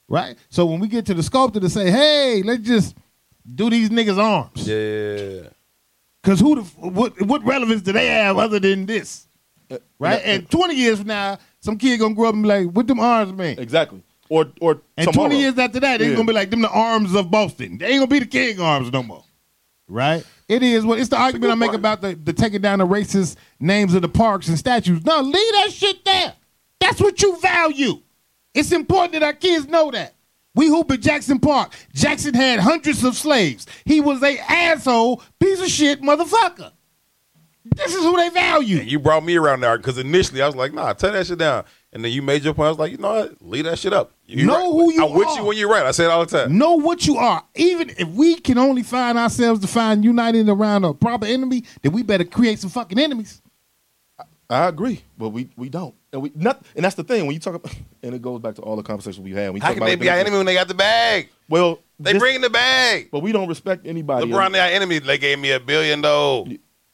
[0.09, 0.36] right?
[0.49, 2.97] So when we get to the sculptor to say, "Hey, let's just
[3.45, 5.49] do these niggas' arms," yeah.
[6.24, 9.28] because who the what what relevance do they have other than this,
[9.69, 10.22] uh, right?
[10.26, 12.88] And uh, twenty years from now, some kid gonna grow up and be like, "What
[12.88, 14.03] them arms mean?" exactly.
[14.30, 15.28] Or or And tomorrow.
[15.30, 16.16] twenty years after that, they Yeah.
[16.16, 17.78] gonna be like them the arms of Boston.
[17.78, 19.24] They ain't gonna be the king arms no more.
[19.88, 20.24] Right?
[20.47, 23.36] It is what it's the argument I make about the, the taking down the racist
[23.59, 25.03] names of the parks and statues.
[25.05, 26.34] No, leave that shit there.
[26.80, 27.99] That's what you value.
[28.53, 30.14] It's important that our kids know that.
[30.55, 31.72] We hoop at Jackson Park.
[31.93, 33.66] Jackson had hundreds of slaves.
[33.86, 36.72] He was a asshole, piece of shit motherfucker.
[37.64, 38.80] This is who they value.
[38.80, 41.38] And you brought me around there because initially I was like, nah, turn that shit
[41.38, 41.64] down.
[41.93, 42.68] And then you made your point.
[42.68, 43.36] I was like, you know what?
[43.41, 44.12] Leave that shit up.
[44.26, 44.64] You Know right.
[44.66, 45.09] who you are.
[45.09, 45.86] I'm with you when you're right.
[45.86, 46.57] I say it all the time.
[46.57, 47.43] Know what you are.
[47.55, 51.91] Even if we can only find ourselves to find united around a proper enemy, then
[51.91, 53.41] we better create some fucking enemies.
[54.49, 57.39] I agree, but we we don't, and we not, and that's the thing when you
[57.39, 59.47] talk about, and it goes back to all the conversations we had.
[59.51, 61.30] When you How talk can about they be our enemy when they got the bag?
[61.47, 63.07] Well, They this- bring in the bag.
[63.14, 64.28] but we don't respect anybody.
[64.30, 64.99] LeBron, they our enemy.
[64.99, 66.47] They gave me a billion though.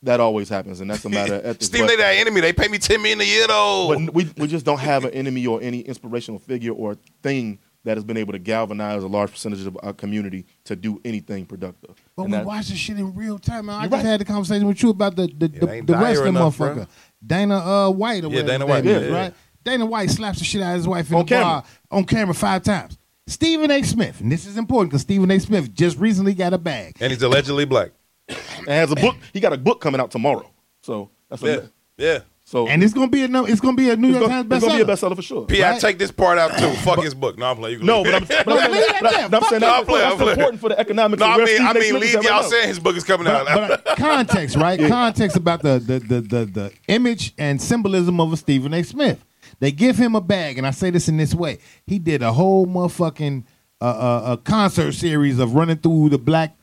[0.04, 1.66] That always happens, and that's a matter of ethics.
[1.66, 2.42] Steve, but- they their enemy.
[2.42, 3.94] They pay me ten million a year though.
[4.06, 7.96] But we, we just don't have an enemy or any inspirational figure or thing that
[7.96, 11.96] has been able to galvanize a large percentage of our community to do anything productive.
[12.18, 13.76] But And we that- watch this shit in real time, man.
[13.80, 14.06] I just right.
[14.06, 16.76] had the conversation with you about the the, the, the dire wrestling enough, motherfucker.
[16.76, 16.88] bro.
[17.26, 19.16] Dana uh, White or Yeah, Dana White, name is, yeah.
[19.18, 19.34] right?
[19.64, 21.64] Dana White slaps the shit out of his wife in On the bar camera.
[21.92, 22.98] on camera five times.
[23.30, 23.82] Stephen A.
[23.84, 25.40] Smith, and this is important because Stephen A.
[25.40, 26.96] Smith just recently got a bag.
[27.02, 27.92] and he's allegedly black.
[28.30, 29.16] And has a book.
[29.34, 30.50] He got a book coming out tomorrow.
[30.82, 31.62] So that's Yeah, a,
[31.98, 32.20] yeah.
[32.46, 34.44] so And it's gonna be a no, it's gonna be a New it's York gonna,
[34.44, 35.12] Times it's gonna be a bestseller.
[35.12, 35.46] bestseller for sure.
[35.46, 35.82] P, I Right.
[35.82, 36.70] take this part out too.
[36.84, 37.38] Fuck his book.
[37.38, 37.74] No, I'm playing.
[37.74, 38.46] You can No, leave but I'm, it.
[38.46, 38.78] but I'm, but.
[39.04, 39.62] I'm, but I'm Fuck saying that.
[39.62, 41.20] that's, I'm playing, that's I'm important for the economics.
[41.20, 41.74] No, I mean, Steve I A.
[41.74, 43.46] mean, leave y'all right saying his book is coming out.
[43.48, 44.80] but, but context, right?
[44.88, 48.84] Context about the the, the the the image and symbolism of a Stephen A.
[48.84, 49.24] Smith.
[49.60, 52.32] They give him a bag, and I say this in this way: he did a
[52.34, 53.44] whole motherfucking
[53.82, 56.57] uh, uh, a concert series of running through the black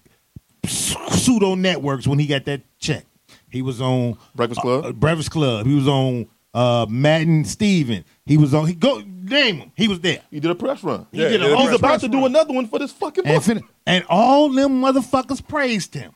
[0.68, 3.04] pseudo networks when he got that check.
[3.50, 4.84] He was on Breakfast Club?
[4.84, 5.66] uh, Breakfast Club.
[5.66, 8.04] He was on uh, Madden Steven.
[8.26, 8.66] He was on.
[8.66, 9.72] He go name him.
[9.76, 10.20] He was there.
[10.30, 11.06] He did a press run.
[11.12, 12.26] Yeah, did a he did a whole He's about to do run.
[12.26, 13.48] another one for this fucking book.
[13.48, 16.12] And, and all them motherfuckers praised him.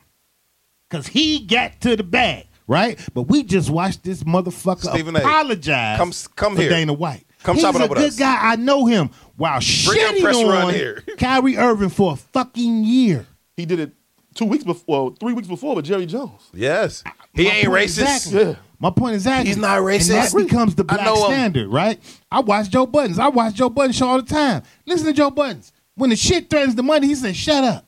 [0.89, 2.99] Cause he got to the bag, right?
[3.13, 5.19] But we just watched this motherfucker Stephen A.
[5.19, 6.71] apologize Come- come for here.
[6.71, 7.25] Dana White.
[7.43, 8.17] Come He's chop it a up with good us.
[8.19, 8.37] guy.
[8.51, 9.11] I know him.
[9.37, 11.03] Wow, Bring him shitting press run on here.
[11.19, 13.27] Kyrie Irving for a fucking year.
[13.55, 13.91] he did it
[14.39, 16.49] two weeks before, well, three weeks before with Jerry Jones.
[16.53, 17.03] yes,
[17.33, 18.01] he My ain't racist.
[18.01, 18.41] Exactly.
[18.43, 18.55] Yeah.
[18.79, 19.47] My point is exactly.
[19.49, 20.09] He's not racist.
[20.09, 20.43] And that Agree.
[20.45, 21.31] becomes the black know him.
[21.33, 21.99] standard, right?
[22.31, 23.19] I watch Joe Budden's.
[23.19, 24.63] I watch Joe Budden's show all the time.
[24.85, 25.73] Listen to Joe Budden's.
[25.95, 27.85] When the shit threatens the money, he says, "Shut up."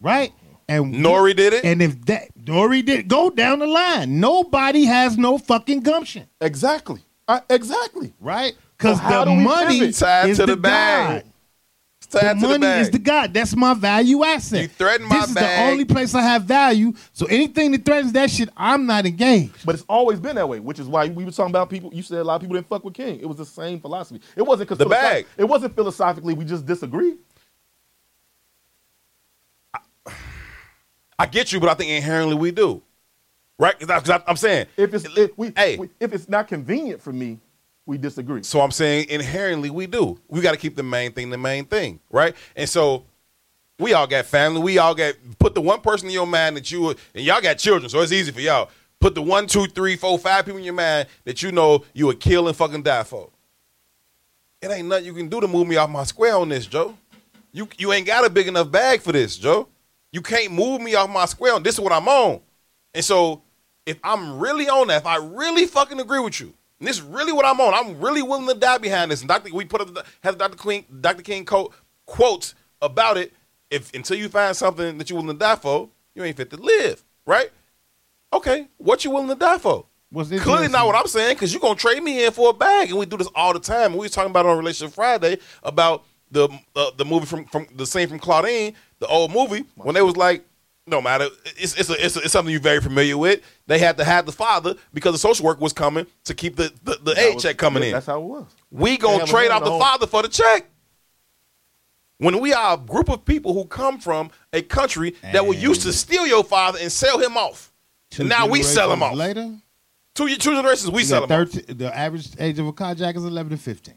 [0.00, 0.32] Right?
[0.68, 1.64] And Nori did it.
[1.64, 7.00] And if that Nori did go down the line, nobody has no fucking gumption, Exactly.
[7.26, 8.12] I, exactly.
[8.20, 8.54] right?
[8.76, 9.88] Because So how the money pivot?
[9.90, 11.24] is Tied to the the bag.
[12.18, 12.22] Guide.
[12.22, 13.32] the add to the money is the God.
[13.34, 14.62] That's my value asset.
[14.62, 15.66] You threaten my This is bag.
[15.66, 16.92] the only place I have value.
[17.12, 19.64] So anything that threatens that shit, I'm not engaged.
[19.64, 21.90] But it's always been that way, which is why we were talking about people.
[21.94, 23.20] You said a lot of people didn't fuck with King.
[23.20, 24.20] It was the same philosophy.
[24.36, 25.26] It wasn't because The bag.
[25.36, 26.34] It wasn't philosophically.
[26.34, 27.18] We just disagreed.
[31.18, 32.82] I get you, but I think inherently we do,
[33.58, 33.78] right?
[33.78, 35.76] Because I'm saying If it's if we, Hey.
[35.76, 37.38] we- if it's not convenient for me,
[37.90, 38.44] we disagree.
[38.44, 40.18] So I'm saying inherently we do.
[40.28, 42.36] We got to keep the main thing the main thing, right?
[42.54, 43.04] And so
[43.80, 44.62] we all got family.
[44.62, 47.58] We all got put the one person in your mind that you and y'all got
[47.58, 48.70] children, so it's easy for y'all.
[49.00, 52.06] Put the one, two, three, four, five people in your mind that you know you
[52.06, 53.28] would kill and fucking die for.
[54.62, 56.96] It ain't nothing you can do to move me off my square on this, Joe.
[57.52, 59.68] You you ain't got a big enough bag for this, Joe.
[60.12, 62.40] You can't move me off my square this is what I'm on.
[62.94, 63.42] And so
[63.84, 67.02] if I'm really on that, if I really fucking agree with you, and this is
[67.02, 69.20] really what I'm on, I'm really willing to die behind this.
[69.20, 69.54] And Dr.
[69.54, 70.56] we put up the, have Dr.
[70.56, 71.22] Queen, Dr.
[71.22, 71.72] King quote
[72.06, 73.32] quotes about it.
[73.70, 76.56] If until you find something that you're willing to die for, you ain't fit to
[76.56, 77.50] live, right?
[78.32, 79.86] Okay, what you willing to die for?
[80.42, 82.98] Clearly not what I'm saying, because you're gonna trade me in for a bag, and
[82.98, 83.92] we do this all the time.
[83.92, 87.66] And We was talking about on Relationship Friday about the uh, the movie from from
[87.74, 90.44] the scene from Claudine, the old movie, when they was like,
[90.90, 93.40] no matter, it's it's, a, it's, a, it's something you're very familiar with.
[93.66, 96.72] They had to have the father because the social work was coming to keep the
[96.82, 97.92] the, the aid was- check coming yeah, in.
[97.94, 98.46] That's how it was.
[98.70, 100.66] We gonna trade hand out the the whole- father for the check.
[102.18, 105.82] When we are a group of people who come from a country that were used
[105.82, 107.72] to steal your father and sell him off,
[108.18, 109.14] and now we sell him off.
[109.14, 109.56] Later,
[110.14, 111.78] Two two generations, we you sell got him off.
[111.78, 113.96] the average age of a carjacker is 11 to 15.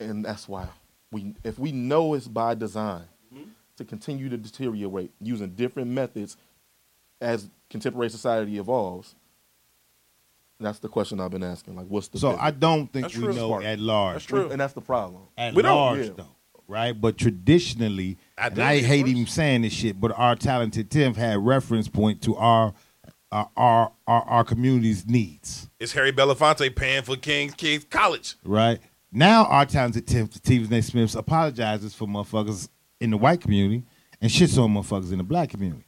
[0.00, 0.66] and that's why
[1.10, 3.04] we if we know it's by design
[3.76, 6.36] to continue to deteriorate using different methods
[7.20, 9.14] as contemporary society evolves
[10.58, 12.44] that's the question i've been asking like what's the So business?
[12.46, 13.34] I don't think That's we true.
[13.34, 13.64] know Smart.
[13.64, 14.14] at large.
[14.14, 14.50] That's true.
[14.50, 15.74] and that's the problem At We don't.
[15.76, 16.12] large, Yeah.
[16.16, 16.36] though,
[16.66, 16.98] right?
[16.98, 21.88] But traditionally, and I hate even saying this shit, but our talented tenth had reference
[21.88, 22.72] point to our
[23.30, 28.36] our our our, our community's needs, It's Harry Belafonte paying for King's Kids College.
[28.44, 28.78] right?
[29.12, 30.80] Now our talented tenth, Stephen A.
[30.82, 32.68] Smith, apologizes for motherfuckers
[33.00, 33.84] in the white community
[34.20, 35.84] and shits on motherfuckers in the black community.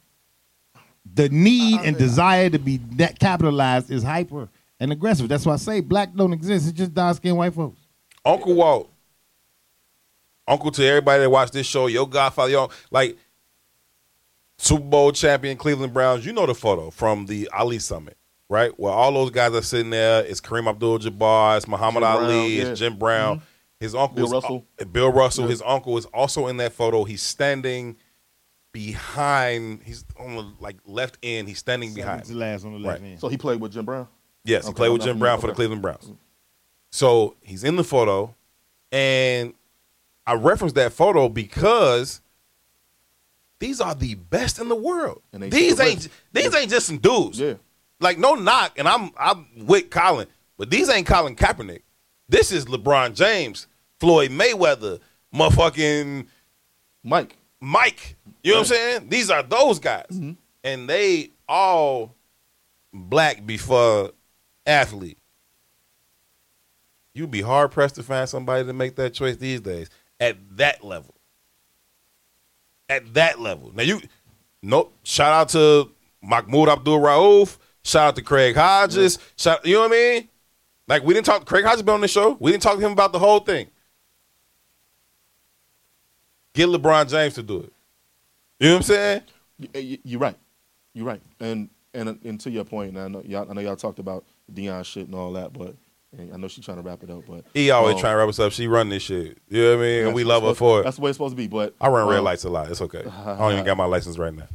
[1.13, 4.49] The need and desire to be net capitalized is hyper
[4.79, 5.27] and aggressive.
[5.27, 6.67] That's why I say black don't exist.
[6.67, 7.79] It's just dark skinned white folks.
[8.23, 8.91] Uncle Walt.
[10.47, 13.17] Uncle to everybody that watched this show, your godfather, your like
[14.57, 16.25] Super Bowl champion Cleveland Browns.
[16.25, 18.17] You know the photo from the Ali Summit,
[18.49, 18.77] right?
[18.79, 20.23] Where all those guys are sitting there.
[20.25, 22.63] It's Kareem Abdul-Jabbar, it's Muhammad Jim Ali, Brown, it's yeah.
[22.63, 22.73] Mm-hmm.
[22.75, 23.41] Jim Brown.
[23.79, 24.65] His uncle, Bill is, Russell.
[24.81, 25.45] uh, Bill Russell.
[25.45, 25.49] Yeah.
[25.51, 27.03] His uncle is also in that photo.
[27.05, 27.95] He's standing
[28.71, 29.81] behind.
[29.83, 31.47] He's on the like left end.
[31.47, 32.25] He's standing behind.
[32.25, 33.07] Seventh to last on the left Right.
[33.09, 33.19] hand.
[33.19, 34.07] so he played with jim brown
[34.45, 35.19] Yes, he played with Jim.
[35.19, 36.11] Brown for the Cleveland Browns.
[36.91, 38.33] So he's in the photo,
[38.91, 39.53] and
[40.25, 42.21] I referenced that photo because
[43.59, 45.21] these are the best in the world.
[45.33, 47.39] And they These still ain't these ain't just some dudes.
[47.39, 47.55] yeah
[47.99, 50.27] Like no knock, and I'm I'm with Colin,
[50.57, 51.81] but these ain't Colin Kaepernick.
[52.29, 53.67] This is LeBron James,
[53.99, 54.99] Floyd Mayweather,
[55.33, 56.27] motherfucking
[57.03, 58.15] mike Mike.
[58.43, 59.09] You know what I'm saying?
[59.09, 60.07] These are those guys.
[60.11, 60.31] Mm-hmm.
[60.63, 62.15] And they all
[62.93, 64.11] black before
[64.65, 65.17] athlete.
[67.13, 69.89] You'd be hard pressed to find somebody to make that choice these days
[70.19, 71.15] at that level.
[72.87, 73.71] At that level.
[73.73, 74.01] Now you
[74.61, 74.93] nope.
[75.03, 75.91] Shout out to
[76.21, 77.57] Mahmoud Abdul Rauf.
[77.83, 79.19] Shout out to Craig Hodges.
[79.35, 80.29] Shout you know what I mean?
[80.89, 82.35] Like we didn't talk Craig Hodges been on the show.
[82.39, 83.67] We didn't talk to him about the whole thing.
[86.53, 87.73] Get LeBron James to do it.
[88.59, 89.21] You know what I'm saying?
[90.03, 90.35] You're right.
[90.93, 91.21] You're right.
[91.39, 94.83] And and and to your point, I know y'all, I know y'all talked about Deion
[94.83, 95.75] shit and all that, but
[96.17, 97.23] I know she's trying to wrap it up.
[97.27, 98.51] But He always um, trying to wrap us up.
[98.51, 99.37] She run this shit.
[99.47, 100.05] You know what I mean?
[100.07, 100.83] And we love her for it.
[100.85, 101.47] That's the way it's supposed to be.
[101.47, 102.69] But I run red um, lights a lot.
[102.71, 103.05] It's okay.
[103.25, 104.47] I don't even got my license right now.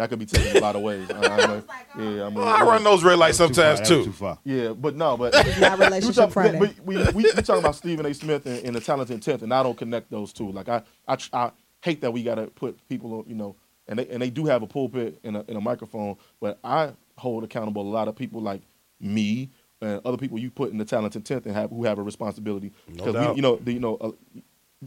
[0.00, 1.10] That could be taken a lot of ways.
[1.10, 1.62] I, I know,
[1.98, 3.76] yeah, I mean, I run those red lights That was too far.
[3.76, 4.04] sometimes too.
[4.06, 4.38] Too far.
[4.44, 6.58] Yeah, but no, but Not relationship talk- Friday.
[6.58, 8.14] But we, we, we talking about Stephen A.
[8.14, 10.50] Smith and, and the talented tenth, and I don't connect those two.
[10.52, 11.50] Like I, I, I
[11.82, 13.56] hate that we got to put people, on, you know,
[13.88, 16.92] and they and they do have a pulpit and a, and a microphone, but I
[17.18, 18.62] hold accountable a lot of people like
[19.00, 19.50] me
[19.82, 22.72] and other people you put in the talented tenth and have who have a responsibility
[22.88, 24.12] No we, you know, the, you know, uh,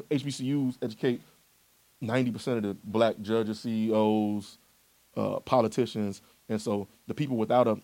[0.10, 1.22] HBCUs educate
[2.02, 4.58] ninety percent of the black judges, CEOs,
[5.16, 7.78] uh, politicians, and so the people without a,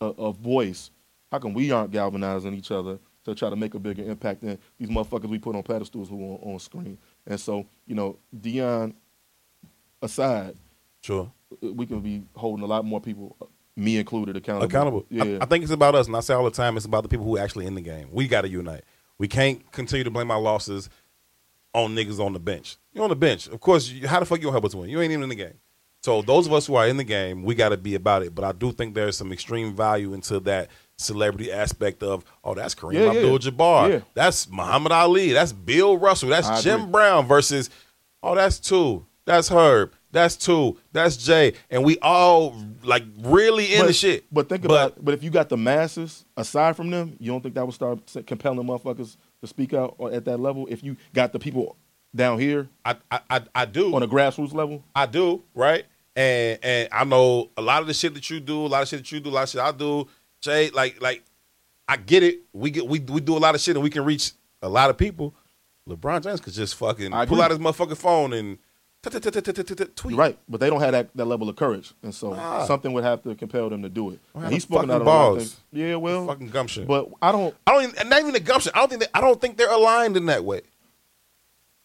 [0.00, 0.90] a a voice,
[1.32, 4.58] how come we aren't galvanizing each other to try to make a bigger impact than
[4.78, 6.98] these motherfuckers we put on pedestals who are on, on screen?
[7.26, 8.94] And so, you know, Deion
[10.02, 10.54] aside,
[11.02, 11.30] Sure.
[11.62, 13.36] we can be holding a lot more people,
[13.76, 14.66] me included, accountable.
[14.66, 15.06] Accountable.
[15.10, 15.38] I- Yeah.
[15.40, 17.24] I, think it's about us, and I say all the time, it's about the people
[17.24, 18.08] who are actually in the game.
[18.12, 18.82] We got to unite.
[19.18, 20.90] We can't continue to blame our losses
[21.72, 22.76] on niggas on the bench.
[22.92, 23.48] You're on the bench.
[23.48, 24.88] Of course, you, how the fuck you gonna help us win?
[24.90, 25.54] You ain't even in the game.
[26.06, 28.32] So those of us who are in the game, we got to be about it.
[28.32, 32.76] But I do think there's some extreme value into that celebrity aspect of, oh, that's
[32.76, 33.10] Kareem Yeah.
[33.10, 33.90] Abdul-Jabbar.
[33.90, 34.00] Yeah.
[34.14, 35.32] That's Muhammad Ali.
[35.32, 36.28] That's Bill Russell.
[36.28, 36.92] That's I Jim agree.
[36.92, 37.70] Brown versus,
[38.22, 39.04] oh, that's two.
[39.24, 39.94] That's Herb.
[40.12, 40.78] That's two.
[40.92, 41.54] That's Jay.
[41.72, 42.54] And we all
[42.84, 44.26] like really in but, the shit.
[44.30, 47.56] But think about but if you got the masses aside from them, you don't think
[47.56, 50.68] that would start compelling motherfuckers to speak out or at that level?
[50.70, 51.74] If you got the people
[52.14, 53.92] down here I, I, I, I do.
[53.94, 55.84] on a grassroots level, I do, right?
[56.16, 58.88] And and I know a lot of the shit that you do, a lot of
[58.88, 60.08] shit that you do, a lot of shit I do.
[60.40, 61.22] Jay, like like
[61.86, 62.40] I get it.
[62.52, 64.32] We get we we do a lot of shit and we can reach
[64.62, 65.34] a lot of people.
[65.88, 67.44] LeBron James could just fucking I pull agree.
[67.44, 68.58] out his motherfucking phone and
[69.94, 70.16] tweet.
[70.16, 70.36] Right?
[70.48, 72.64] But they don't have that, that level of courage, and so Nah.
[72.66, 74.18] something would have to compel them to do it.
[74.34, 75.38] And he's the out fucking a lot of balls.
[75.38, 75.60] things.
[75.72, 76.86] Yeah, well, fucking gumption.
[76.86, 77.54] but I don't.
[77.66, 78.72] I don't even and not even the gumption.
[78.74, 80.62] I don't think that I don't think they're aligned in that way.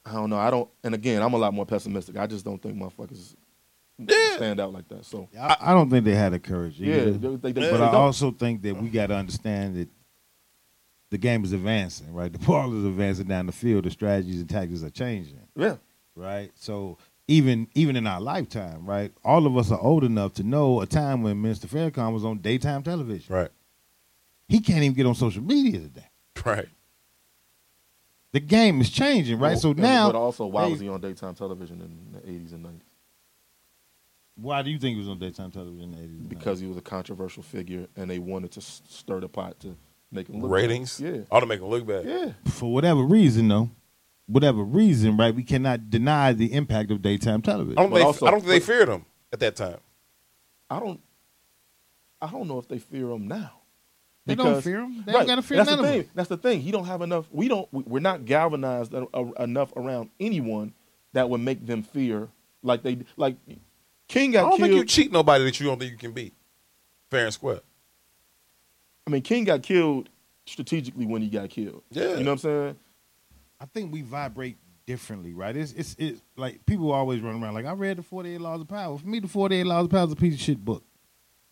[0.06, 0.38] I don't know.
[0.40, 0.68] I don't.
[0.84, 2.18] And again, I'm a lot more pessimistic.
[2.18, 3.36] I just don't think motherfuckers
[4.08, 4.36] Yeah.
[4.38, 5.06] stand out like that.
[5.06, 6.80] So I, I don't think they had the courage.
[6.80, 7.12] yeah, either.
[7.12, 7.96] they, they, they, but they I don't.
[7.96, 9.90] also think that we got to understand that
[11.10, 12.32] the game is advancing, right?
[12.38, 13.86] The ball is advancing down the field.
[13.86, 15.76] The strategies and tactics are changing, yeah.
[16.16, 16.52] right?
[16.56, 16.98] So
[17.28, 19.12] even even in our lifetime, right?
[19.24, 21.68] All of us are old enough to know a time when Mr.
[21.68, 23.34] Farrakhan was on daytime television.
[23.34, 23.50] Right.
[24.48, 26.08] He can't even get on social media today.
[26.46, 26.68] Right.
[28.34, 29.52] The game is changing, right?
[29.52, 32.20] Well, so now, but also, why they- was he on daytime television in the
[32.50, 32.82] 80s and 90s?
[34.36, 36.04] Why do you think he was on daytime television in the 80s?
[36.04, 36.30] and 90s?
[36.30, 39.76] Because he was a controversial figure, and they wanted to s- stir the pot to
[40.12, 40.56] make him look bad.
[40.56, 41.00] Ratings.
[41.00, 42.06] Yeah, Ought to make him look bad.
[42.06, 42.32] yeah.
[42.52, 43.70] for whatever reason, though,
[44.28, 45.34] whatever reason, right?
[45.36, 47.78] We cannot deny the impact of daytime television.
[47.78, 49.78] I don't But think also- I don't think they but- feared him at that time.
[50.70, 51.00] I don't.
[52.22, 53.52] I don't know if they fear him now.
[54.28, 55.04] They don't fear him.
[55.06, 55.20] They right.
[55.22, 56.10] don't got to fear That's none the of thing.
[56.14, 56.62] That's the thing.
[56.62, 57.28] He don't have enough.
[57.32, 57.68] We don't.
[57.74, 60.74] we- We're not galvanized en- uh, enough around anyone
[61.14, 62.30] that would make them fear
[62.64, 63.36] like they like.
[64.12, 66.34] King I don't think you cheat nobody that you don't think you can beat.
[67.10, 67.62] Fair and square.
[69.08, 70.10] I mean, King got killed
[70.46, 71.82] strategically when he got killed.
[71.92, 72.18] Yeah.
[72.18, 72.76] You know what I'm saying?
[73.62, 75.56] I think we vibrate differently, right?
[75.56, 78.60] It's it's it's like people always run around like I read the Forty Eight Laws
[78.60, 78.98] of Power.
[78.98, 80.84] For me, the Forty Eight Laws of Power is a piece of shit book.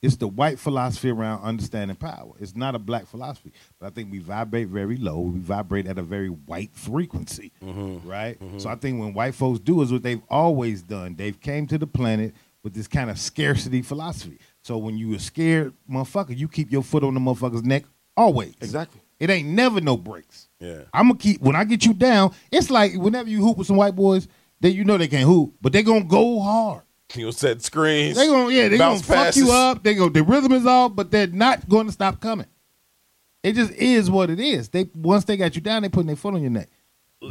[0.02, 2.34] It's the white philosophy around understanding power.
[2.40, 5.20] It's not a black philosophy, but I think we vibrate very low.
[5.20, 8.08] We vibrate at a very white frequency, mm-hmm.
[8.08, 8.40] right?
[8.40, 8.60] Mm-hmm.
[8.60, 11.16] So I think when white folks do is what they've always done.
[11.16, 12.34] They've came to the planet
[12.64, 14.40] with this kind of scarcity philosophy.
[14.62, 18.54] So when you a scared motherfucker, you keep your foot on the motherfucker's neck always.
[18.62, 19.02] Exactly.
[19.20, 20.48] It ain't never no breaks.
[20.60, 20.84] Yeah.
[20.94, 22.34] I'm gonna keep when I get you down.
[22.52, 24.28] It's like whenever you hoop with some white boys,
[24.62, 26.84] then you know they can't hoop, but they gonna go hard.
[27.16, 28.18] You'll set screens.
[28.18, 29.84] They gonna yeah, they gonna bounce fuck you up.
[29.84, 32.46] They go the rhythm is off, but they're not going to stop coming.
[33.44, 34.70] It just is what it is.
[34.70, 36.70] They once they got you down, they putting their foot on your neck.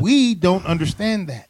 [0.00, 1.48] We don't understand that.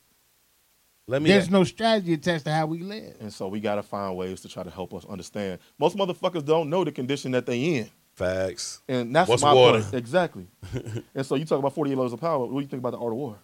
[1.11, 1.31] Let me.
[1.31, 3.17] There's no strategy attached to how we live.
[3.21, 5.59] And so we got to find ways to try to help us understand.
[5.79, 7.91] Most motherfuckers don't know the condition that they in.
[8.15, 8.83] facts.
[8.89, 9.81] And that's What's my water?
[9.81, 9.95] point.
[9.95, 10.47] Exactly.
[11.15, 12.41] and so you talk about 48 Laws of Power.
[12.47, 13.39] What do you think about the Art of War?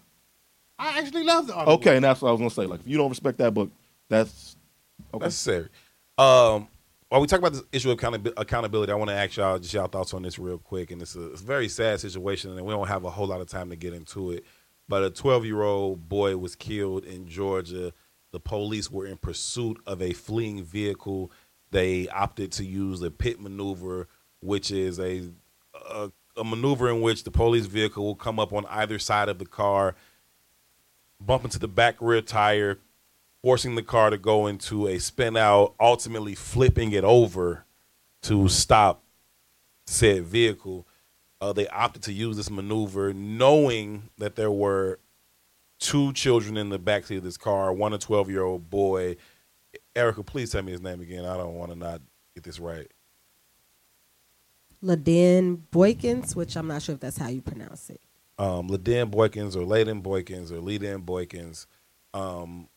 [0.79, 1.69] I actually love the art.
[1.69, 1.95] of Okay, war.
[1.97, 2.67] and that's what I was going to say.
[2.67, 3.71] Like, if you don't respect that book,
[4.11, 4.57] that's
[5.15, 5.25] okay.
[5.25, 5.69] necessary.
[6.19, 6.69] Um,
[7.09, 9.87] while we talk about this issue of accountability, I want to ask y'all just y'all
[9.87, 10.91] thoughts on this real quick.
[10.91, 13.41] And it's a, it's a very sad situation, and we don't have a whole lot
[13.41, 14.45] of time to get into it.
[14.89, 17.93] But a 12 year old boy was killed in Georgia.
[18.33, 21.31] The police were in pursuit of a fleeing vehicle.
[21.71, 24.09] They opted to use a pit maneuver,
[24.41, 25.31] which is a,
[25.75, 29.39] a a maneuver in which the police vehicle will come up on either side of
[29.39, 29.95] the car,
[31.21, 32.79] bump into the back rear tire,
[33.43, 37.65] forcing the car to go into a spin out, ultimately flipping it over
[38.23, 39.03] to stop
[39.87, 40.87] said vehicle.
[41.45, 44.99] Uh, they opted to use this maneuver knowing that there were
[45.79, 49.15] two children in the backseat of this car, one a 12 year old boy.
[49.95, 51.27] Erica, please tell me his name again.
[51.27, 52.01] I don't want to not
[52.35, 52.91] get this right.
[54.81, 58.01] Laden Boykins, which I'm not sure if that's how you pronounce it.
[58.39, 61.67] um, Laden Boykins or Layden Boykins or Leiden Boykins.
[62.15, 62.71] Um,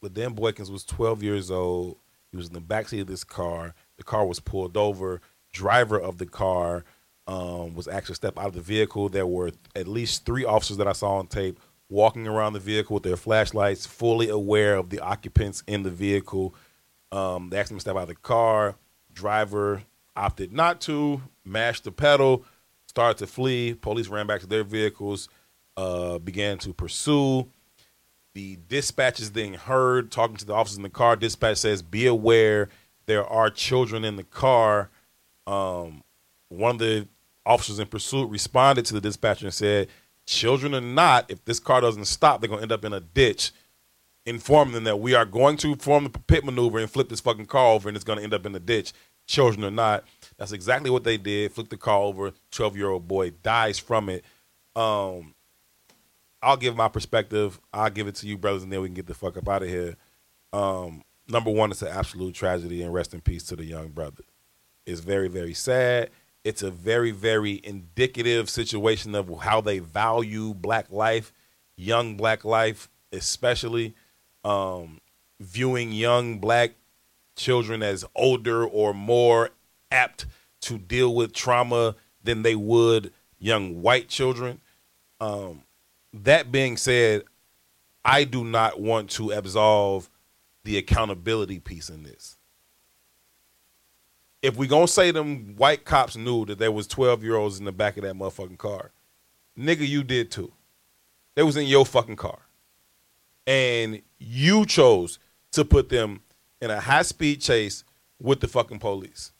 [0.00, 1.96] Laden Boykins was 12 years old.
[2.30, 3.74] He was in the backseat of this car.
[3.96, 5.20] The car was pulled over.
[5.52, 6.84] Driver of the car
[7.26, 9.08] um, was actually step out of the vehicle.
[9.08, 11.58] There were at least three officers that I saw on tape
[11.88, 16.54] walking around the vehicle with their flashlights, fully aware of the occupants in the vehicle.
[17.12, 18.76] Um, they asked him to step out of the car.
[19.12, 19.82] Driver
[20.16, 22.44] opted not to, mashed the pedal,
[22.86, 23.74] started to flee.
[23.74, 25.28] Police ran back to their vehicles,
[25.76, 27.48] uh, began to pursue.
[28.34, 31.16] The dispatch is then heard talking to the officers in the car.
[31.16, 32.70] Dispatch says, "Be aware,
[33.04, 34.88] there are children in the car."
[35.46, 36.02] Um,
[36.48, 37.08] one of the
[37.44, 39.88] officers in pursuit responded to the dispatcher and said,
[40.26, 43.52] children or not, if this car doesn't stop, they're gonna end up in a ditch.
[44.24, 47.46] Inform them that we are going to form the pit maneuver and flip this fucking
[47.46, 48.92] car over, and it's gonna end up in the ditch,
[49.26, 50.04] children or not.
[50.36, 51.52] That's exactly what they did.
[51.52, 52.32] Flipped the car over.
[52.50, 54.24] Twelve year old boy dies from it.
[54.76, 55.34] Um,
[56.40, 57.60] I'll give my perspective.
[57.72, 59.62] I'll give it to you, brothers, and then we can get the fuck up out
[59.62, 59.96] of here.
[60.52, 64.22] Um, number one, it's an absolute tragedy, and rest in peace to the young brother.
[64.86, 66.10] It's very, very sad.
[66.44, 71.32] It's a very, very indicative situation of how they value black life,
[71.76, 73.94] young black life, especially
[74.44, 75.00] um,
[75.40, 76.72] viewing young black
[77.36, 79.50] children as older or more
[79.90, 80.26] apt
[80.62, 84.60] to deal with trauma than they would young white children.
[85.20, 85.62] Um,
[86.12, 87.24] that being said,
[88.04, 90.10] I do not want to absolve
[90.64, 92.36] the accountability piece in this.
[94.42, 97.64] If we gonna say them white cops knew that there was twelve year olds in
[97.64, 98.90] the back of that motherfucking car,
[99.58, 100.52] nigga, you did too.
[101.34, 102.40] They was in your fucking car,
[103.46, 105.18] and you chose
[105.52, 106.20] to put them
[106.60, 107.84] in a high speed chase
[108.20, 109.32] with the fucking police.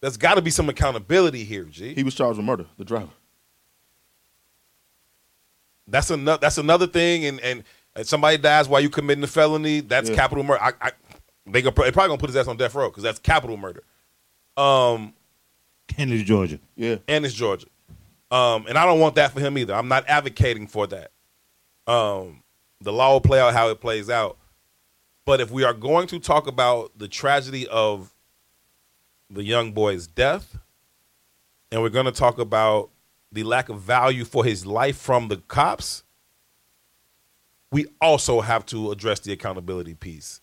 [0.00, 1.94] There's got to be some accountability here, G.
[1.94, 3.10] He was charged with murder, the driver.
[5.88, 6.38] That's another.
[6.40, 7.24] That's another thing.
[7.24, 7.64] And and
[7.96, 10.16] if somebody dies while you committing a felony, that's Yeah.
[10.16, 10.62] capital murder.
[10.62, 10.92] I, I,
[11.46, 13.82] they gonna, they probably gonna put his ass on death row because that's capital murder.
[14.56, 15.14] Um,
[15.98, 16.58] And it's Georgia.
[16.76, 16.96] Yeah.
[17.08, 17.66] and it's Georgia.
[18.30, 19.74] Um, and I don't want that for him either.
[19.74, 21.12] I'm not advocating for that.
[21.86, 22.42] Um,
[22.80, 24.36] the law will play out how it plays out.
[25.24, 28.12] But if we are going to talk about the tragedy of
[29.30, 30.58] the young boy's death,
[31.70, 32.90] and we're going to talk about
[33.32, 36.02] the lack of value for his life from the cops,
[37.70, 40.40] we also have to address the accountability piece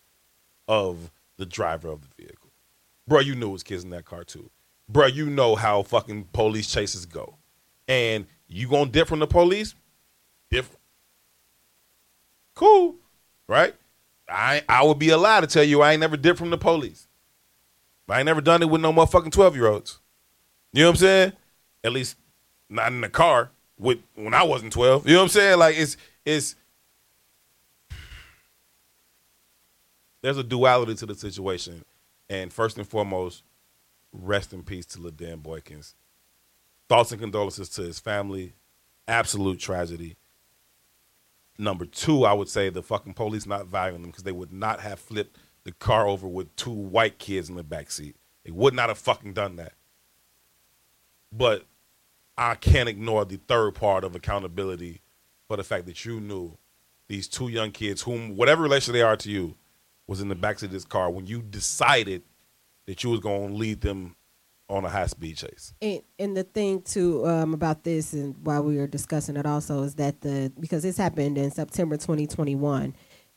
[0.68, 2.50] of the driver of the vehicle.
[3.06, 4.50] Bro, you knew it was kids in that car too.
[4.88, 7.36] Bro, you know how fucking police chases go.
[7.88, 9.74] And you gonna dip from the police?
[10.50, 10.80] Different.
[12.54, 12.96] Cool.
[13.48, 13.74] Right?
[14.28, 17.08] I I would be allowed to tell you I ain't never dipped from the police.
[18.08, 19.98] I ain't never done it with no motherfucking 12 year olds.
[20.72, 21.32] You know what I'm saying?
[21.82, 22.16] At least
[22.68, 25.06] not in the car with when I wasn't 12.
[25.06, 25.58] You know what I'm saying?
[25.58, 26.56] Like it's it's
[30.24, 31.84] there's a duality to the situation.
[32.30, 33.42] And first and foremost,
[34.10, 35.92] rest in peace to LaDan Boykins.
[36.88, 38.54] Thoughts and condolences to his family.
[39.06, 40.16] Absolute tragedy.
[41.58, 44.80] Number two, I would say the fucking police not valuing them because they would not
[44.80, 48.16] have flipped the car over with two white kids in the back seat.
[48.46, 49.74] They would not have fucking done that.
[51.30, 51.66] But
[52.38, 55.02] I can't ignore the third part of accountability
[55.48, 56.56] for the fact that you knew
[57.08, 59.56] these two young kids, whom whatever relation they are to you,
[60.06, 62.22] was in the backseat of this car when you decided
[62.86, 64.16] that you was going to lead them
[64.68, 65.74] on a high speed chase.
[65.80, 69.82] And, and the thing too um, about this, and while we were discussing it, also
[69.82, 72.94] is that the because this happened in September 2021,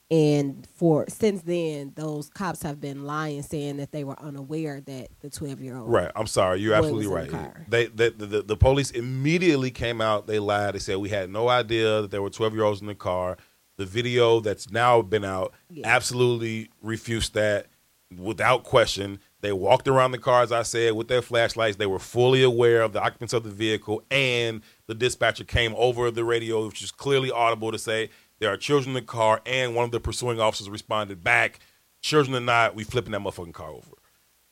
[0.10, 5.10] and for since then, those cops have been lying, saying that they were unaware that
[5.20, 6.10] the 12 year old Right.
[6.16, 6.62] I'm sorry.
[6.62, 7.30] You're absolutely right.
[7.30, 7.52] the.
[7.68, 10.28] They, they the, the, the police immediately came out.
[10.28, 10.76] They lied.
[10.76, 13.38] They said we had no idea that there were 12 year olds in the car.
[13.78, 15.88] The video that's now been out Yeah.
[15.88, 17.68] absolutely refutes that
[18.16, 19.20] without question.
[19.42, 21.78] They walked around the car, as I said, with their flashlights.
[21.78, 26.10] They were fully aware of the occupants of the vehicle, and the dispatcher came over
[26.10, 28.10] the radio, which is clearly audible, to say
[28.40, 31.60] there are children in the car, and one of the pursuing officers responded back,
[32.02, 33.92] "Children or not, we flipping that motherfucking car over."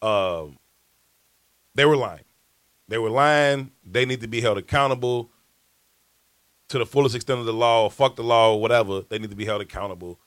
[0.02, 0.60] Um,
[1.74, 2.26] they were lying.
[2.88, 3.72] They were lying.
[3.84, 5.32] They need to be held accountable
[6.70, 7.90] to the fullest extent of the law.
[7.90, 9.02] Fuck the law, or whatever.
[9.02, 10.20] They need to be held accountable.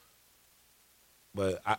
[1.35, 1.77] But I,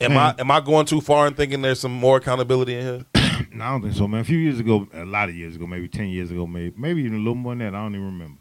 [0.00, 3.04] am I am I going too far in thinking there's some more accountability in here?
[3.52, 4.20] No, I don't think so, man.
[4.20, 7.02] A few years ago, a lot of years ago, maybe ten years ago, maybe maybe
[7.02, 7.74] even a little more than that.
[7.74, 8.40] I don't even remember.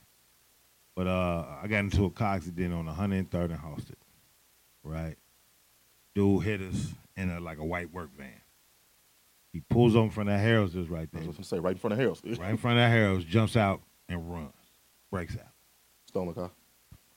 [0.96, 3.94] But uh, I got into a car accident on 103rd and Halsted.
[4.84, 5.16] Right,
[6.16, 8.42] dude hit us in a like a white work van.
[9.54, 11.72] He pulls on in front of Harold's just right I there, was gonna say right
[11.72, 12.24] in front of Harold's.
[12.24, 14.52] right in front of Harold's, jumps out and runs,
[15.12, 15.48] breaks out.
[16.08, 16.52] Stolen car.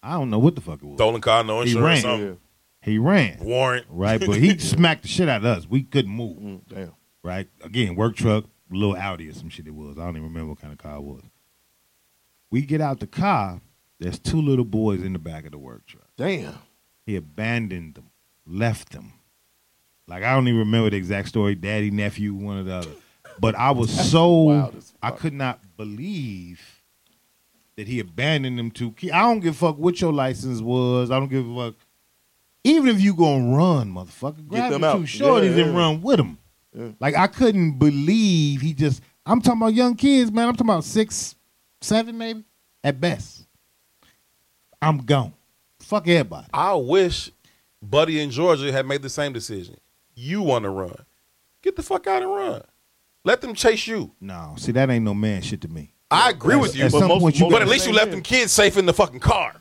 [0.02, 0.96] I don't know what the fuck it was.
[0.96, 2.02] Stolen car, no He insurance, ran.
[2.02, 2.28] something.
[2.28, 2.34] Yeah.
[2.82, 3.86] He ran, warrant.
[3.90, 5.66] right, but he smacked the shit out of us.
[5.68, 6.38] We couldn't move.
[6.38, 6.92] Mm, damn.
[7.22, 7.46] right?
[7.62, 9.98] Again, work truck, little Audi or some shit it was.
[9.98, 11.22] I don't even remember what kind of car it was.
[12.50, 13.60] We get out the car.
[13.98, 16.06] There's two little boys in the back of the work truck.
[16.16, 16.54] Damn.
[17.04, 18.10] He abandoned them,
[18.46, 19.12] left them.
[20.08, 21.54] Like I don't even remember the exact story.
[21.54, 22.90] Daddy, nephew, one or the other.
[23.38, 24.72] But I was so
[25.02, 26.79] I could not believe
[27.80, 28.94] that he abandoned them to.
[29.10, 31.10] I don't give a fuck what your license was.
[31.10, 31.80] I don't give a fuck.
[32.62, 34.96] Even if you gonna run, motherfucker, grab them the out.
[34.98, 35.78] two shorties Yeah, and yeah.
[35.78, 36.36] run with them.
[36.76, 36.88] Yeah.
[37.00, 39.02] Like I couldn't believe he just.
[39.24, 40.46] I'm talking about young kids, man.
[40.46, 41.34] I'm talking about six,
[41.80, 42.44] seven maybe
[42.84, 43.46] at best.
[44.82, 45.32] I'm gone.
[45.78, 46.48] Fuck everybody.
[46.52, 47.30] I wish
[47.80, 49.78] Buddy in Georgia had made the same decision.
[50.14, 51.06] You want to run.
[51.62, 52.60] Get the fuck out and run.
[53.24, 54.12] Let them chase you.
[54.20, 55.94] No, see that ain't no man shit to me.
[56.10, 57.98] I agree with you, At but, some point you but gotta at least you say
[57.98, 59.54] left them kids safe in the fucking car.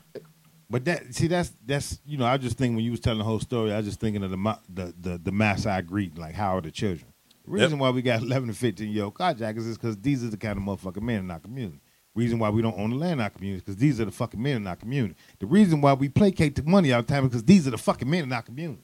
[0.68, 3.24] But that see that's that's you know I just think when you was telling the
[3.24, 6.34] whole story I was just thinking of the the the, the mass I greet like
[6.34, 7.12] how are the children.
[7.44, 10.28] The reason why we got 11 to 15 year old carjackers is because these are
[10.28, 11.80] the kind of motherfucking men in our community.
[12.14, 14.42] Reason why we don't own the land in our community because these are the fucking
[14.42, 15.14] men in our community.
[15.38, 17.78] The reason why we placate the money all the time is because these are the
[17.78, 18.82] fucking men in our community.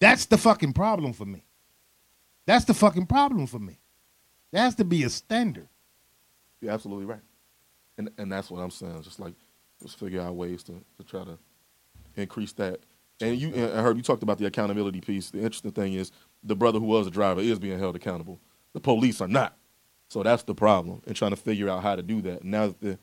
[0.00, 1.44] That's the fucking problem for me.
[2.46, 3.78] That's the fucking problem for me.
[4.50, 5.68] There has to be a standard.
[6.60, 7.20] You're absolutely right,
[7.96, 9.02] and and that's what I'm saying.
[9.02, 9.34] Just like
[9.80, 11.38] let's figure out ways to, to try to
[12.16, 12.80] increase that.
[13.20, 15.30] And you, and I heard you talked about the accountability piece.
[15.30, 16.12] The interesting thing is
[16.42, 18.40] the brother who was a driver is being held accountable.
[18.74, 19.56] The police are not.
[20.08, 22.44] So that's the problem, and trying to figure out how to do that.
[22.44, 22.98] Now that the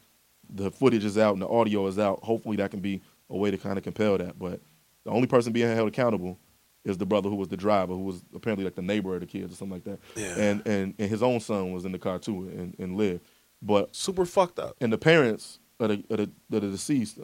[0.49, 3.51] the footage is out and the audio is out, hopefully that can be a way
[3.51, 4.37] to kind of compel that.
[4.37, 4.61] But
[5.03, 6.39] the only person being held accountable
[6.83, 9.25] is the brother who was the driver, who was apparently like the neighbor of the
[9.25, 9.99] kids or something like that.
[10.15, 10.35] Yeah.
[10.37, 13.21] And and and his own son was in the car too and, and lived.
[13.61, 14.75] But Super fucked up.
[14.81, 16.23] and the parents of the, of the,
[16.57, 17.19] of the deceased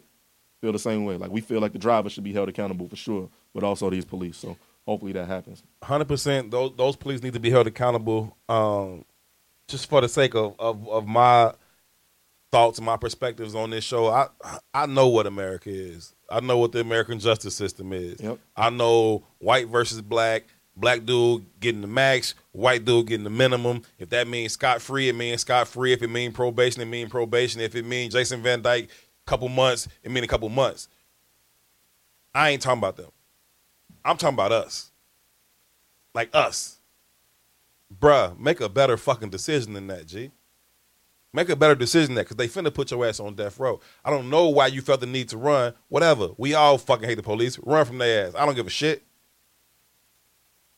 [0.61, 1.17] feel the same way.
[1.17, 4.05] Like we feel like the driver should be held accountable for sure, but also these
[4.05, 4.37] police.
[4.37, 5.63] So hopefully that happens.
[5.83, 6.51] Hundred percent.
[6.51, 8.35] Those those police need to be held accountable.
[8.49, 9.05] Um,
[9.67, 11.53] just for the sake of, of of my
[12.51, 14.07] thoughts and my perspectives on this show.
[14.07, 14.27] I
[14.73, 16.13] I know what America is.
[16.29, 18.19] I know what the American justice system is.
[18.21, 18.39] Yep.
[18.55, 20.43] I know white versus black.
[20.75, 23.81] Black dude getting the max, white dude getting the minimum.
[23.99, 25.93] If that means scot free, it means scot free.
[25.93, 27.61] If it means probation, it means probation.
[27.61, 30.87] If it means Jason Van Dyke, a couple months, it means a couple months.
[32.33, 33.11] I ain't talking about them.
[34.05, 34.91] I'm talking about us.
[36.13, 36.77] Like us.
[37.99, 40.31] Bruh, make a better fucking decision than that, G.
[41.33, 43.79] Make a better decision than that, because they finna put your ass on death row.
[44.03, 45.73] I don't know why you felt the need to run.
[45.89, 46.29] Whatever.
[46.37, 47.59] We all fucking hate the police.
[47.59, 48.35] Run from their ass.
[48.37, 49.03] I don't give a shit.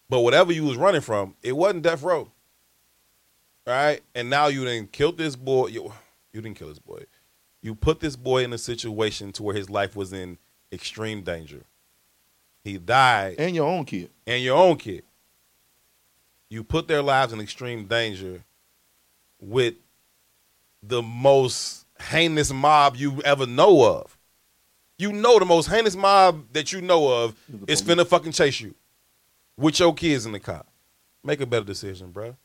[0.10, 2.30] But whatever you was running from, it wasn't death row.
[3.66, 4.02] Right?
[4.14, 5.68] And now you didn't kill this boy.
[5.68, 5.94] You,
[6.34, 7.04] you didn't kill this boy.
[7.62, 10.38] You put this boy in a situation to where his life was in
[10.72, 11.62] extreme danger.
[12.64, 14.10] He died And your own kid.
[14.28, 15.04] and your own kid.
[16.50, 18.44] You put their lives in extreme danger
[19.40, 19.76] with
[20.82, 24.18] the most heinous mob you ever know of.
[24.98, 27.36] You know the most heinous mob that you know of
[27.68, 28.76] is finna fucking chase you
[29.58, 30.66] with your kids in the car.
[31.24, 32.36] Make a better decision, bruh.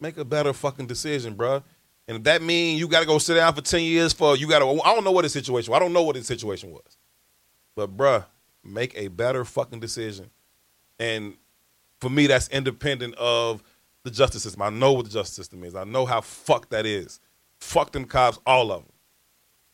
[0.00, 1.62] Make a better fucking decision, bruh.
[2.06, 4.48] And if that mean you got to go sit down for 10 years for, you
[4.48, 5.72] got to, I don't know what the situation.
[5.72, 6.98] I don't know what the situation was.
[7.74, 8.24] But, bruh,
[8.62, 10.30] make a better fucking decision.
[10.98, 11.34] And
[12.00, 13.62] for me, that's independent of
[14.02, 14.62] the justice system.
[14.62, 15.74] I know what the justice system is.
[15.74, 17.20] I know how fucked that is.
[17.58, 18.92] Fuck them cops, all of them.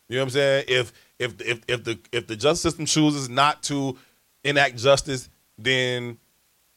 [0.09, 0.65] You know what I'm saying?
[0.69, 3.97] If if if if the if the justice system chooses not to
[4.43, 6.19] enact justice, then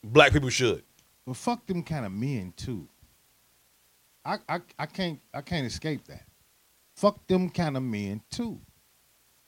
[0.03, 0.83] black people should.
[1.25, 2.87] But fuck them kind of men too.
[4.25, 6.23] I, I I can't I can't escape that.
[6.95, 8.59] Fuck them kind of men too.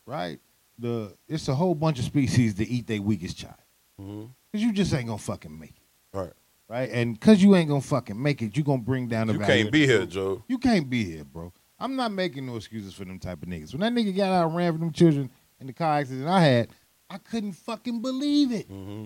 [0.05, 0.39] Right?
[0.79, 3.55] The it's a whole bunch of species that eat their weakest child.
[3.99, 4.29] Mhm.
[4.51, 6.17] Cause you just ain't gonna fucking make it.
[6.17, 6.33] Right.
[6.67, 6.89] Right?
[6.91, 9.71] And cause you ain't gonna fucking make it, you gonna bring down the You can't
[9.71, 10.09] be here, food.
[10.11, 10.43] Joe.
[10.47, 11.53] You can't be here, bro.
[11.79, 13.73] I'm not making no excuses for them type of niggas.
[13.73, 15.29] When that nigga got out and ran for them children
[15.59, 16.69] in the car accident I had,
[17.09, 18.69] I couldn't fucking believe it.
[18.69, 19.05] Mm-hmm.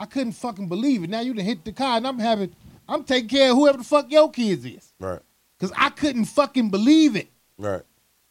[0.00, 1.10] I couldn't fucking believe it.
[1.10, 2.52] Now you done hit the car and I'm having,
[2.88, 4.92] I'm taking care of whoever the fuck your kids is.
[4.98, 5.20] Right.
[5.60, 7.28] Cause I couldn't fucking believe it.
[7.58, 7.82] Right.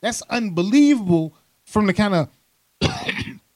[0.02, 2.30] That's unbelievable from the kind of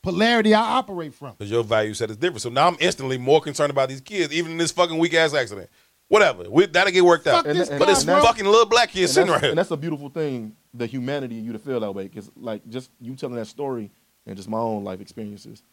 [0.03, 1.31] polarity I operate from.
[1.31, 2.43] Because your value set is different.
[2.43, 5.33] So now I'm instantly more concerned about these kids, even in this fucking weak ass
[5.33, 5.69] accident.
[6.07, 6.47] Whatever.
[6.49, 7.45] We, that'll get worked out.
[7.45, 8.21] Fuck this and- but guy, this bro.
[8.21, 9.49] fucking little black kid sitting right here.
[9.49, 12.03] and that's a beautiful thing, the humanity of you to feel that way.
[12.07, 13.89] Because like just you telling that story
[14.27, 15.63] and just my own life experiences,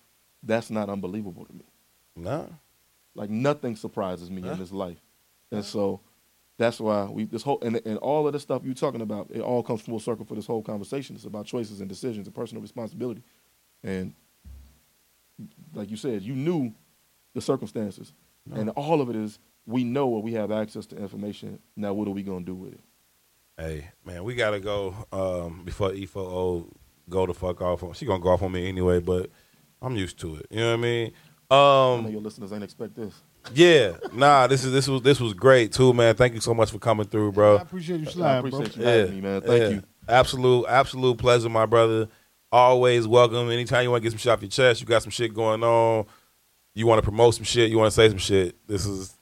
[0.43, 1.65] that's not unbelievable to me.
[2.21, 2.47] Nah.
[3.15, 5.01] Like nothing surprises me in this life,
[5.51, 6.01] and so
[6.59, 9.41] that's why we this whole and, and all of the stuff you're talking about, it
[9.41, 11.17] all comes full circle for this whole conversation.
[11.17, 13.23] It's about choices and decisions and personal responsibility,
[13.83, 14.15] and
[15.75, 16.73] like you said, you knew
[17.35, 18.13] the circumstances,
[18.53, 21.59] and all of it is we know where we have access to information.
[21.77, 22.81] Now, what are we gonna do with it?
[23.59, 26.71] Hey, man, we gotta go um, before E4O
[27.09, 27.85] go the fuck off.
[27.97, 29.31] She gonna go off on me anyway, but
[29.83, 30.47] I'm used to it.
[30.51, 31.13] You know what I mean?
[31.51, 33.15] I know Um, your listeners ain't expect this.
[33.55, 36.15] yeah, nah, this is this was this was great too, man.
[36.15, 37.57] Thank you so much for coming through, bro.
[37.59, 38.61] I appreciate you I sliding, bro.
[38.61, 39.41] appreciate you having me, man.
[39.41, 39.69] Thank yeah.
[39.71, 39.83] you.
[40.09, 42.09] Absolute, absolute pleasure, my brother.
[42.53, 43.51] Always welcome.
[43.51, 45.63] Anytime you want to get some shit off your chest, you got some shit going
[45.63, 46.07] on.
[46.75, 48.57] You want to promote some shit, you want to say some shit.
[48.67, 49.15] This is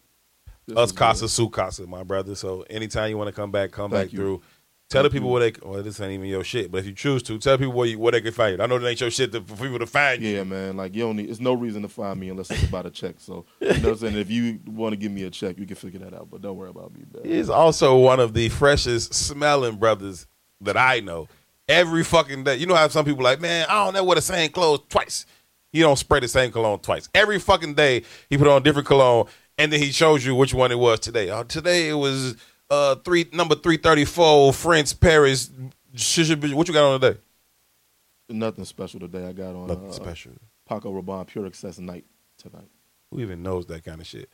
[0.66, 1.30] This us is casa good.
[1.30, 2.34] su casa, my brother.
[2.34, 4.18] So anytime you want to come back, come Thank back you.
[4.18, 4.42] through.
[4.90, 5.58] Tell the people where they.
[5.62, 7.98] Well, this ain't even your shit, but if you choose to, tell people where you,
[7.98, 8.62] where they can find you.
[8.62, 10.30] I know that ain't your shit to, for people to find you.
[10.30, 10.78] Yeah, man.
[10.78, 11.28] Like you don't need.
[11.28, 13.16] It's no reason to find me unless it's about a check.
[13.18, 14.16] So you know what I'm saying.
[14.16, 16.30] If you want to give me a check, you can figure that out.
[16.30, 17.30] But don't worry about me, man.
[17.30, 20.26] He's also one of the freshest smelling brothers
[20.62, 21.28] that I know.
[21.68, 22.56] Every fucking day.
[22.56, 25.26] You know how some people like, man, I don't know wear the same clothes twice.
[25.70, 27.10] He don't spray the same cologne twice.
[27.14, 29.26] Every fucking day he put on a different cologne
[29.58, 31.28] and then he shows you which one it was today.
[31.28, 32.36] Oh, today it was
[32.70, 35.50] uh three number three thirty four French Paris.
[35.90, 37.18] What you got on today?
[38.28, 39.26] Nothing special today.
[39.26, 40.32] I got on Nothing uh, special.
[40.68, 42.04] Paco Rabanne Pure XS Night
[42.36, 42.68] tonight.
[43.10, 44.28] Who even knows that kind of shit?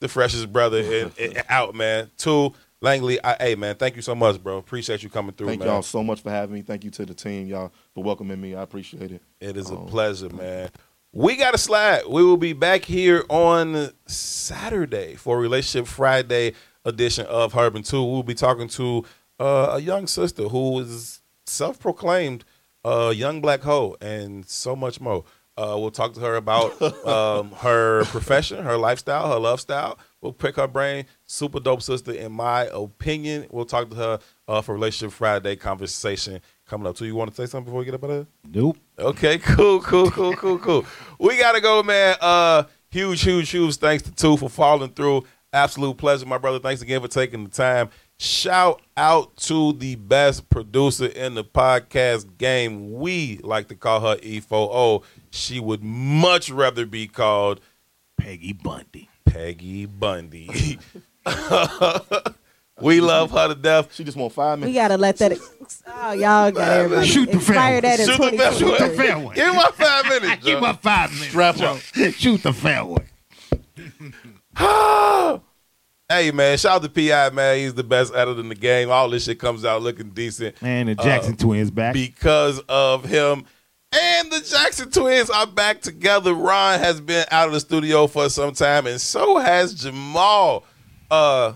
[0.00, 2.10] The freshest brother in, in- out, man.
[2.18, 3.18] 2wo Langley.
[3.24, 4.58] I, hey, man, thank you so much, bro.
[4.58, 5.68] Appreciate you coming through, Thank man.
[5.68, 6.62] y'all so much for having me.
[6.62, 8.54] Thank you to the team, y'all, for welcoming me.
[8.54, 9.22] I appreciate it.
[9.40, 10.68] It is a Um, pleasure, man.
[11.12, 12.02] We got a slide.
[12.06, 16.52] We will be back here on Saturday for Relationship Friday
[16.88, 18.02] edition of Herb and Tou.
[18.04, 19.04] We'll be talking to
[19.38, 22.44] uh, a young sister who is self-proclaimed
[22.84, 25.24] uh, young black hoe and so much more.
[25.56, 29.98] Uh, we'll talk to her about um, her profession, her lifestyle, her love style.
[30.20, 31.06] We'll pick her brain.
[31.26, 33.46] Super dope sister, in my opinion.
[33.50, 36.96] We'll talk to her uh, for Relationship Friday conversation coming up.
[36.96, 38.26] So you want to say something before we get up out of here?
[38.52, 38.78] Nope.
[38.98, 40.86] Okay, cool, cool, cool, cool, cool.
[41.18, 42.16] We gotta go, man.
[42.20, 45.24] Uh huge, huge, huge thanks to 2wo for falling through.
[45.52, 46.58] Absolute pleasure, my brother.
[46.58, 47.88] Thanks again for taking the time.
[48.18, 52.92] Shout out to the best producer in the podcast game.
[52.92, 55.04] We like to call her E4O.
[55.30, 57.60] She would much rather be called
[58.18, 59.08] Peggy Bundy.
[59.24, 60.78] Peggy Bundy.
[62.80, 63.94] we love her to death.
[63.94, 64.74] She just want five minutes.
[64.74, 65.38] We gotta let that.
[65.86, 67.06] Oh, y'all got everybody.
[67.06, 68.58] Shoot the Inspire fair that in Shoot the fair one.
[68.58, 69.06] Shoot the 2023.
[69.06, 69.34] fair one.
[69.34, 70.44] Give me my five minutes.
[70.44, 70.66] Give Joe.
[70.66, 71.28] her five minutes.
[71.30, 71.78] Strap up.
[72.14, 73.04] Shoot the fair one.
[76.08, 77.58] hey man, shout out to Pi man.
[77.58, 78.90] He's the best editor in the game.
[78.90, 81.94] All this shit comes out looking decent And the Jackson twins back.
[81.94, 83.44] because of him.
[83.92, 86.34] And the Jackson twins are back together.
[86.34, 90.64] Ron has been out of the studio for some time, and so has Jamal.
[91.10, 91.54] Uh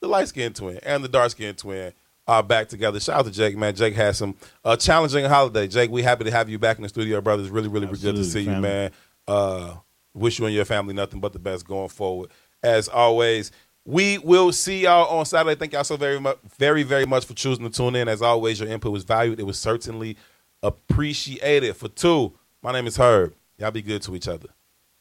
[0.00, 1.92] the light skinned twin and the dark skinned twin
[2.28, 3.00] are back together.
[3.00, 3.74] Shout out to Jake, man.
[3.74, 5.66] Jake has some uh, challenging holiday.
[5.66, 7.42] Jake, we happy to have you back in the studio, brother.
[7.42, 8.90] It's really, really good to see you, man.
[9.26, 9.74] Uh,
[10.18, 12.30] wish you and your family nothing but the best going forward.
[12.62, 13.52] As always,
[13.84, 15.58] we will see y'all on Saturday.
[15.58, 18.08] Thank y'all so very much, very, very much for choosing to tune in.
[18.08, 19.40] As always, your input was valued.
[19.40, 20.16] It was certainly
[20.62, 21.76] appreciated.
[21.76, 23.34] For two, my name is Herb.
[23.56, 24.48] Y'all be good to each other.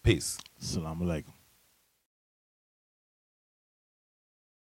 [0.04, 0.38] Peace.
[0.62, 1.37] Assalamu alaikum.